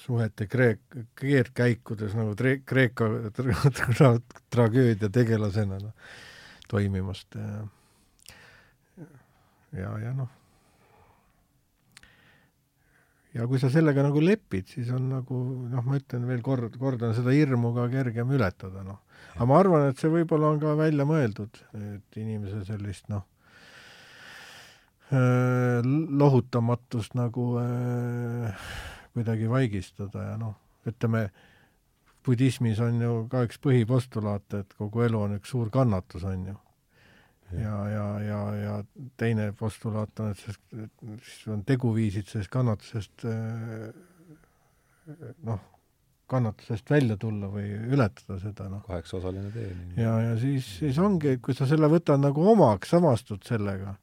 [0.00, 3.56] suhete kreek-, keerdkäikudes nagu tre-, Kreeka tra,
[3.90, 4.12] tra,
[4.52, 6.14] tragöödia tegelasena noh,
[6.70, 7.36] toimimast
[9.74, 10.30] ja ja, noh,
[13.34, 17.14] ja kui sa sellega nagu lepid, siis on nagu noh, ma ütlen veel kord, kordan,
[17.16, 19.02] seda hirmu ka kergem ületada, noh.
[19.34, 23.26] aga ma arvan, et see võib-olla on ka välja mõeldud, et inimese sellist noh,
[25.14, 28.64] lohutamatust nagu äh,
[29.14, 30.56] kuidagi vaigistada ja noh,
[30.88, 31.28] ütleme,
[32.24, 36.56] budismis on ju ka üks põhipostulaate, et kogu elu on üks suur kannatus, on ju.
[37.60, 38.78] ja, ja, ja, ja
[39.20, 40.62] teine postulaat on, et sellest,
[41.28, 43.88] siis on teguviisid sellest kannatusest eh,
[45.44, 45.60] noh,
[46.30, 48.82] kannatusest välja tulla või ületada seda, noh.
[48.88, 49.68] kaheksaosaline tee.
[50.00, 53.98] ja, ja siis, siis ongi, kui sa selle võtad nagu omaks, samastud sellega,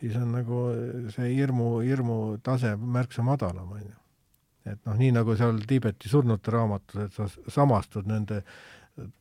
[0.00, 0.64] siis on nagu
[1.14, 3.94] see hirmu, hirmu tase märksa madalam, on ju
[4.66, 8.42] et noh, nii nagu seal Tiibeti surnute raamatus, et sa samastud nende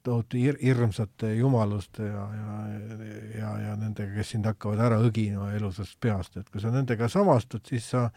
[0.06, 2.58] tohutu hir-, hirmsate jumaluste ja, ja,
[3.36, 7.66] ja, ja nendega, kes sind hakkavad ära õgima elusast peast, et kui sa nendega samastud,
[7.68, 8.08] siis sa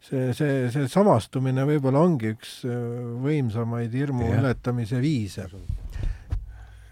[0.00, 2.76] see, see, see samastumine võib-olla ongi üks äh,
[3.24, 4.38] võimsamaid hirmu ja.
[4.40, 5.48] ületamise viise.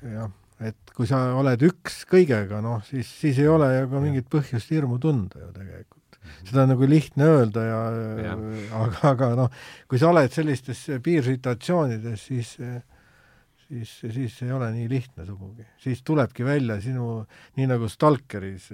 [0.05, 4.29] jah, et kui sa oled üks kõigega, noh, siis, siis ei ole ju ka mingit
[4.33, 5.96] põhjust hirmu tunda ju tegelikult.
[6.47, 7.81] Seda on nagu lihtne öelda ja,
[8.25, 8.35] ja.
[8.81, 12.57] aga, aga noh, kui sa oled sellistes piirsituatsioonides, siis
[13.67, 15.67] siis, siis ei ole nii lihtne sugugi.
[15.83, 17.25] siis tulebki välja sinu,
[17.59, 18.71] nii nagu Stalkeris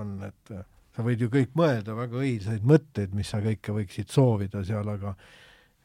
[0.00, 0.54] on, et
[0.94, 5.14] sa võid ju kõik mõelda väga õilsaid mõtteid, mis sa kõike võiksid soovida seal, aga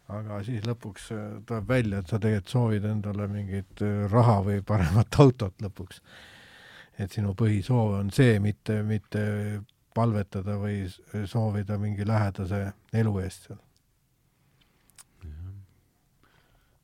[0.10, 5.18] aga siis lõpuks äh, tuleb välja, et sa tegelikult soovid endale mingit raha või paremat
[5.22, 6.02] autot lõpuks.
[7.00, 9.22] et sinu põhisoov on see, mitte, mitte
[9.96, 10.84] palvetada või
[11.26, 13.64] soovida mingi lähedase elu eest seal.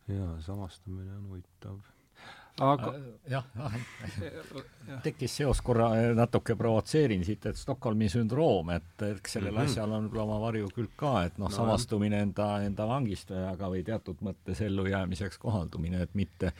[0.06, 1.80] jaa, samastumine on huvitav
[2.61, 3.02] aga äh,
[3.32, 3.48] jah,
[5.03, 9.72] tekkis seos korra, natuke provotseerin siit, et Stockholmi sündroom, et eks sellel mm -hmm.
[9.72, 14.22] asjal on küll oma varjukülg ka, et noh no,, samastumine enda, enda vangistajaga või teatud
[14.22, 16.53] mõttes ellujäämiseks kohaldumine, et mitte äh,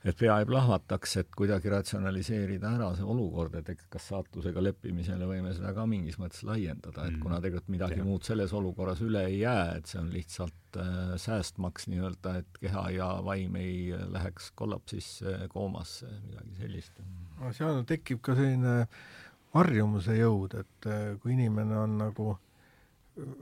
[0.00, 5.28] et pea ei plahvataks, et kuidagi ratsionaliseerida ära see olukord, et eks kas saatusega leppimisele
[5.28, 7.20] võime seda ka mingis mõttes laiendada, et mm.
[7.24, 8.06] kuna tegelikult midagi ja.
[8.06, 12.86] muud selles olukorras üle ei jää, et see on lihtsalt äh, säästmaks nii-öelda, et keha
[12.96, 17.02] ja vaim ei läheks kollapsisse, koomasse, midagi sellist.
[17.40, 18.78] no seal tekib ka selline
[19.52, 22.38] harjumuse jõud, et äh, kui inimene on nagu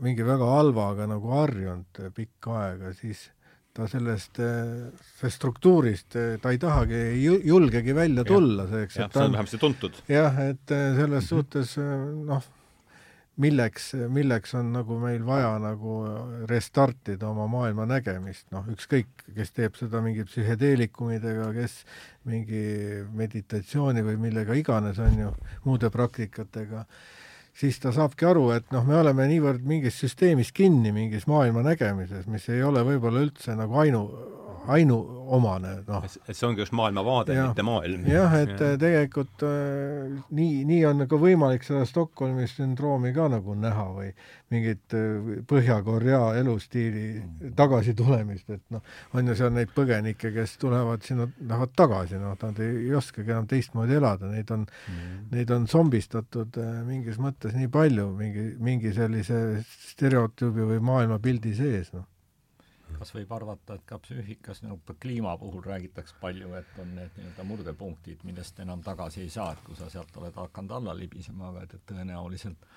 [0.03, 3.29] mingi väga halvaga nagu harjunud pikka aega, siis
[3.79, 4.91] ta sellest, eh,
[5.21, 9.59] sellest struktuurist, eh, ta ei tahagi, ei julgegi välja tulla, selleks et ta on vähemasti
[9.63, 10.01] tuntud.
[10.11, 11.29] jah, et eh, selles -hmm.
[11.29, 11.77] suhtes
[12.27, 12.43] noh,
[13.37, 15.95] milleks, milleks on nagu meil vaja nagu
[16.51, 21.85] restartida oma maailma nägemist, noh, ükskõik, kes teeb seda mingi psühhedeelikumidega, kes
[22.25, 22.65] mingi
[23.15, 25.31] meditatsiooni või millega iganes, on ju,
[25.65, 26.85] muude praktikatega
[27.59, 32.29] siis ta saabki aru, et noh, me oleme niivõrd mingis süsteemis kinni, mingis maailma nägemises,
[32.31, 34.05] mis ei ole võib-olla üldse nagu ainu,
[34.67, 36.05] ainuomane, noh.
[36.05, 38.07] et see ongi just maailmavaade, mitte maailm.
[38.11, 38.73] jah, et ja.
[38.81, 44.11] tegelikult äh, nii, nii on nagu võimalik seda Stockholmi sündroomi ka nagu näha või
[44.53, 48.85] mingit äh, Põhja-Korea elustiili tagasitulemist, et noh,
[49.17, 53.49] on ju seal neid põgenikke, kes tulevad sinna, lähevad tagasi, noh, nad ei oskagi enam
[53.51, 58.95] teistmoodi elada, neid on mm., neid on zombistatud äh, mingis mõttes nii palju mingi, mingi
[58.97, 59.65] sellise
[59.95, 62.09] stereotüübi või maailmapildi sees, noh
[62.99, 67.47] kas võib arvata, et ka psüühikas nii-öelda kliima puhul räägitakse palju, et on need nii-öelda
[67.47, 71.65] murdepunktid, millest enam tagasi ei saa, et kui sa sealt oled hakanud alla libisema, aga
[71.67, 72.69] et, et tõenäoliselt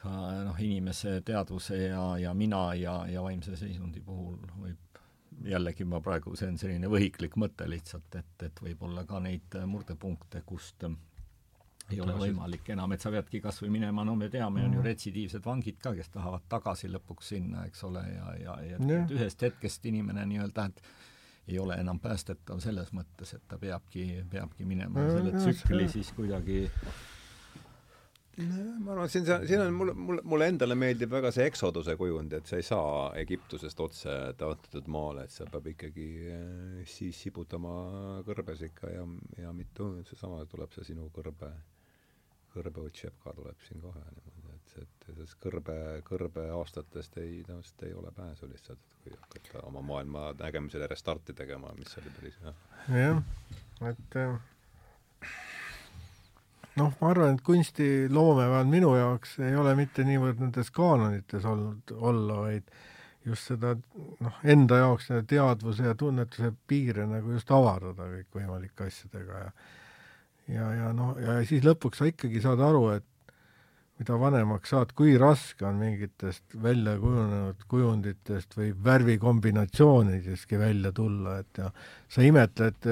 [0.00, 0.14] ka
[0.44, 5.00] noh, inimese teadvuse ja, ja mina ja, ja vaimse seisundi puhul võib
[5.44, 9.56] jällegi ma praegu, see on selline võhiklik mõte lihtsalt, et, et võib olla ka neid
[9.66, 10.94] murdepunkte, kust äh,
[11.92, 14.80] ei ole võimalik enam, et sa peadki kas või minema, no me teame, on ju
[14.80, 14.86] mm.
[14.88, 19.44] retsidiivsed vangid ka, kes tahavad tagasi lõpuks sinna, eks ole, ja, ja, ja et ühest
[19.44, 20.84] hetkest inimene nii-öelda, et
[21.52, 26.62] ei ole enam päästetav selles mõttes, et ta peabki, peabki minema selle tsükli siis kuidagi
[28.82, 32.48] ma arvan, siin, siin on mulle, mulle, mulle endale meeldib väga see eksoduse kujund, et
[32.50, 37.76] sa ei saa Egiptusest otse taotletud maale, et sa pead ikkagi eh, siis sibutama
[38.26, 39.06] kõrbes ikka ja,
[39.44, 41.52] ja mitu, seesama tuleb see sinu kõrbe
[42.54, 45.76] kõrbeotsijad ka tuleb siin kohe niimoodi, et, et sellest kõrbe,
[46.08, 51.36] kõrbe aastatest ei, tõenäoliselt ei ole pääsu lihtsalt, et kui hakata oma maailma nägemisele restarti
[51.36, 52.54] tegema, mis oli päris hea.
[53.00, 53.22] jah,
[53.90, 54.38] et äh,
[56.80, 61.94] noh, ma arvan, et kunstiloome vähemalt minu jaoks ei ole mitte niivõrd nendes kaanonites olnud,
[61.94, 62.74] olla, vaid
[63.24, 63.74] just seda
[64.24, 69.54] noh, enda jaoks teadvuse ja tunnetuse piire nagu just avardada kõikvõimalike asjadega ja
[70.48, 73.06] ja, ja noh, ja siis lõpuks sa ikkagi saad aru, et
[74.00, 81.62] mida vanemaks saad, kui raske on mingitest välja kujunenud kujunditest või värvikombinatsioonidestki välja tulla, et
[81.62, 81.70] ja
[82.10, 82.88] sa imetled,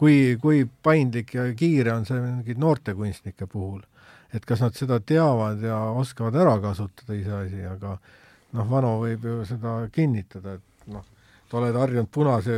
[0.00, 3.82] kui, kui paindlik ja kiire on see mingi noortekunstnike puhul.
[4.34, 7.92] et kas nad seda teavad ja oskavad ära kasutada iseasi, aga
[8.52, 11.04] noh, Vano võib ju seda kinnitada, et noh,
[11.52, 12.56] oled harjunud punase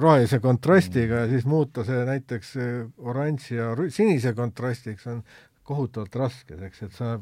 [0.00, 2.56] rohelise kontrastiga ja siis muuta see näiteks
[2.98, 5.22] oranži ja sinise kontrastiks on
[5.70, 7.14] kohutavalt raske, eks, et sa,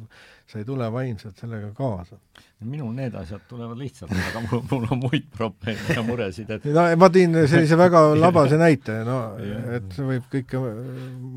[0.48, 2.16] sa ei tule vaimselt sellega kaasa.
[2.64, 6.86] minul need asjad tulevad lihtsalt, aga mul, mul on muid probleeme ja muresid, et no
[6.98, 9.18] ma tõin sellise väga labase näite, no
[9.76, 10.62] et võib kõike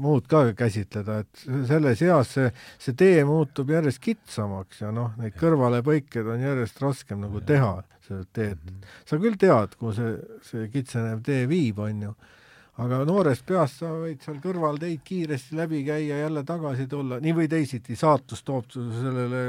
[0.05, 2.49] muud ka käsitleda, et selles eas see,
[2.81, 7.75] see tee muutub järjest kitsamaks ja noh, neid kõrvalepõikeid on järjest raskem nagu teha
[8.11, 8.77] seda teed mm.
[8.77, 8.93] -hmm.
[9.09, 10.13] sa küll tead, kuhu see,
[10.47, 12.13] see kitsenev tee viib, on ju,
[12.83, 17.37] aga noorest peast sa võid seal kõrval teid kiiresti läbi käia, jälle tagasi tulla, nii
[17.41, 19.43] või teisiti, saatus toob sellele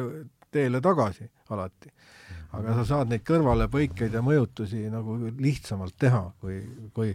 [0.52, 1.92] teele tagasi alati.
[2.52, 6.58] aga sa saad neid kõrvalepõikeid ja mõjutusi nagu lihtsamalt teha, kui,
[6.92, 7.14] kui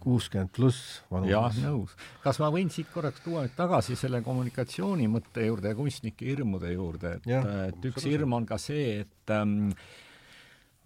[0.00, 1.28] kuuskümmend pluss vanus.
[1.28, 1.92] jah, nõus.
[2.24, 6.72] kas ma võin siit korraks tuua nüüd tagasi selle kommunikatsiooni mõtte juurde ja kunstnike hirmude
[6.72, 7.28] juurde, et,
[7.68, 9.74] et üks hirm on ka see, et ähm,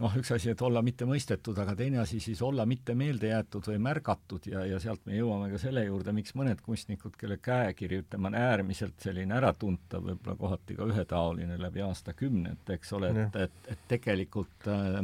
[0.02, 3.66] noh, üks asi, et olla mitte mõistetud, aga teine asi siis olla mitte meelde jäetud
[3.66, 8.02] või märgatud ja, ja sealt me jõuame ka selle juurde, miks mõned kunstnikud, kelle käekiri,
[8.04, 13.70] ütleme, on äärmiselt selline äratuntav, võib-olla kohati ka ühetaoline läbi aastakümnete, eks ole, et, et,
[13.74, 15.00] et tegelikult äh,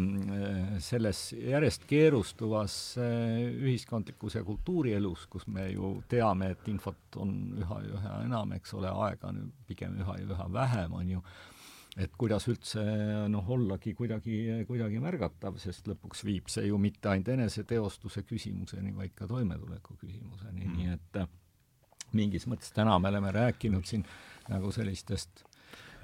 [0.84, 7.80] selles järjest keerustuvas äh, ühiskondlikus ja kultuurielus, kus me ju teame, et infot on üha
[7.82, 11.24] ja üha enam, eks ole, aega on pigem üha ja üha vähem, on ju,
[11.96, 12.82] et kuidas üldse
[13.30, 14.38] noh, ollagi kuidagi,
[14.68, 20.66] kuidagi märgatav, sest lõpuks viib see ju mitte ainult eneseteostuse küsimuseni, vaid ka toimetuleku küsimuseni
[20.66, 21.28] mm., nii et äh,
[22.14, 24.06] mingis mõttes täna me oleme rääkinud siin
[24.50, 25.44] nagu sellistest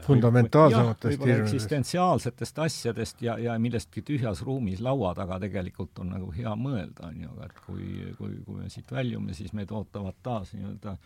[0.01, 7.11] fundamentaalsematest eksistentsiaalsetest asjadest ja, ja millestki tühjas ruumis laua taga tegelikult on nagu hea mõelda,
[7.11, 10.97] on ju, aga et kui, kui, kui me siit väljume, siis meid ootavad taas nii-öelda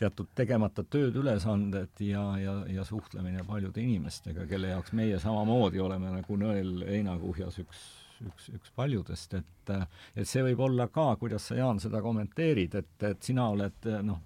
[0.00, 6.12] teatud tegemata tööd, ülesanded ja, ja, ja suhtlemine paljude inimestega, kelle jaoks meie samamoodi oleme
[6.14, 7.82] nagu nõel heinakuhjas üks,
[8.26, 12.96] üks, üks paljudest, et et see võib olla ka, kuidas sa, Jaan, seda kommenteerid, et,
[13.06, 14.18] et sina oled noh,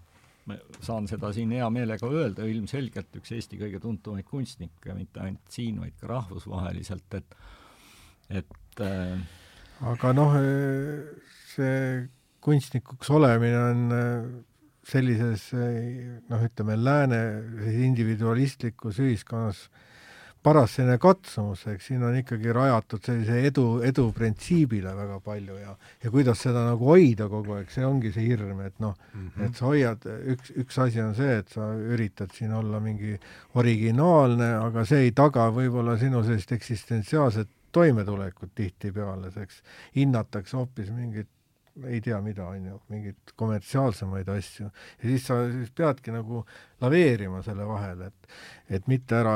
[0.48, 5.52] ma saan seda siin hea meelega öelda, ilmselgelt üks Eesti kõige tuntumaid kunstnikke, mitte ainult
[5.52, 7.38] siin, vaid ka rahvusvaheliselt, et
[8.40, 9.20] et äh,
[9.84, 10.38] aga noh,
[11.52, 11.78] see
[12.44, 13.94] kunstnikuks olemine on
[14.88, 17.20] sellises noh, ütleme lääne
[17.86, 19.66] individualistlikus ühiskonnas
[20.44, 25.72] paras selline katsumus, eks siin on ikkagi rajatud sellise edu, edu printsiibile väga palju ja
[26.02, 29.46] ja kuidas seda nagu hoida kogu aeg, see ongi see hirm, et noh mm, -hmm.
[29.46, 30.04] et sa hoiad,
[30.34, 33.16] üks, üks asi on see, et sa üritad siin olla mingi
[33.54, 39.62] originaalne, aga see ei taga võib-olla sinu sellist eksistentsiaalset toimetulekut tihtipeale, eks
[39.96, 41.30] hinnatakse hoopis mingit
[41.82, 44.68] ei tea mida, on ju, mingeid kommertsiaalsemaid asju.
[44.68, 46.44] ja siis sa siis peadki nagu
[46.80, 49.34] laveerima selle vahel, et et mitte ära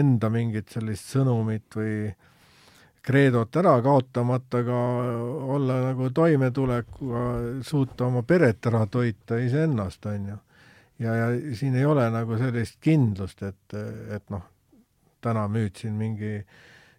[0.00, 2.08] enda mingit sellist sõnumit või
[3.08, 4.78] kreedot ära kaotamata ka
[5.54, 7.24] olla nagu toimetulekuga,
[7.64, 10.38] suuta oma peret ära toita iseennast, on ju.
[11.04, 13.76] ja, ja siin ei ole nagu sellist kindlust, et,
[14.16, 14.44] et noh,
[15.20, 16.40] täna müüdsin mingi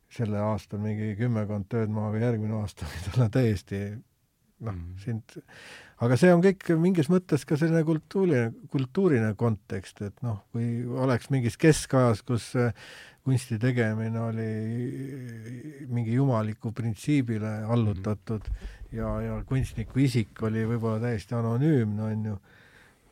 [0.09, 3.81] selle aastal mingi kümmekond tööd maha, aga järgmine aasta võid olla täiesti
[4.59, 5.43] noh mm -hmm., sind,
[6.03, 11.29] aga see on kõik mingis mõttes ka selline kultuuriline, kultuuriline kontekst, et noh, kui oleks
[11.29, 12.53] mingis keskajas, kus
[13.23, 14.51] kunsti tegemine oli
[15.87, 18.97] mingi jumaliku printsiibile allutatud mm -hmm.
[18.97, 22.39] ja, ja kunstniku isik oli võib-olla täiesti anonüümne, on ju,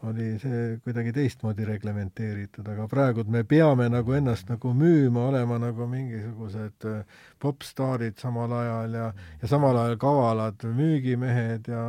[0.05, 5.87] oli see kuidagi teistmoodi reglementeeritud, aga praegu me peame nagu ennast nagu müüma, olema nagu
[5.89, 9.07] mingisugused äh, popstaarid samal ajal ja,
[9.41, 11.87] ja samal ajal kavalad müügimehed ja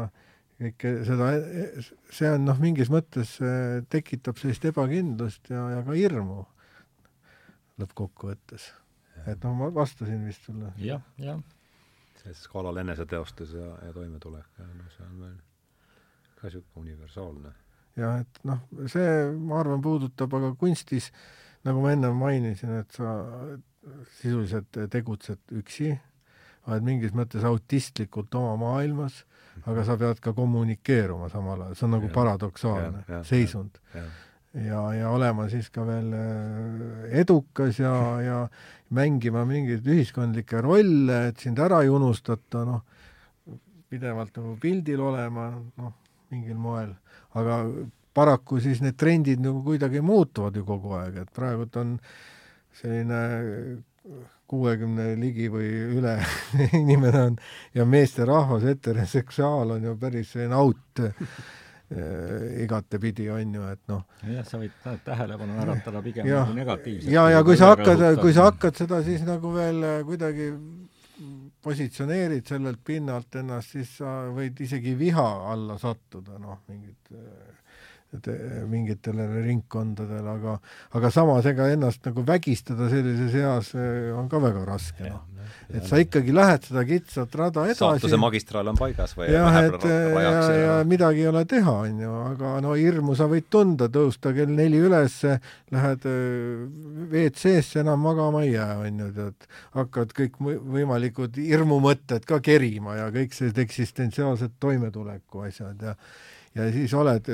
[0.58, 1.28] kõike seda,
[2.10, 6.46] see on noh, mingis mõttes äh, tekitab sellist ebakindlust ja, ja ka hirmu
[7.78, 8.72] lõppkokkuvõttes.
[9.26, 10.96] et noh, ma vastasin vist sulle ja,.
[10.96, 11.44] jah, jah.
[12.22, 15.38] see skaalal eneseteostus ja, ja toimetulek, no see on veel
[16.38, 17.52] ka niisugune universaalne
[17.98, 21.10] ja et noh, see, ma arvan, puudutab aga kunstis,
[21.66, 23.16] nagu ma enne mainisin, et sa
[24.20, 25.92] sisuliselt tegutsed üksi,
[26.68, 29.22] oled mingis mõttes autistlikult oma maailmas,
[29.66, 33.78] aga sa pead ka kommunikeeruma samal ajal, see on nagu ja, paradoksaalne ja, ja, seisund.
[33.94, 34.04] ja,
[34.66, 37.94] ja, ja olema siis ka veel äh, edukas ja,
[38.24, 38.42] ja
[38.94, 42.84] mängima mingeid ühiskondlikke rolle, et sind ära ei unustata, noh,
[43.88, 45.50] pidevalt nagu pildil olema,
[45.80, 45.96] noh,
[46.30, 46.94] mingil moel
[47.36, 47.60] aga
[48.14, 51.94] paraku siis need trendid nagu kuidagi muutuvad ju kogu aeg, et praegult on
[52.78, 53.20] selline
[54.48, 55.68] kuuekümne ligi või
[55.98, 56.16] üle
[56.82, 57.38] inimene on
[57.76, 61.24] ja meesterahvas, heteroseksuaal on ju päris selline out äh,
[62.64, 64.04] igatepidi, on ju, et noh.
[64.24, 64.74] jah, sa võid
[65.04, 67.12] tähelepanu äratada pigem ja, nagu negatiivselt.
[67.12, 70.50] ja, ja kui sa hakkad, kui sa hakkad seda siis nagu veel kuidagi
[71.62, 77.12] positsioneerid sellelt pinnalt ennast, siis sa võid isegi viha alla sattuda, noh, mingid
[78.68, 80.58] mingitele ringkondadele, aga
[80.96, 85.26] aga samas ega ennast nagu vägistada sellises eas eh, on ka väga raske, noh.
[85.68, 87.82] et sa ikkagi lähed seda kitsat rada edasi.
[87.82, 92.00] saatuse magistraal on paigas või jah, et ja, ja, ja midagi ei ole teha, on
[92.00, 95.18] ju, aga no hirmu sa võid tunda, tõusta kell neli üles,
[95.76, 96.64] lähed eh,
[97.12, 103.12] WC-sse, enam magama ei jää, on ju, tead, hakkavad kõik võimalikud hirmumõtted ka kerima ja
[103.12, 105.96] kõik sellised eksistentsiaalsed toimetuleku asjad ja
[106.56, 107.28] ja siis oled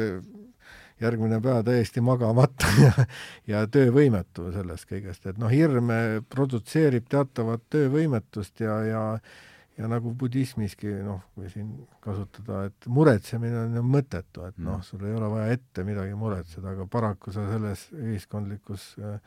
[1.02, 3.08] järgmine päev täiesti magamata ja,
[3.50, 5.90] ja töövõimetu sellest kõigest, et noh, hirm
[6.30, 9.02] produtseerib teatavat töövõimetust ja, ja
[9.78, 11.70] ja nagu budismiski, noh, kui siin
[12.04, 14.86] kasutada, et muretsemine on ju mõttetu, et noh, mm.
[14.86, 19.18] sul ei ole vaja ette midagi muretseda, aga paraku sa selles ühiskondlikus äh,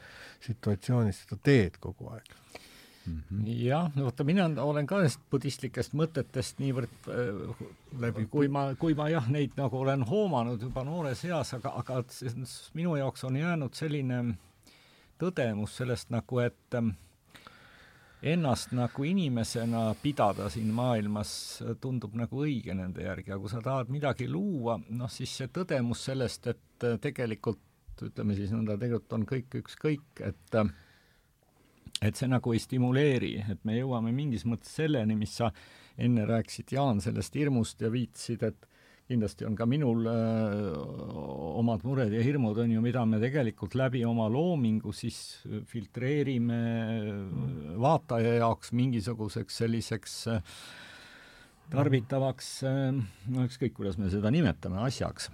[0.48, 2.31] situatsioonis seda teed kogu aeg.
[3.46, 7.66] Jah, no vaata, mina olen ka nendest budistlikest mõtetest niivõrd äh,
[8.02, 12.04] läbi, kui ma, kui ma jah, neid nagu olen hoomanud juba noores eas, aga, aga
[12.78, 14.22] minu jaoks on jäänud selline
[15.22, 16.90] tõdemus sellest nagu, et äh,
[18.34, 21.32] ennast nagu inimesena pidada siin maailmas
[21.82, 26.04] tundub nagu õige nende järgi, aga kui sa tahad midagi luua, noh siis see tõdemus
[26.10, 27.64] sellest, et äh, tegelikult
[28.08, 30.74] ütleme siis nõnda, tegelikult on kõik ükskõik, et äh,
[32.02, 35.52] et see nagu ei stimuleeri, et me jõuame mingis mõttes selleni, mis sa
[35.98, 38.68] enne rääkisid, Jaan, sellest hirmust ja viitasid, et
[39.07, 40.74] kindlasti on ka minul öö,
[41.61, 45.40] omad mured ja hirmud, on ju, mida me tegelikult läbi oma loomingu siis
[45.72, 47.80] filtreerime mm.
[47.82, 50.19] vaataja jaoks mingisuguseks selliseks
[51.72, 52.52] tarbitavaks,
[53.32, 55.32] no ükskõik, kuidas me seda nimetame, asjaks.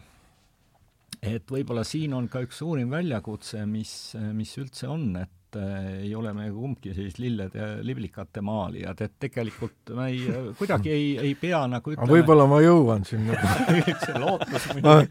[1.21, 6.03] et võib-olla siin on ka üks suurim väljakutse, mis, mis üldse on, et et äh,
[6.03, 10.21] ei ole me kumbki sellised lillede ja liblikate maalijad, et tegelikult me ei,
[10.57, 13.37] kuidagi ei, ei pea nagu ütleme võib-olla ma jõuan sinna.
[14.05, 15.07] See lootus muidugi.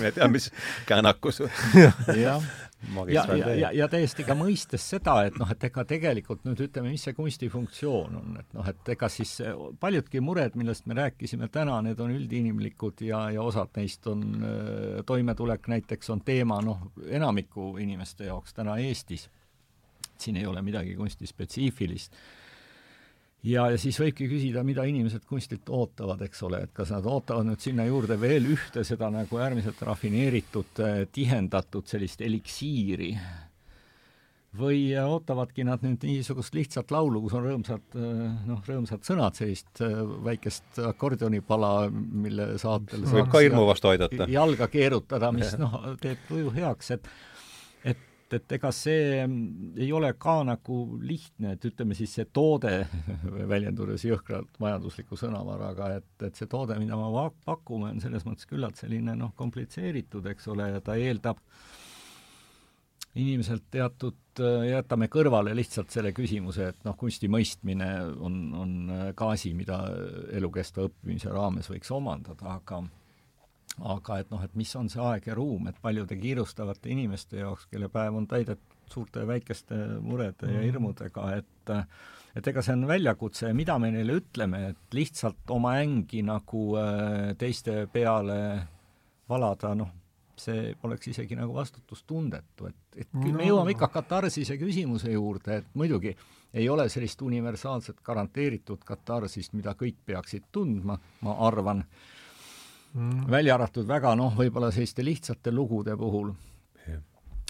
[0.00, 0.50] Me ei tea, mis
[0.88, 1.42] käänakus
[2.16, 2.42] jah
[3.08, 6.92] ja, ja, ja, ja täiesti ka mõistes seda, et noh, et ega tegelikult nüüd ütleme,
[6.94, 9.36] mis see kunsti funktsioon on, et noh, et ega siis
[9.80, 15.02] paljudki mured, millest me rääkisime täna, need on üldinimlikud ja, ja osad neist on äh,
[15.06, 19.28] toimetulek näiteks on teema noh, enamiku inimeste jaoks täna Eestis.
[20.20, 22.16] siin ei ole midagi kunstispetsiifilist
[23.46, 27.48] ja, ja siis võibki küsida, mida inimesed kunstilt ootavad, eks ole, et kas nad ootavad
[27.48, 33.14] nüüd sinna juurde veel ühte seda nagu äärmiselt rafineeritud, eh, tihendatud sellist eliksiiri
[34.60, 39.82] või ootavadki nad nüüd niisugust lihtsat laulu, kus on rõõmsad, eh, noh, rõõmsad sõnad, sellist
[40.26, 44.28] väikest akordionipala, mille saatel võib ka hirmu vastu aidata.
[44.28, 47.12] jalga keerutada, mis noh, teeb tuju heaks, et
[48.30, 52.72] et et, ega see ei ole ka nagu lihtne, et ütleme siis see toode,
[53.52, 58.80] väljendudes jõhkralt majandusliku sõnavaraga, et, et see toode, mida me pakume, on selles mõttes küllalt
[58.80, 61.40] selline noh, komplitseeritud, eks ole, ja ta eeldab
[63.18, 64.38] inimeselt teatud,
[64.68, 67.88] jätame kõrvale lihtsalt selle küsimuse, et noh, kunsti mõistmine
[68.22, 68.74] on, on
[69.18, 69.82] ka asi, mida
[70.38, 72.84] elukestva õppimise raames võiks omandada, aga
[73.80, 77.68] aga et noh, et mis on see aeg ja ruum, et paljude kiirustavate inimeste jaoks,
[77.70, 80.56] kelle päev on täidetud suurte ja väikeste murede mm.
[80.56, 81.72] ja hirmudega, et
[82.36, 86.66] et ega see on väljakutse ja mida me neile ütleme, et lihtsalt oma ängi nagu
[86.78, 88.36] äh, teiste peale
[89.30, 89.90] valada, noh,
[90.40, 93.32] see oleks isegi nagu vastutustundetu, et, et no.
[93.36, 96.14] me jõuame ikka katarsise küsimuse juurde, et muidugi
[96.54, 100.96] ei ole sellist universaalset garanteeritud katarsist, mida kõik peaksid tundma,
[101.26, 101.84] ma arvan
[102.92, 106.32] mm., välja arvatud väga noh, võib-olla selliste lihtsate lugude puhul.
[106.86, 107.02] Yeah..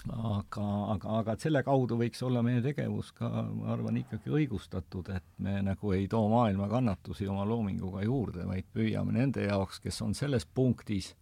[0.09, 0.65] aga,
[0.95, 5.27] aga, aga et selle kaudu võiks olla meie tegevus ka, ma arvan, ikkagi õigustatud, et
[5.45, 10.15] me nagu ei too maailma kannatusi oma loominguga juurde, vaid püüame nende jaoks, kes on
[10.17, 11.13] selles punktis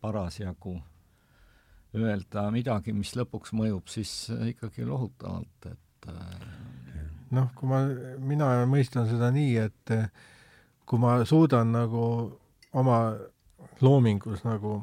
[0.00, 0.78] parasjagu
[1.96, 4.10] öelda midagi, mis lõpuks mõjub siis
[4.50, 6.10] ikkagi lohutavalt, et
[7.36, 7.82] noh, kui ma,
[8.20, 9.94] mina mõistan seda nii, et
[10.86, 12.02] kui ma suudan nagu
[12.76, 12.98] oma
[13.80, 14.78] loomingus nagu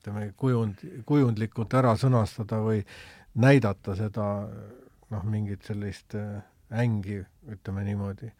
[0.00, 2.82] ütleme, kujund, kujundlikult ära sõnastada või
[3.34, 4.26] näidata seda
[5.12, 6.38] noh, mingit sellist äh,
[6.82, 7.20] ängi,
[7.50, 8.30] ütleme niimoodi,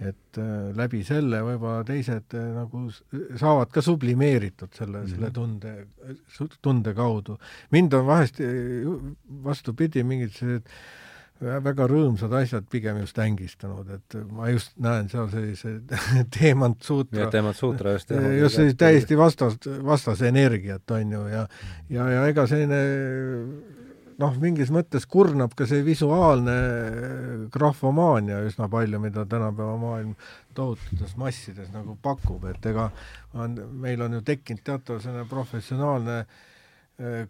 [0.00, 5.14] et äh, läbi selle võib-olla teised äh, nagu saavad ka sublimeeritud selle mm, -hmm.
[5.14, 5.74] selle tunde,
[6.62, 7.38] tunde kaudu.
[7.70, 8.40] mind on vahest
[9.44, 10.68] vastupidi, mingid sellised
[11.40, 15.74] väga rõõmsad asjad pigem just ängistanud, et ma just näen seal sellise
[16.36, 17.28] teemant suutra.
[17.32, 18.12] teemant suutra just.
[18.40, 21.44] just sellist täiesti vastas, vastase energiat, on ju, ja
[21.92, 22.80] ja, ja ega selline
[24.16, 26.56] noh, mingis mõttes kurnab ka see visuaalne
[27.52, 30.16] graafomaania üsna palju, mida tänapäeva maailm
[30.56, 32.88] tohututes massides nagu pakub, et ega
[33.36, 36.44] on, meil on ju tekkinud teatav selline professionaalne Äh,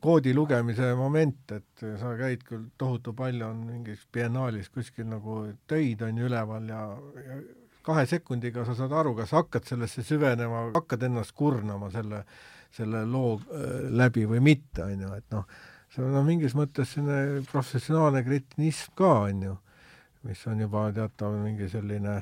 [0.00, 6.04] koodi lugemise moment, et sa käid küll tohutu palju on mingis biennaalis kuskil nagu töid
[6.06, 6.82] on ju üleval ja,
[7.24, 7.38] ja
[7.86, 12.24] kahe sekundiga sa saad aru, kas hakkad sellesse süvenema, hakkad ennast kurnama selle,
[12.74, 15.46] selle loo äh, läbi või mitte, on ju, et noh,
[15.94, 19.54] see on no, mingis mõttes selline professionaalne kretinism ka, on ju,
[20.26, 22.18] mis on juba teatav mingi selline,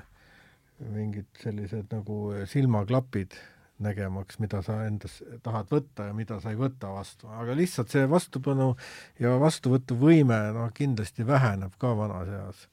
[0.92, 3.36] mingid sellised nagu silmaklapid
[3.78, 8.06] nägemaks, mida sa endas tahad võtta ja mida sa ei võta vastu, aga lihtsalt see
[8.10, 8.74] vastupanu
[9.20, 12.68] ja vastuvõtuvõime noh, kindlasti väheneb ka vanas eas.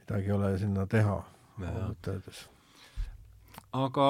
[0.00, 1.20] midagi ei ole sinna teha,
[1.60, 2.48] ausalt öeldes.
[3.72, 4.08] aga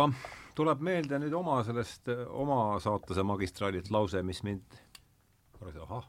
[0.54, 4.78] tuleb meelde nüüd oma sellest, oma saatuse magistraalilt lause, mis mind,
[5.82, 6.06] ahah,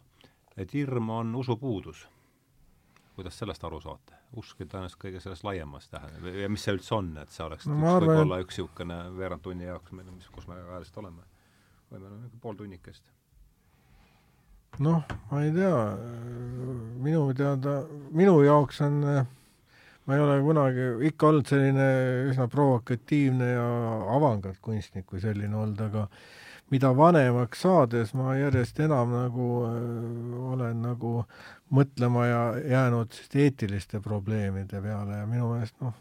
[0.57, 2.07] et hirm on usupuudus.
[3.15, 4.14] kuidas sellest aru saate?
[4.40, 7.78] Usk tõenäoliselt kõige sellest laiemas tähendab ja mis see üldse on, et see oleks no,
[7.80, 11.24] võib-olla üks niisugune veerand tunni jaoks, mis, kus me ajaliselt oleme.
[11.91, 13.12] või meil on niisugune pool tunnikest.
[14.86, 15.02] noh,
[15.32, 15.80] ma ei tea,
[17.07, 17.80] minu teada,
[18.12, 19.02] minu jaoks on
[20.06, 21.86] ma ei ole kunagi ikka olnud selline
[22.30, 23.68] üsna provokatiivne ja
[24.16, 26.06] avangardkunstnik kui selline olnud, aga
[26.74, 29.76] mida vanemaks saades ma järjest enam nagu äh,
[30.54, 31.14] olen nagu
[31.76, 35.94] mõtlema ja jäänud eetiliste probleemide peale ja minu meelest noh,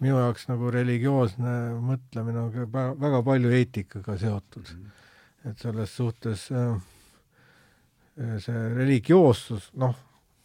[0.00, 4.64] minu jaoks nagu religioosne mõtlemine on ka väga palju eetikaga seotud.
[4.64, 5.50] -hmm.
[5.50, 6.80] et selles suhtes äh,
[8.38, 9.94] see religioossus, noh,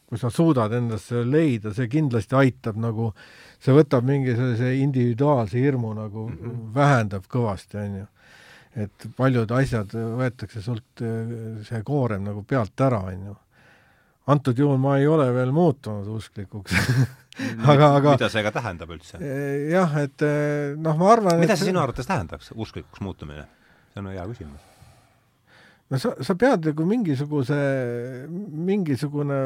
[0.05, 3.11] kui sa suudad endasse leida, see kindlasti aitab nagu,
[3.59, 6.73] see võtab mingi sellise individuaalse hirmu nagu mm, -hmm.
[6.75, 8.05] vähendab kõvasti, on ju.
[8.75, 11.03] Et paljud asjad võetakse sult
[11.67, 13.35] see koorem nagu pealt ära, on ju
[14.25, 16.73] antud juhul ma ei ole veel muutunud usklikuks
[17.71, 19.19] aga, aga mida see ka tähendab üldse?
[19.21, 21.61] Eh, jah, et eh, noh, ma arvan mida et...
[21.61, 23.45] see sinu arvates tähendaks, usklikuks muutumine?
[23.93, 24.71] see on hea küsimus.
[25.91, 27.59] no sa, sa pead nagu mingisuguse,
[28.71, 29.41] mingisugune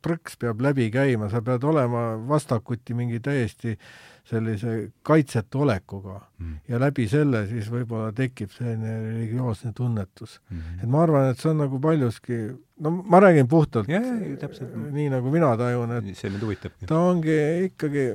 [0.00, 3.90] prõks peab läbi käima, sa pead olema vastakuti mingi täiesti äh,
[4.30, 4.74] sellise
[5.06, 6.54] kaitsetu olekuga mm.
[6.70, 10.80] ja läbi selle siis võib-olla tekib selline religioosne tunnetus mm.
[10.84, 12.40] et ma arvan, et see on nagu paljuski,
[12.84, 14.74] no ma räägin puhtalt ja, ja, täpselt.
[14.94, 16.88] nii, nagu mina tajun, et see mind huvitabki.
[16.90, 18.06] ta ongi ikkagi,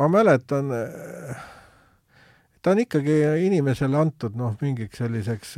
[0.00, 0.74] ma mäletan,
[2.62, 5.56] ta on ikkagi inimesele antud noh, mingiks selliseks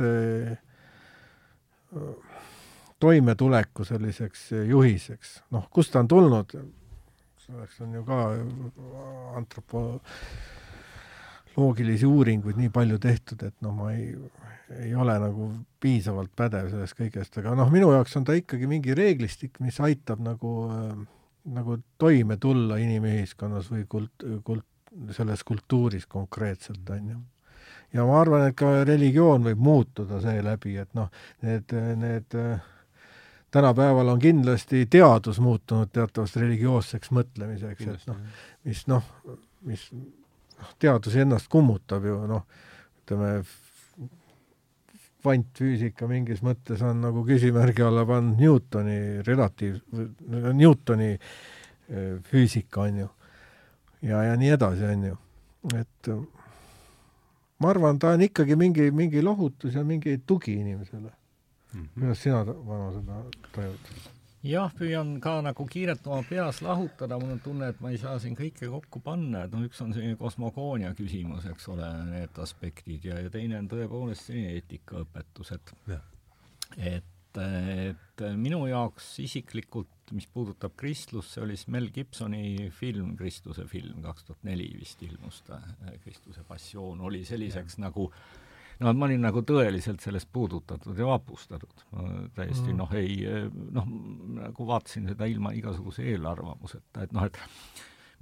[2.99, 6.53] toimetuleku selliseks juhiseks, noh, kust ta on tulnud,
[7.47, 8.17] selleks on ju ka
[9.39, 14.05] antropoloogilisi uuringuid nii palju tehtud, et noh, ma ei,
[14.83, 15.43] ei ole nagu
[15.79, 20.19] piisavalt pädev sellest kõigest, aga noh, minu jaoks on ta ikkagi mingi reeglistik, mis aitab
[20.25, 20.97] nagu äh,
[21.53, 24.67] nagu toime tulla inimühiskonnas või kult-, kult-,
[25.15, 27.19] selles kultuuris konkreetselt, on ju.
[27.93, 31.11] ja ma arvan, et ka religioon võib muutuda seeläbi, et noh,
[31.45, 32.65] need, need äh,
[33.51, 38.17] tänapäeval on kindlasti teadus muutunud teatavast religioosseks mõtlemiseks, et noh,
[38.67, 39.11] mis noh,
[39.67, 42.43] mis noh, teadus ennast kummutab ju noh,
[43.03, 43.31] ütleme,
[45.23, 48.97] kvantfüüsika mingis mõttes on nagu küsimärgi alla pannud Newtoni
[49.27, 49.79] relatiiv,
[50.53, 53.11] Newtoni eh, füüsika, on ju.
[54.07, 55.21] ja, ja nii edasi, on ju.
[55.75, 56.11] et
[57.59, 61.16] ma arvan, ta on ikkagi mingi, mingi lohutus ja mingi tugi inimesele
[61.77, 61.87] mm.
[61.87, 61.99] -hmm.
[61.99, 63.23] kuidas sina, Vano, seda
[63.55, 64.13] tajud?
[64.47, 68.17] jah, püüan ka nagu kiirelt oma peas lahutada, mul on tunne, et ma ei saa
[68.21, 73.09] siin kõike kokku panna, et noh, üks on selline kosmogoonia küsimus, eks ole, need aspektid
[73.09, 75.75] ja, ja teine on tõepoolest selline eetikaõpetus, et
[76.77, 83.65] et, et minu jaoks isiklikult, mis puudutab kristlust, see oli siis Mel Gibsoni film, Kristuse
[83.67, 85.59] film, kaks tuhat neli vist ilmus ta,
[86.03, 87.87] Kristuse passioon, oli selliseks ja.
[87.87, 88.46] nagu äh,
[88.79, 91.83] no ma olin nagu tõeliselt sellest puudutatud ja vapustatud.
[92.35, 92.77] täiesti mm.
[92.77, 93.19] noh, ei
[93.73, 93.91] noh,
[94.37, 97.39] nagu vaatasin seda ilma igasuguse eelarvamuseta, et noh, et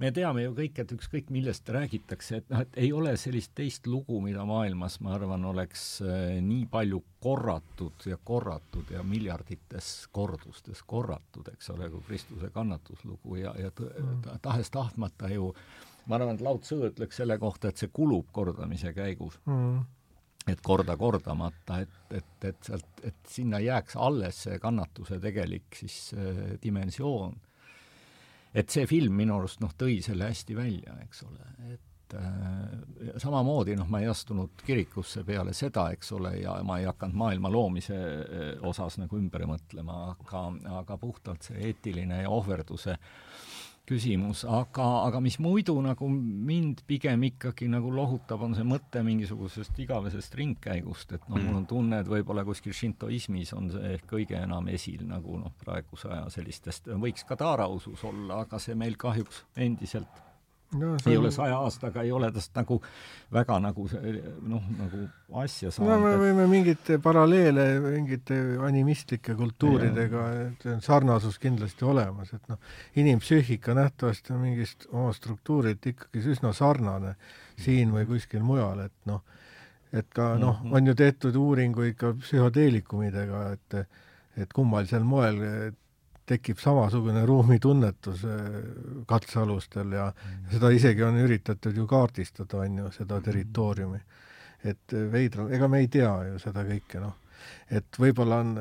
[0.02, 3.88] me teame ju kõik, et ükskõik millest räägitakse, et noh, et ei ole sellist teist
[3.88, 10.82] lugu, mida maailmas, ma arvan, oleks äh, nii palju korratud ja korratud ja miljardites kordustes
[10.86, 14.40] korratud, eks ole, kui Kristuse kannatuslugu ja, ja mm.
[14.44, 15.52] tahes-tahtmata ju
[16.06, 19.84] ma arvan, et Lao Tzu ütleks selle kohta, et see kulub kordamise käigus mm
[20.46, 26.14] et korda kordamata, et, et, et sealt, et sinna jääks alles see kannatuse tegelik siis
[26.14, 27.34] äh, dimensioon.
[28.54, 33.74] et see film minu arust noh, tõi selle hästi välja, eks ole, et äh, samamoodi
[33.76, 37.98] noh, ma ei astunud kirikusse peale seda, eks ole, ja ma ei hakanud maailma loomise
[37.98, 40.46] äh, osas nagu ümber mõtlema, aga,
[40.80, 43.35] aga puhtalt see eetiline ja ohverduse äh,
[43.86, 49.78] küsimus, aga, aga mis muidu nagu mind pigem ikkagi nagu lohutab, on see mõte mingisugusest
[49.84, 54.38] igavesest ringkäigust, et noh, mul on tunne, et võib-olla kuskil šintoismis on see ehk kõige
[54.40, 59.44] enam esil nagu noh, praeguse aja sellistest, võiks ka taarausus olla, aga see meil kahjuks
[59.62, 60.22] endiselt
[60.74, 61.24] no, ei on...
[61.24, 62.78] ole saja aastaga, ei ole tast nagu
[63.32, 65.04] väga nagu noh, nagu
[65.42, 65.92] asja saanud.
[65.92, 72.60] no me võime mingeid paralleele mingite animistlike kultuuridega, et sarnasus kindlasti olemas, et noh,
[73.02, 77.16] inimpsüühika nähtavasti on mingist oma struktuurilt ikkagi üsna sarnane
[77.62, 79.22] siin või kuskil mujal, et noh,
[79.92, 80.74] et ka noh, mhm.
[80.76, 84.02] on ju tehtud uuringuid ka psühhoteelikumidega, et
[84.36, 85.38] et kummalisel moel
[86.26, 88.40] tekib samasugune ruumitunnetus äh,
[89.06, 90.48] katsealustel ja mm.
[90.54, 93.26] seda isegi on üritatud ju kaardistada, on ju, seda mm.
[93.28, 94.00] territooriumi.
[94.64, 97.14] et äh, veidral, ega me ei tea ju seda kõike, noh.
[97.70, 98.54] et võib-olla on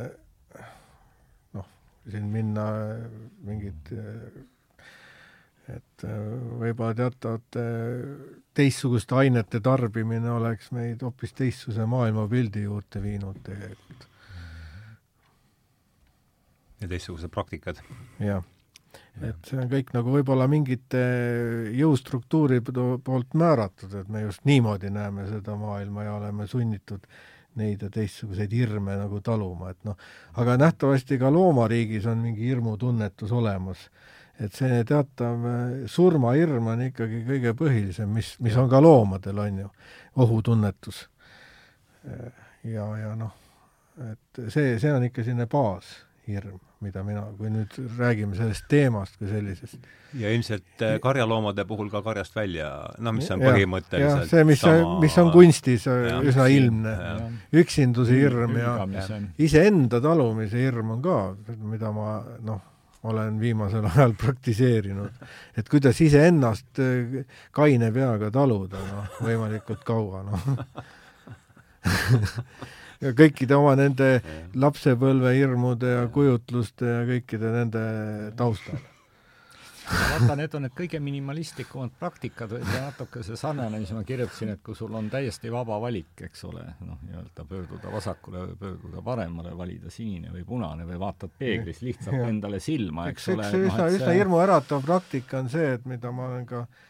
[1.58, 1.72] noh,
[2.12, 2.68] siin minna
[3.46, 3.96] mingid
[5.72, 6.26] et äh,
[6.62, 7.64] võib-olla teatavate
[8.56, 14.12] teistsuguste ainete tarbimine oleks meid hoopis teistsuguse maailmapildi juurde viinud tegelikult
[16.86, 17.82] ja teistsugused praktikad.
[18.22, 18.44] jah,
[19.26, 21.03] et see on kõik nagu võib-olla mingite
[21.76, 27.07] jõustruktuuride poolt määratud, et me just niimoodi näeme seda maailma ja oleme sunnitud
[27.56, 29.95] neid ja teistsuguseid hirme nagu taluma, et noh,
[30.40, 33.90] aga nähtavasti ka loomariigis on mingi hirmutunnetus olemas.
[34.36, 35.45] et see teatav
[35.88, 39.70] surmahirm on ikkagi kõige põhilisem, mis, mis on ka loomadel, on ju,
[40.26, 41.06] ohutunnetus.
[42.64, 43.32] ja, ja noh,
[44.12, 45.48] et see, see on ikka selline
[46.26, 49.88] baashirm mida mina, kui nüüd räägime sellest teemast kui sellisest.
[50.20, 52.70] ja ilmselt äh, karjaloomade puhul ka karjast välja,
[53.00, 55.00] no mis on põhimõtteliselt see, mis sama...
[55.02, 56.94] mis on kunstis äh, ja, üsna ilmne,
[57.64, 61.18] üksinduse hirm ja, ja iseenda talumise hirm on ka,
[61.64, 62.62] mida ma noh,
[63.06, 65.28] olen viimasel ajal praktiseerinud,
[65.58, 67.22] et kuidas iseennast äh,
[67.56, 70.42] kaine peaga taluda, noh, võimalikult kaua, noh
[73.14, 74.10] kõikide oma nende
[74.56, 77.86] lapsepõlve hirmude ja kujutluste ja kõikide nende
[78.40, 78.82] taustal
[79.86, 84.64] vaata, need on need kõige minimalistlikumad praktikad või natuke see sarnane, mis ma kirjutasin, et
[84.65, 89.53] kui sul on täiesti vaba valik, eks ole, noh, nii-öelda pöörduda vasakule või pöörduda paremale,
[89.57, 92.32] valida sinine või punane või vaatad peeglis lihtsalt ja.
[92.32, 93.52] endale silma, eks üks, ole.
[93.52, 94.18] üks üsna, üsna see...
[94.19, 96.84] hirmuäratav praktika on see, et mida ma olen ka äh,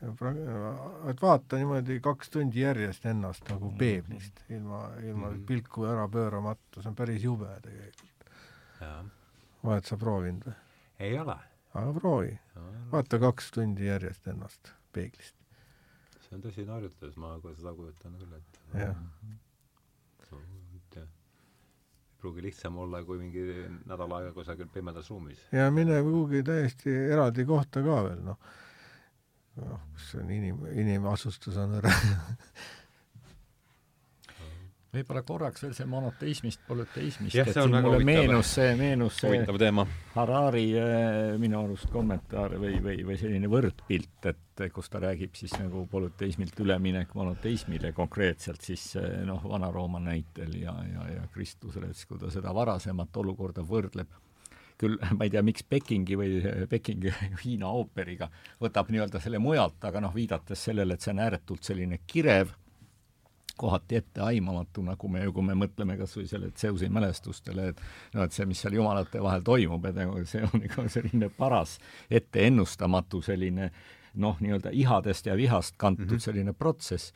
[0.00, 3.78] et vaata niimoodi kaks tundi järjest ennast nagu mm.
[3.80, 5.42] peeglist, ilma, ilma mm.
[5.48, 8.30] pilku ära pööramata, see on päris jube tegelikult.
[9.62, 10.56] oled sa proovinud või?
[11.08, 11.36] ei ole.
[11.74, 12.32] aga proovi.
[12.92, 15.36] vaata kaks tundi järjest ennast peeglist.
[16.24, 18.64] see on tõsine harjutus, ma seda kujutan küll ette.
[18.72, 18.96] jah.
[19.26, 21.06] ei
[22.20, 23.44] pruugi lihtsam olla kui mingi
[23.88, 25.44] nädal aega kusagil pimedas ruumis.
[25.52, 28.40] ja mine kuhugi täiesti eraldi kohta ka veel, noh
[29.58, 31.94] noh, kus on inim, inimasustus on ära.
[34.90, 39.84] Võib-olla korraks veel see monoteismist, polüteismist, et siin mulle meenus see, meenus see teema.
[40.16, 45.54] Harari äh, minu arust kommentaar või, või, või selline võrdpilt, et kus ta räägib siis
[45.60, 52.18] nagu polüteismilt üleminek monoteismile konkreetselt siis äh, noh, Vana-Rooma näitel ja, ja, ja Kristuses, kui
[52.18, 54.10] ta seda varasemat olukorda võrdleb
[54.80, 56.40] küll ma ei tea, miks Pekingi või
[56.72, 57.12] Pekingi
[57.44, 58.30] Hiina ooperiga
[58.62, 62.54] võtab nii-öelda selle mujalt, aga noh, viidates sellele, et see on ääretult selline kirev,
[63.60, 67.82] kohati etteaimamatu, nagu me, kui me mõtleme kas või selle Zeusi mälestustele, et
[68.14, 71.76] no et see, mis seal jumalate vahel toimub, et nagu see on ikka selline paras
[72.08, 73.68] etteennustamatu selline
[74.14, 76.24] noh, nii-öelda ihadest ja vihast kantud mm -hmm.
[76.24, 77.12] selline protsess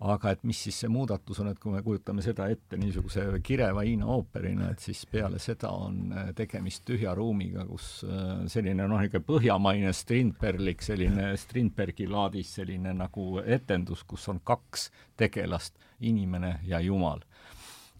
[0.00, 3.82] aga et mis siis see muudatus on, et kui me kujutame seda ette niisuguse kireva
[3.84, 8.96] Hiina ooperina, et siis peale seda on äh, tegemist tühja ruumiga, kus äh, selline noh,
[8.96, 14.88] niisugune põhjamaine Strindberglik, selline Strindbergi laadis selline nagu etendus, kus on kaks
[15.20, 15.76] tegelast,
[16.08, 17.20] inimene ja jumal.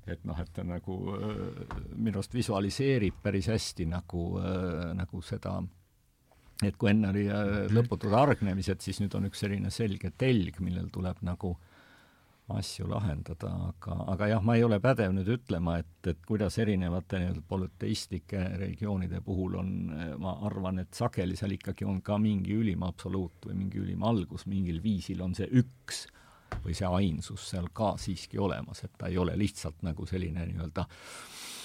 [0.09, 4.31] Et noh, et ta nagu äh, minu arust visualiseerib päris hästi nagu,
[4.97, 5.59] nagu seda,
[6.65, 7.27] et kui enne oli
[7.73, 11.70] lõputud hargnemised, siis nüüd on üks selline selge telg, millel tuleb nagu äh,
[12.59, 17.21] asju lahendada, aga, aga jah, ma ei ole pädev nüüd ütlema, et, et kuidas erinevate
[17.21, 19.71] nii-öelda polüteistlike religioonide puhul on,
[20.23, 24.47] ma arvan, et sageli seal ikkagi on ka mingi ülim absoluut või mingi ülim algus,
[24.51, 26.07] mingil viisil on see üks
[26.65, 30.87] või see ainsus seal ka siiski olemas, et ta ei ole lihtsalt nagu selline nii-öelda
[30.87, 31.60] äh,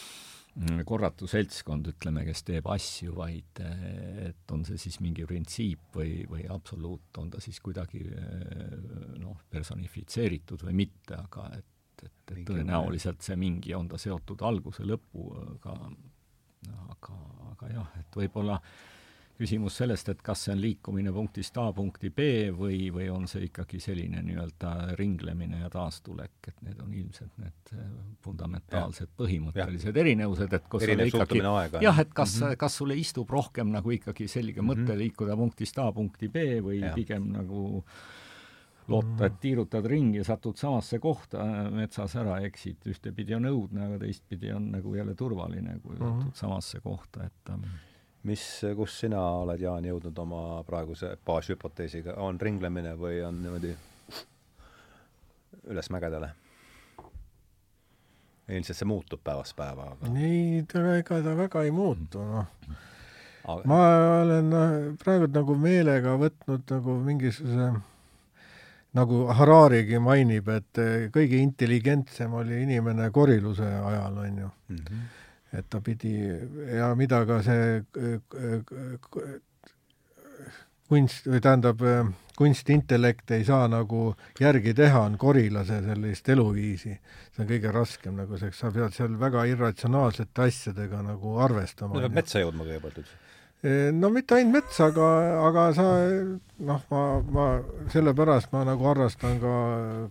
[0.87, 6.21] korratu seltskond, ütleme, kes teeb asju, vaid eh, et on see siis mingi printsiip või,
[6.31, 8.75] või absoluut, on ta siis kuidagi eh,
[9.19, 11.67] noh, personifitseeritud või mitte, aga et,
[12.07, 15.75] et, et tõenäoliselt see mingi, on ta seotud alguse lõpuga,
[16.95, 17.19] aga,
[17.51, 18.61] aga jah, et võib-olla
[19.35, 23.47] küsimus sellest, et kas see on liikumine punktist A punkti B või, või on see
[23.49, 27.87] ikkagi selline nii-öelda ringlemine ja taastulek, et need on ilmselt need äh,
[28.25, 29.13] fundamentaalsed ja.
[29.19, 30.03] põhimõttelised ja.
[30.05, 31.41] erinevused, et kus Erinev ikkagi
[31.83, 32.59] jah, et kas mm, -hmm.
[32.65, 34.85] kas sulle istub rohkem nagu ikkagi selge mm -hmm.
[34.85, 36.93] mõte liikuda punktist A punkti B või ja.
[36.95, 37.81] pigem nagu
[38.87, 43.99] loota, et tiirutad ringi, satud samasse kohta äh, metsas ära, eksid, ühtepidi on õudne, aga
[44.05, 46.39] teistpidi on nagu jälle turvaline, kui satud mm -hmm.
[46.39, 47.67] samasse kohta, et ähm,
[48.25, 48.45] mis,
[48.77, 53.75] kus sina oled, Jaan, jõudnud oma praeguse baashüpoteesiga, on ringlemine või on niimoodi
[55.71, 56.33] üles mägedele?
[58.45, 60.59] ilmselt see muutub päevast päeva, aga ei,
[60.99, 62.51] ega ta väga ei muutu, noh
[63.65, 63.79] ma
[64.21, 64.53] olen
[65.01, 67.71] praegu nagu meelega võtnud nagu mingisuguse
[68.95, 70.81] nagu Hararigi mainib, et
[71.13, 74.81] kõige intelligentsem oli inimene koriluse ajal, on ju mm.
[74.81, 75.05] -hmm
[75.53, 76.15] et ta pidi
[76.77, 77.81] ja mida ka see
[80.89, 81.81] kunst või tähendab,
[82.37, 86.97] kunstintellekt ei saa nagu järgi teha, on korilase sellist eluviisi.
[87.35, 91.93] see on kõige raskem nagu sa pead seal väga irratsionaalsete asjadega nagu arvestama.
[91.95, 93.24] no peab metsa jõudma kõigepealt üldse
[93.95, 95.07] no mitte ainult metsa, aga,
[95.47, 95.85] aga sa
[96.67, 97.01] noh, ma,
[97.37, 97.45] ma
[97.93, 99.53] sellepärast ma nagu harrastan ka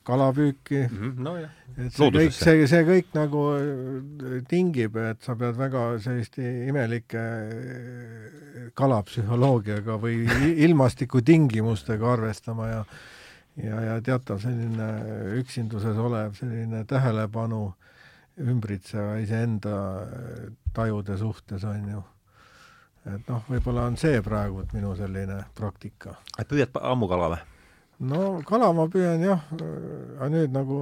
[0.07, 0.97] kalapüüki mm.
[0.97, 1.51] -hmm, nojah.
[1.79, 7.23] et see kõik, see, see kõik nagu äh, tingib, et sa pead väga selliste imelike
[7.23, 10.25] äh, kalapsühholoogiaga või
[10.67, 12.85] ilmastikutingimustega arvestama ja
[13.55, 14.89] ja, ja teatav selline
[15.39, 17.69] üksinduses olev selline tähelepanu
[18.43, 19.77] ümbritseva iseenda
[20.75, 22.03] tajude suhtes on ju
[23.05, 26.17] et noh, võib-olla on see praegu minu selline praktika.
[26.39, 27.43] et püüad ammu kala või?
[28.11, 30.81] no kala ma püüan jah, aga nüüd nagu,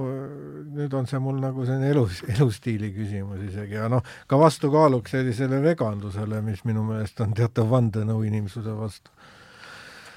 [0.73, 5.61] nüüd on see mul nagu selline elu, elustiili küsimus isegi ja noh, ka vastukaaluks sellisele
[5.63, 9.13] vegandusele, mis minu meelest on teatav vandenõu inimsuse vastu.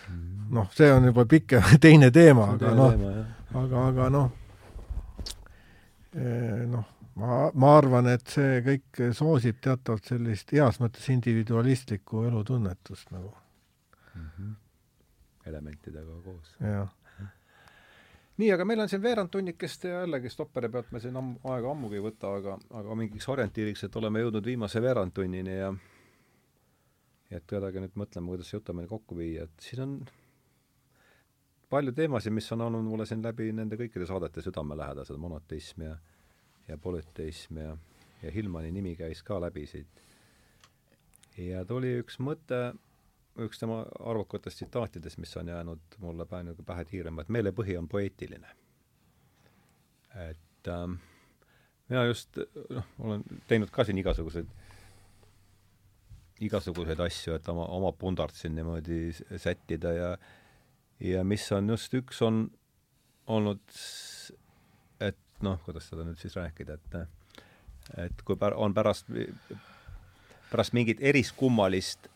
[0.06, 0.50] Mm.
[0.54, 3.06] noh, see on juba pikem, teine teema, aga noh,
[3.62, 4.28] aga, aga noh,
[6.14, 13.10] eh, noh, ma, ma arvan, et see kõik soosib teatavat sellist heas mõttes individualistlikku elutunnetust
[13.14, 14.28] nagu mm.
[14.28, 14.55] -hmm.
[15.47, 16.55] elementidega koos.
[16.60, 16.93] jah.
[18.36, 21.70] nii, aga meil on siin veerand tunnikest ja jällegi stopperi pealt me siin amm, aega
[21.70, 25.74] ammugi ei võta, aga, aga mingiks orientiiriks, et oleme jõudnud viimase veerandtunnini ja
[27.30, 29.94] ja et kuidagi nüüd mõtleme, kuidas see jutt meil kokku viia, et siin on
[31.70, 35.97] palju teemasid, mis on olnud mulle siin läbi nende kõikide saadete südamelähedased, monoteism ja
[36.68, 37.76] ja polüteism ja,
[38.22, 40.02] ja Hillmani nimi käis ka läbi siit.
[41.38, 42.60] ja tuli üks mõte,
[43.38, 48.55] üks tema arvukatest tsitaatidest, mis on jäänud mulle pähe, pähe tiirama, et meelepõhi on poeetiline.
[50.30, 50.98] et ähm,
[51.88, 52.38] mina just
[52.70, 54.48] noh, olen teinud ka siin igasuguseid
[56.40, 60.10] igasuguseid asju, et oma, oma pundart siin niimoodi sättida ja
[61.01, 62.47] ja mis on just, üks on
[63.26, 63.60] olnud
[65.42, 67.00] noh, kuidas seda nüüd siis rääkida, et
[68.06, 69.06] et kui on pärast,
[70.50, 72.08] pärast mingit eriskummalist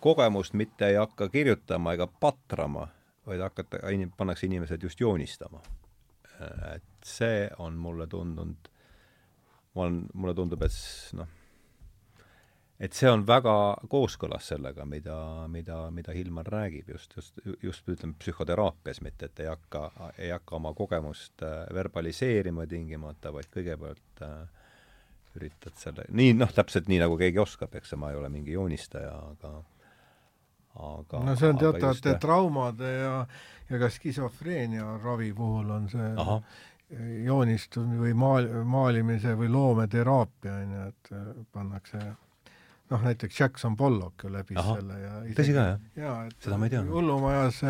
[0.00, 2.88] kogemust mitte ei hakka kirjutama ega patrama,
[3.26, 3.78] vaid hakata,
[4.16, 5.60] pannakse inimesed just joonistama.
[6.74, 8.68] et see on mulle tundunud,
[9.74, 10.72] ma olen, mulle tundub, et
[11.14, 11.28] noh,
[12.84, 13.54] et see on väga
[13.90, 15.16] kooskõlas sellega, mida,
[15.52, 19.84] mida, mida Hilmar räägib just, just, just ütleme, psühhoteraapias, mitte et ei hakka,
[20.18, 24.34] ei hakka oma kogemust äh, verbaliseerima tingimata, vaid kõigepealt äh,
[25.38, 29.14] üritad selle, nii noh, täpselt nii, nagu keegi oskab, eks ma ei ole mingi joonistaja,
[29.32, 29.54] aga
[30.74, 33.18] aga no see on teatavate traumade ja,
[33.70, 36.40] ja ka skisofreenia ravi puhul on see Aha.
[37.28, 42.02] joonistumine või maal-, maalimise või loometeraapia, on ju, et äh, pannakse
[42.90, 44.76] noh, näiteks Jackson Pollock ju läbis Aha.
[44.78, 45.86] selle ja tõsi ka, jah?
[45.96, 46.92] jaa, et seda ma ei teadnud.
[46.94, 47.62] hullumajas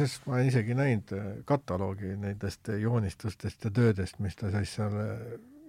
[0.00, 4.96] sest ma isegi näinud äh, kataloogi nendest joonistustest ja töödest, mis ta siis seal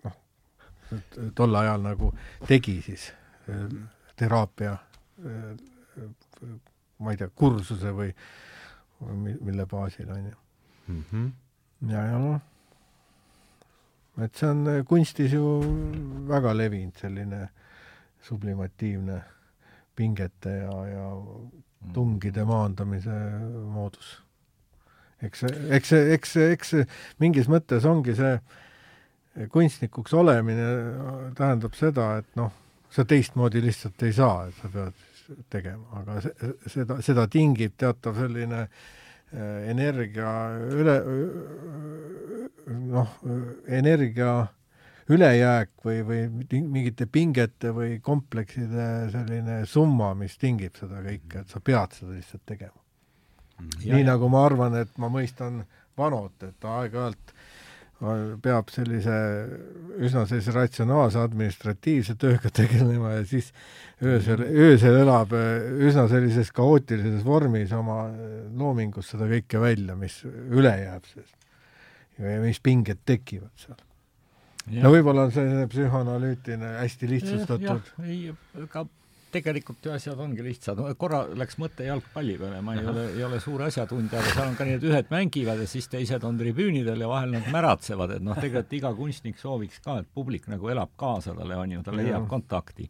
[0.03, 0.17] noh,
[1.37, 2.11] tol ajal nagu
[2.47, 3.11] tegi siis
[4.17, 4.75] teraapia
[6.97, 8.09] ma ei tea, kursuse või,
[9.01, 11.03] või mille baasil, on ju mm.
[11.11, 11.29] -hmm.
[11.93, 12.41] ja, ja noh,
[14.25, 15.45] et see on kunstis ju
[16.27, 17.66] väga levinud selline äh,
[18.27, 19.21] sublimatiivne
[19.97, 21.09] pingete ja, ja
[21.93, 23.15] tungide maandamise
[23.71, 24.17] moodus.
[25.23, 26.87] eks see, eks see, eks see, eks see
[27.23, 28.37] mingis mõttes ongi see
[29.53, 30.67] kunstnikuks olemine
[31.37, 32.53] tähendab seda, et noh,
[32.93, 35.03] sa teistmoodi lihtsalt ei saa, et sa pead
[35.53, 38.69] tegema, aga see, seda, seda tingib teatav selline äh,
[39.71, 40.31] energia
[40.71, 40.95] üle,
[42.87, 43.17] noh,
[43.67, 44.31] energia
[45.13, 46.21] ülejääk või, või
[46.61, 52.43] mingite pingete või komplekside selline summa, mis tingib seda kõike, et sa pead seda lihtsalt
[52.45, 52.75] tegema.
[53.57, 53.77] Mm.
[53.81, 55.63] nii ja, nagu ma arvan, et ma mõistan
[55.97, 57.31] Vanot, et aeg-ajalt
[58.43, 59.15] peab sellise
[60.05, 63.49] üsna sellise ratsionaalse administratiivse tööga tegelema ja siis
[64.05, 68.03] öösel, öösel elab üsna sellises kaootilises vormis oma
[68.53, 71.35] loomingus seda kõike välja, mis üle jääb sellest.
[72.21, 73.81] ja mis pinged tekivad seal.
[74.75, 77.91] No võib-olla on selline psühhoanalüütiline, hästi lihtsustatud.
[78.03, 78.31] ei,
[78.63, 78.87] ega
[79.31, 82.93] tegelikult ju asjad ongi lihtsad, korra läks mõte jalgpalli peale, ma ei Aha.
[82.93, 85.89] ole, ei ole suur asjatundja, aga seal on ka nii, et ühed mängivad ja siis
[85.91, 90.11] teised on tribüünidel ja vahel nad märatsevad, et noh, tegelikult iga kunstnik sooviks ka, et
[90.15, 92.87] publik nagu elab kaasa talle, on ju, ta leiab kontakti.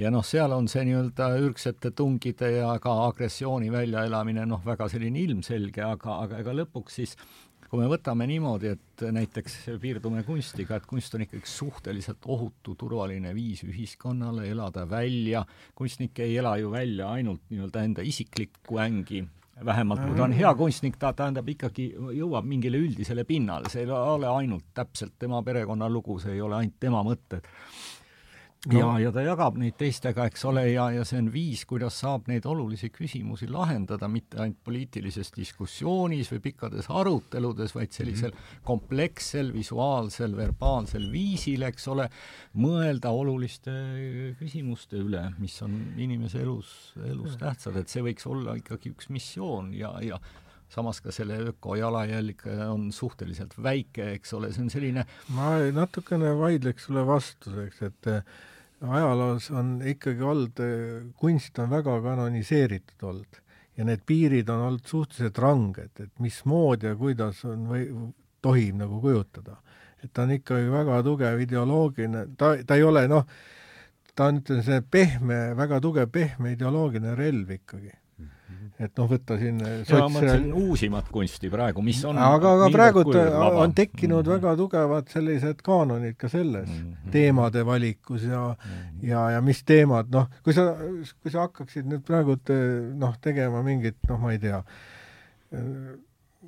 [0.00, 5.24] ja noh, seal on see nii-öelda ürgsete tungide ja ka agressiooni väljaelamine noh, väga selline
[5.24, 7.16] ilmselge, aga, aga ega lõpuks siis
[7.70, 13.30] kui me võtame niimoodi, et näiteks piirdume kunstiga, et kunst on ikkagi suhteliselt ohutu, turvaline
[13.36, 15.44] viis ühiskonnale elada välja,
[15.78, 19.22] kunstnik ei ela ju välja ainult nii-öelda enda isiklikku ängi,
[19.64, 23.94] vähemalt kui ta on hea kunstnik, ta tähendab ikkagi, jõuab mingile üldisele pinnale, see ei
[23.94, 27.46] ole ainult täpselt tema perekonnalugu, see ei ole ainult tema mõtted
[28.66, 28.78] no.
[28.78, 32.28] ja, ja ta jagab neid teistega, eks ole, ja, ja see on viis, kuidas saab
[32.28, 38.66] neid olulisi küsimusi lahendada, mitte ainult poliitilises diskussioonis või pikkades aruteludes, vaid sellisel mm -hmm.
[38.68, 42.10] komplekssel, visuaalsel, verbaalsel viisil, eks ole,
[42.60, 43.72] mõelda oluliste
[44.38, 49.72] küsimuste üle, mis on inimese elus, elus tähtsad, et see võiks olla ikkagi üks missioon
[49.74, 50.20] ja, ja
[50.70, 56.86] samas ka selle ökojalajälg on suhteliselt väike, eks ole, see on selline ma natukene vaidleks
[56.86, 58.10] sulle vastu, eks, et
[58.80, 60.60] ajaloos on ikkagi olnud,
[61.20, 63.40] kunst on väga kanoniseeritud olnud
[63.76, 67.86] ja need piirid on olnud suhteliselt ranged, et mismoodi ja kuidas on või
[68.42, 69.56] tohib nagu kujutada.
[70.04, 73.26] et ta on ikkagi väga tugev ideoloogiline, ta, ta ei ole noh,
[74.16, 77.92] ta on, ütleme, see pehme, väga tugev pehme ideoloogiline relv ikkagi
[78.80, 79.90] et noh, võtta siin sots...
[79.92, 84.32] ja ma mõtlesin uusimat kunsti praegu, mis on aga, aga praegu on tekkinud mm -hmm.
[84.38, 87.12] väga tugevad sellised kaanonid ka selles mm -hmm.
[87.12, 89.06] teemade valikus ja mm -hmm.
[89.08, 90.76] ja, ja mis teemad, noh, kui sa,
[91.22, 92.36] kui sa hakkaksid nüüd praegu
[92.94, 94.62] noh, tegema mingit, noh, ma ei tea,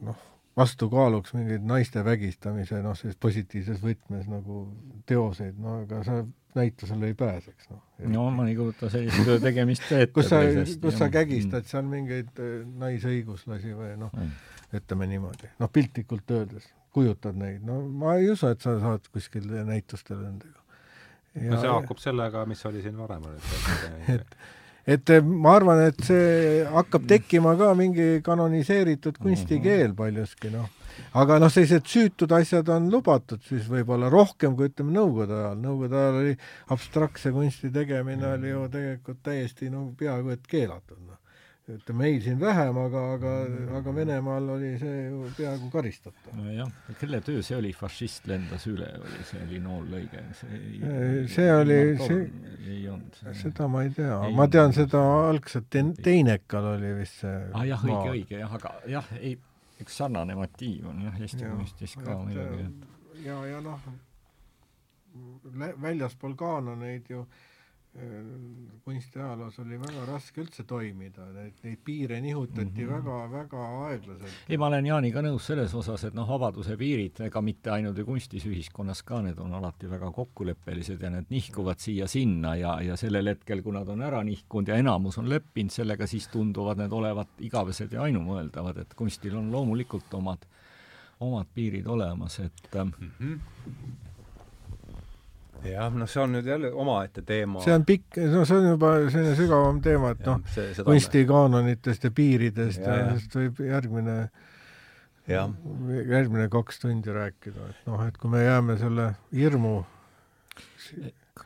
[0.01, 0.17] noh,
[0.57, 4.67] vastukaaluks mingeid naiste vägistamise, noh, sellises positiivses võtmes nagu
[5.07, 7.83] teoseid, no aga sa näitusele ei pääseks, noh.
[8.13, 10.13] no ma ei kujuta sellist töö tegemist ette.
[10.13, 10.41] kus sa,
[10.83, 14.33] kus sa kägistad seal mingeid äh, naisõiguslasi või noh mm.,
[14.79, 19.49] ütleme niimoodi, noh piltlikult öeldes, kujutad neid, no ma ei usu, et sa saad kuskil
[19.69, 20.61] näitustel nendega.
[21.41, 23.25] no see haakub sellega, mis oli siin varem.
[24.15, 24.37] et,
[24.97, 30.69] et ma arvan, et see hakkab tekkima ka mingi kanoniseeritud kunstikeel paljuski, noh
[31.19, 35.99] aga noh, sellised süütud asjad on lubatud siis võib-olla rohkem kui ütleme Nõukogude ajal, Nõukogude
[35.99, 36.37] ajal oli
[36.75, 41.19] abstraktse kunsti tegemine oli ju tegelikult täiesti no peaaegu et keelatud, noh.
[41.73, 43.35] ütleme meil siin vähem, aga, aga,
[43.79, 46.33] aga Venemaal oli see ju peaaegu karistatav.
[46.39, 51.79] nojah, kelle töö see oli, fašist lendas üle, oli see linoollõige, see ei see oli,
[52.03, 52.21] see
[52.73, 57.39] ei olnud seda ma ei tea, ma tean seda algselt ten-, Teinekal oli vist see
[57.53, 59.37] ah jah, õige, õige jah, aga jah, ei
[59.83, 63.89] üks sarnane motiiv on jah Eesti kunstis ka muidugi, et ja, ja noh,
[65.83, 67.52] väljaspool kaanoneid ju äh,
[68.85, 72.93] kunstiajaloos oli väga raske üldse toimida, neid, neid piire nihutati mm -hmm.
[72.93, 74.37] väga, väga aeglaselt.
[74.49, 78.05] ei, ma olen Jaaniga nõus selles osas, et noh, vabaduse piirid, ega mitte ainult ju
[78.05, 83.29] kunstis, ühiskonnas ka, need on alati väga kokkuleppelised ja need nihkuvad siia-sinna ja, ja sellel
[83.29, 87.29] hetkel, kui nad on ära nihkunud ja enamus on leppinud sellega, siis tunduvad need olevat
[87.41, 90.49] igavesed ja ainumõeldavad, et kunstil on loomulikult omad,
[91.21, 94.09] omad piirid olemas, et mm -hmm
[95.67, 97.63] jah, noh, see on nüüd jälle omaette teema.
[97.65, 100.43] see on pikk, no see on juba selline sügavam teema, et noh,
[100.87, 104.19] kunstikaanonitest ja piiridest ja, ja sellest võib järgmine
[105.31, 105.47] ja.
[106.11, 109.81] järgmine kaks tundi rääkida, et noh, et kui me jääme selle hirmu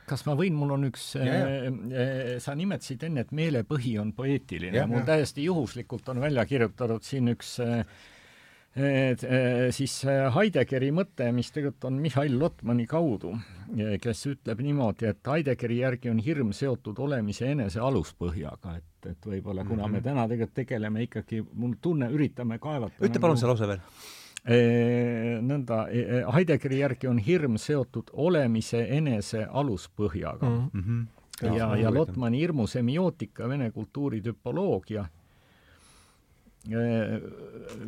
[0.06, 5.02] kas ma võin, mul on üks, äh, sa nimetasid enne, et meelepõhi on poeetiline, mul
[5.02, 5.08] ja.
[5.12, 7.82] täiesti juhuslikult on välja kirjutatud siin üks äh,
[9.72, 9.94] siis
[10.34, 13.32] Heideggeri mõte, mis tegelikult on Mihhail Lotmani kaudu,
[13.72, 19.26] eh, kes ütleb niimoodi, et Heideggeri järgi on hirm seotud olemise enese aluspõhjaga, et, et
[19.26, 19.92] võib-olla kuna mm -hmm.
[19.92, 20.04] me mhm.
[20.04, 23.80] täna tegelikult tegeleme ikkagi, mul tunne, üritame kaevata ütle nagu, palun see lause veel
[24.44, 25.40] e,.
[25.40, 30.70] nõnda e,, Heideggeri järgi on hirm seotud olemise enese aluspõhjaga mm.
[30.74, 31.06] -hmm.
[31.42, 35.08] ja, ja, ja Lotmani hirmu semiootika, vene kultuuri tüpoloogia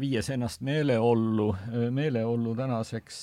[0.01, 1.49] viies ennast meeleollu,
[1.95, 3.19] meeleollu tänaseks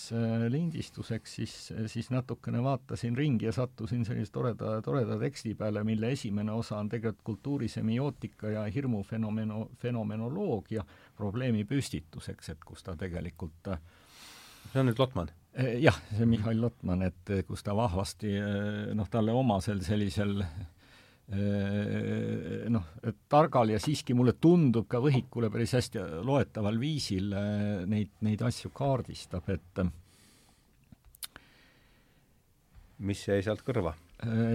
[0.49, 1.55] lindistuseks, siis,
[1.91, 6.89] siis natukene vaatasin ringi ja sattusin sellise toreda, toreda teksti peale, mille esimene osa on
[6.89, 10.83] tegelikult kultuurisemioootika ja hirmufenomeno, fenomenoloogia
[11.15, 13.75] probleemi püstituseks, et kus ta tegelikult
[14.71, 15.31] see on nüüd Lotman?
[15.79, 18.33] jah, see Mihhail Lotman, et kus ta vahvasti
[18.97, 20.41] noh, talle omasel sellisel
[22.69, 22.83] noh,
[23.29, 27.33] targal ja siiski mulle tundub ka võhikule päris hästi loetaval viisil
[27.89, 29.81] neid, neid asju kaardistab, et
[33.05, 33.95] mis jäi sealt kõrva?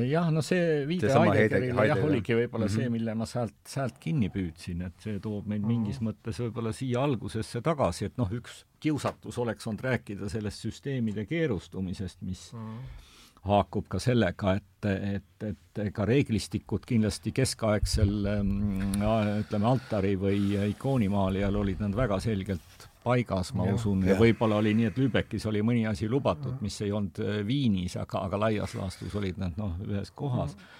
[0.08, 2.80] jah, no see viide Heideggerile jah, oligi võib-olla mm -hmm.
[2.80, 6.22] see, mille ma sealt, sealt kinni püüdsin, et see toob meid mingis mm -hmm.
[6.22, 12.22] mõttes võib-olla siia algusesse tagasi, et noh, üks kiusatus oleks olnud rääkida sellest süsteemide keerustumisest,
[12.22, 13.08] mis mm -hmm
[13.48, 19.00] haakub ka sellega, et, et, et ega reeglistikud kindlasti keskaegsel mm,
[19.46, 24.74] ütleme, altari või ikoonimaalijal olid nad väga selgelt paigas, ma ja, usun, ja, võib-olla oli
[24.76, 28.76] nii, et Lübeckis oli mõni asi lubatud, mis ei olnud äh, Viinis, aga, aga laias
[28.76, 30.52] laastus olid nad noh, ühes kohas.
[30.56, 30.76] Mm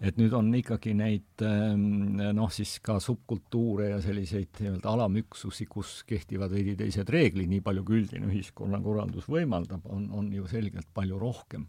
[0.00, 6.00] et nüüd on ikkagi neid ähm, noh, siis ka subkultuure ja selliseid nii-öelda alamüksusi, kus
[6.08, 11.18] kehtivad veidi teised reeglid, nii palju kui üldine ühiskonnakorraldus võimaldab, on, on ju selgelt palju
[11.20, 11.66] rohkem.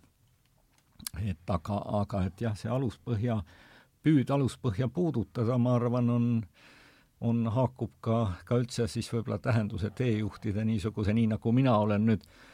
[1.25, 3.41] et aga, aga et jah, see aluspõhja,
[4.03, 6.29] püüd aluspõhja puudutada, ma arvan, on
[7.21, 8.15] on, haakub ka,
[8.45, 12.50] ka üldse siis võib-olla tähenduse teejuhtide niisuguse, nii nagu mina olen nüüd äh,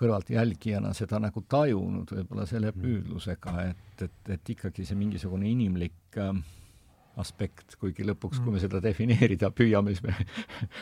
[0.00, 2.80] kõrvaltjälgijana seda nagu tajunud võib-olla selle mm.
[2.86, 6.32] püüdlusega, et, et, et ikkagi see mingisugune inimlik äh,
[7.20, 8.62] aspekt, kuigi lõpuks, kui me mm.
[8.62, 10.14] seda defineerida püüame, siis me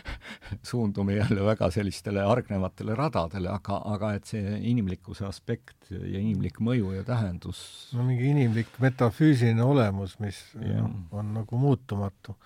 [0.71, 6.95] suundume jälle väga sellistele hargnevatele radadele, aga, aga et see inimlikkuse aspekt ja inimlik mõju
[6.99, 7.61] ja tähendus
[7.97, 10.85] no mingi inimlik metafüüsiline olemus, mis ja.
[11.11, 12.37] on nagu muutumatu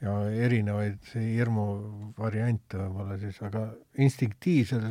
[0.00, 0.14] ja
[0.46, 3.66] erinevaid hirmuvariante võib-olla siis, aga
[4.00, 4.86] instinktiivsel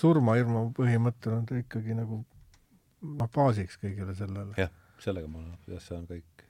[0.00, 4.52] surmahirmu põhimõttel on ta ikkagi nagu noh, baasiks kõigele sellele.
[4.60, 6.44] jah, sellega ma jah, see on kõik,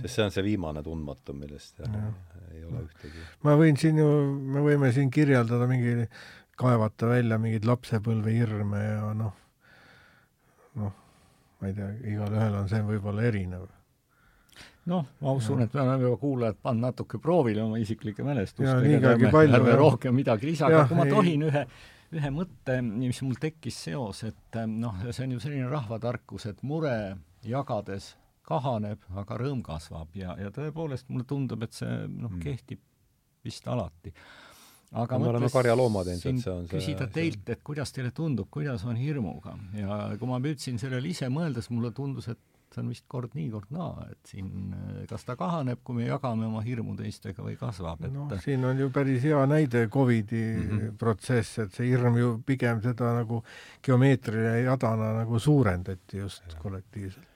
[0.00, 2.10] sest see on see viimane tundmatu, millest ja,
[2.50, 3.24] ei ole ühtegi.
[3.46, 4.10] ma võin siin ju,
[4.56, 6.08] me võime siin kirjeldada mingi,
[6.58, 9.34] kaevata välja mingeid lapsepõlvehirme ja noh,
[10.82, 11.02] noh,
[11.60, 13.70] ma ei tea, igalühel on see võib-olla erinev
[14.88, 19.76] noh, ma usun, et me oleme juba kuulajad pannud natuke proovile oma isiklike mälestustega, ärme,
[19.78, 21.64] rohkem midagi lisa, aga kui ma tohin ühe,
[22.18, 26.96] ühe mõtte, mis mul tekkis seos, et noh, see on ju selline rahvatarkus, et mure
[27.46, 28.14] jagades
[28.48, 30.12] kahaneb, aga rõõm kasvab.
[30.16, 32.42] Ja, ja tõepoolest mulle tundub, et see noh, mm.
[32.44, 32.80] kehtib
[33.44, 34.12] vist alati.
[34.96, 38.86] aga me oleme karjaloomad ilmselt, see on see küsida teilt, et kuidas teile tundub, kuidas
[38.88, 39.52] on hirmuga?
[39.76, 42.40] Ja kui ma püüdsin sellele ise mõeldes, mulle tundus, et
[42.78, 44.74] see on vist kord nii, kord naa, et siin
[45.10, 48.78] kas ta kahaneb, kui me jagame oma hirmu teistega või kasvab, et noh, siin on
[48.78, 50.98] ju päris hea näide Covidi mm -hmm.
[50.98, 53.42] protsess, et see hirm ju pigem seda nagu
[53.82, 56.60] geomeetrilise jadana nagu suurendati just ja.
[56.62, 57.26] kollektiivselt.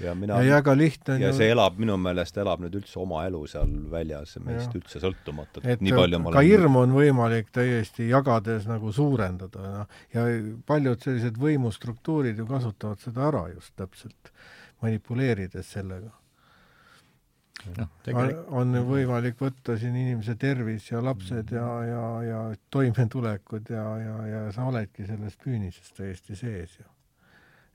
[0.00, 3.46] ja mina ja väga lihtne ja see elab, minu meelest elab nüüd üldse oma elu
[3.46, 4.80] seal väljas, meist ja.
[4.80, 6.48] üldse sõltumatult, et nii palju ma ka olen...
[6.50, 10.26] hirmu on võimalik täiesti jagades nagu suurendada, noh, ja
[10.66, 14.32] paljud sellised võimustruktuurid ju kasutavad seda ära just täpselt
[14.82, 16.12] manipuleerides sellega
[17.76, 17.88] no,.
[18.58, 22.40] on võimalik võtta siin inimese tervis ja lapsed ja, ja, ja
[22.72, 26.88] toimetulekud ja, ja, ja sa oledki selles püünises täiesti sees ju.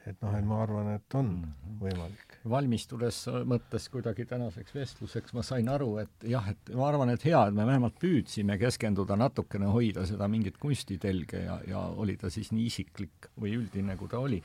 [0.07, 1.77] et noh, et ma arvan, et on mhm.
[1.81, 2.37] võimalik.
[2.47, 7.41] valmistudes mõttes kuidagi tänaseks vestluseks ma sain aru, et jah, et ma arvan, et hea,
[7.47, 12.53] et me vähemalt püüdsime keskenduda natukene, hoida seda mingit kunstitelge ja, ja oli ta siis
[12.55, 14.41] nii isiklik või üldine, kui ta oli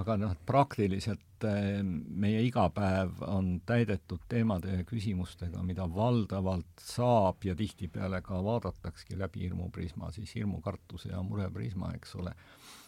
[0.00, 7.56] aga noh, praktiliselt eh, meie igapäev on täidetud teemade ja küsimustega, mida valdavalt saab ja
[7.58, 12.34] tihtipeale ka vaadatakski läbi hirmuprisma, siis hirmukartuse ja mureprisma, eks ole.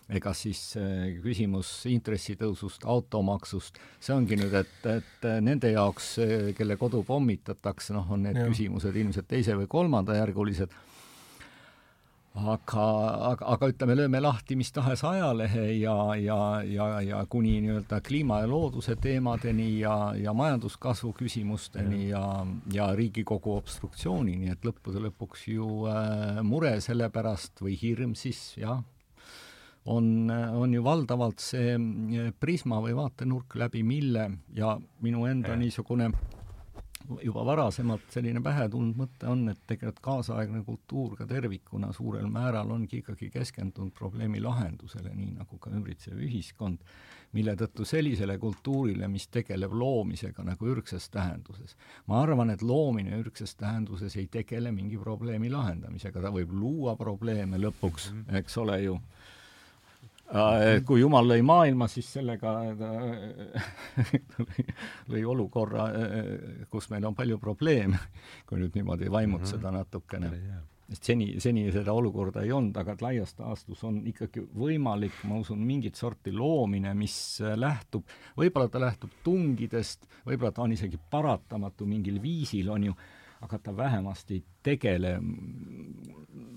[0.08, 6.76] ega siis eh, küsimus intressitõusust, automaksust, see ongi nüüd, et, et nende jaoks, eh, kelle
[6.80, 8.48] kodu pommitatakse, noh, on need ja.
[8.48, 10.72] küsimused ilmselt teise- või kolmandajärgulised
[12.34, 12.84] aga,
[13.30, 18.40] aga, aga ütleme, lööme lahti mis tahes ajalehe ja, ja, ja, ja kuni nii-öelda kliima
[18.42, 22.24] ja looduse teemadeni ja, ja majanduskasvu küsimusteni ja,
[22.74, 28.82] ja Riigikogu obstruktsioonini, et lõppude lõpuks ju äh, mure selle pärast või hirm siis jah,
[29.86, 34.74] on, on ju valdavalt see äh, prisma või vaatenurk, läbi mille ja
[35.06, 36.10] minu enda niisugune
[37.22, 42.70] juba varasemalt selline pähe tulnud mõte on, et tegelikult kaasaegne kultuur ka tervikuna suurel määral
[42.74, 46.80] ongi ikkagi keskendunud probleemi lahendusele, nii nagu ka ümbritsev ühiskond,
[47.34, 51.76] mille tõttu sellisele kultuurile, mis tegeleb loomisega nagu ürgses tähenduses.
[52.06, 57.58] ma arvan, et loomine ürgses tähenduses ei tegele mingi probleemi lahendamisega, ta võib luua probleeme
[57.58, 58.36] lõpuks, mhm.
[58.40, 58.98] eks ole ju
[60.86, 62.90] kui Jumal lõi maailma, siis sellega ta
[65.12, 68.00] lõi olukorra, äh, kus meil on palju probleeme,
[68.48, 69.78] kui nüüd niimoodi vaimutseda mm -hmm.
[69.78, 70.30] natukene.
[70.88, 75.36] sest seni, seni seda olukorda ei olnud, aga et laias laastus on ikkagi võimalik, ma
[75.36, 78.04] usun, mingit sorti loomine, mis äh, lähtub,
[78.36, 82.96] võib-olla ta lähtub tungidest, võib-olla ta on isegi paratamatu mingil viisil, on ju,
[83.40, 85.20] aga ta vähemasti ei tegele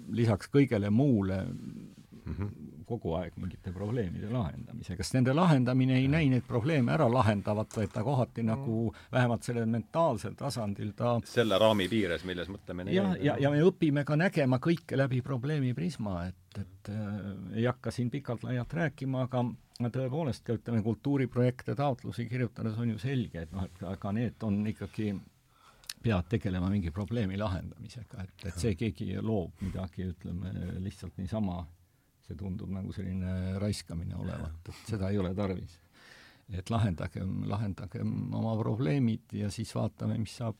[0.09, 6.29] lisaks kõigele muule mm -hmm kogu aeg mingite probleemide lahendamisega, sest nende lahendamine ei näi
[6.31, 11.89] neid probleeme ära lahendavat, vaid ta kohati nagu vähemalt sellel mentaalsel tasandil ta selle raami
[11.91, 16.61] piires, milles mõtlemine ja, ja, ja me õpime ka nägema kõike läbi probleemi prisma, et,
[16.63, 17.15] et äh,
[17.59, 19.43] ei hakka siin pikalt-laialt rääkima, aga
[19.93, 24.63] tõepoolest ka ütleme, kultuuriprojekte, taotlusi kirjutades on ju selge, et noh, et aga need on
[24.71, 25.11] ikkagi
[26.03, 30.53] pead tegelema mingi probleemi lahendamisega, et, et see keegi loob midagi, ütleme,
[30.85, 31.65] lihtsalt niisama
[32.27, 35.79] see tundub nagu selline raiskamine olevat, et seda ei ole tarvis.
[36.47, 40.55] et lahendagem, lahendagem oma probleemid ja siis vaatame, mis saab,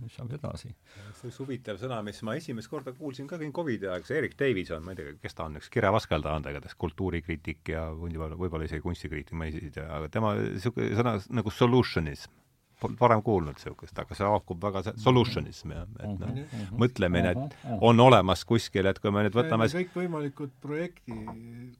[0.00, 0.70] mis saab edasi.
[1.18, 4.84] see üks huvitav sõna, mis ma esimest korda kuulsin ka Covidi ajal, see Erik Davison,
[4.84, 8.68] ma ei tea, kes ta on, üks kirjavaskeldaja on ta igatahes, kultuurikriitik ja võib-olla, võib-olla
[8.68, 12.45] isegi kunstikriitik, ma ei tea, aga tema niisugune sõna nagu solutionism
[12.80, 16.82] polnud varem kuulnud niisugust, aga see haakub väga solutionism ja et noh, mhm, mhm.
[16.82, 21.16] mõtlemine, et on olemas kuskil, et kui me nüüd võtame kõikvõimalikud projekti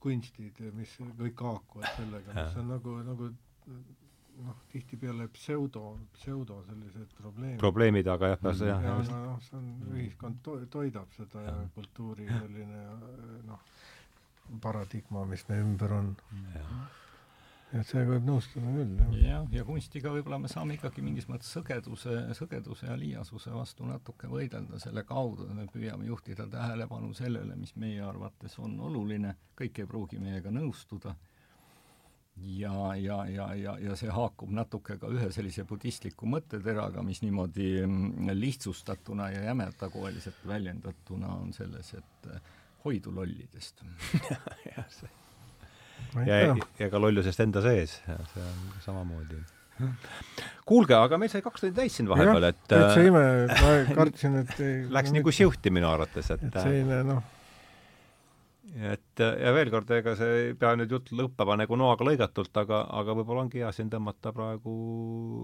[0.02, 3.30] kunstid, mis kõik haakuvad sellega, mis on nagu, nagu
[4.46, 7.60] noh, tihtipeale pseudo, pseudo sellised probleemid.
[7.60, 8.84] probleemi taga jah, jah, jah.
[8.84, 12.84] ja noh, see on, ühiskond to-, toidab seda ja, ja kultuuri selline
[13.48, 13.64] noh,
[14.62, 16.14] paradigma, mis meie ümber on.
[16.56, 16.86] jah
[17.74, 19.14] et sellega võib nõustuda küll, jah.
[19.24, 24.30] jah, ja kunstiga võib-olla me saame ikkagi mingis mõttes sõgeduse, sõgeduse ja liiasuse vastu natuke
[24.30, 29.82] võidelda selle kaudu, et me püüame juhtida tähelepanu sellele, mis meie arvates on oluline, kõik
[29.82, 31.16] ei pruugi meiega nõustuda,
[32.36, 37.70] ja, ja, ja, ja, ja see haakub natuke ka ühe sellise budistliku mõtteteraga, mis niimoodi
[37.82, 42.32] mm, lihtsustatuna ja jämetakoeliselt väljendatuna on selles, et
[42.86, 43.82] hoidu lollidest.
[44.70, 45.25] Jah, see
[46.26, 49.38] ja, ja ka lollusest enda sees, see on samamoodi.
[50.66, 54.54] Kuulge, aga meil sai kaks tundi täis siin vahepeal, et täitsa ime, ma kartsin, et
[54.64, 57.20] ei Läks nagu siuhti minu arvates, et et selline noh.
[58.92, 62.86] et ja veel kord, ega see ei pea nüüd jutt lõppema nagu noaga lõigatult, aga,
[63.02, 64.72] aga võib-olla ongi hea siin tõmmata praegu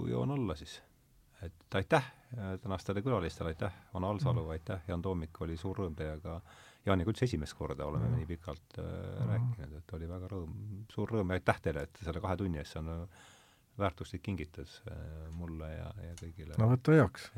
[0.08, 0.80] joon alla siis.
[1.44, 2.10] et aitäh
[2.62, 6.40] tänastele külalistele, aitäh, Vana Alsalu, aitäh, Jaan Toomik, oli suur rõõm teiega
[6.86, 8.16] Jaaniga üldse esimest korda oleme mm.
[8.18, 9.28] nii pikalt äh, mm.
[9.28, 10.56] rääkinud, et oli väga rõõm,
[10.90, 13.28] suur rõõm ja aitäh teile, et selle kahe tunni eest, see on äh,
[13.78, 14.94] väärtuslik kingitus äh,
[15.30, 16.56] mulle ja, ja kõigile.
[16.58, 17.28] no võta heaks.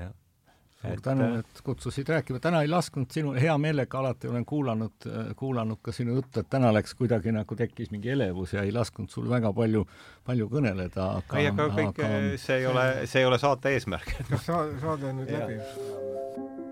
[0.81, 5.07] suur tänu, äh, et kutsusid rääkima, täna ei lasknud sinu, hea meelega alati olen kuulanud,
[5.07, 8.75] äh, kuulanud ka sinu juttu, et täna läks kuidagi nagu tekkis mingi elevus ja ei
[8.75, 9.87] lasknud sul väga palju,
[10.27, 12.37] palju kõneleda, aga ei, aga kõik, aga...
[12.47, 14.17] see ei ole, see ei ole saate eesmärk.
[14.31, 16.64] kas saade on nüüd läbi?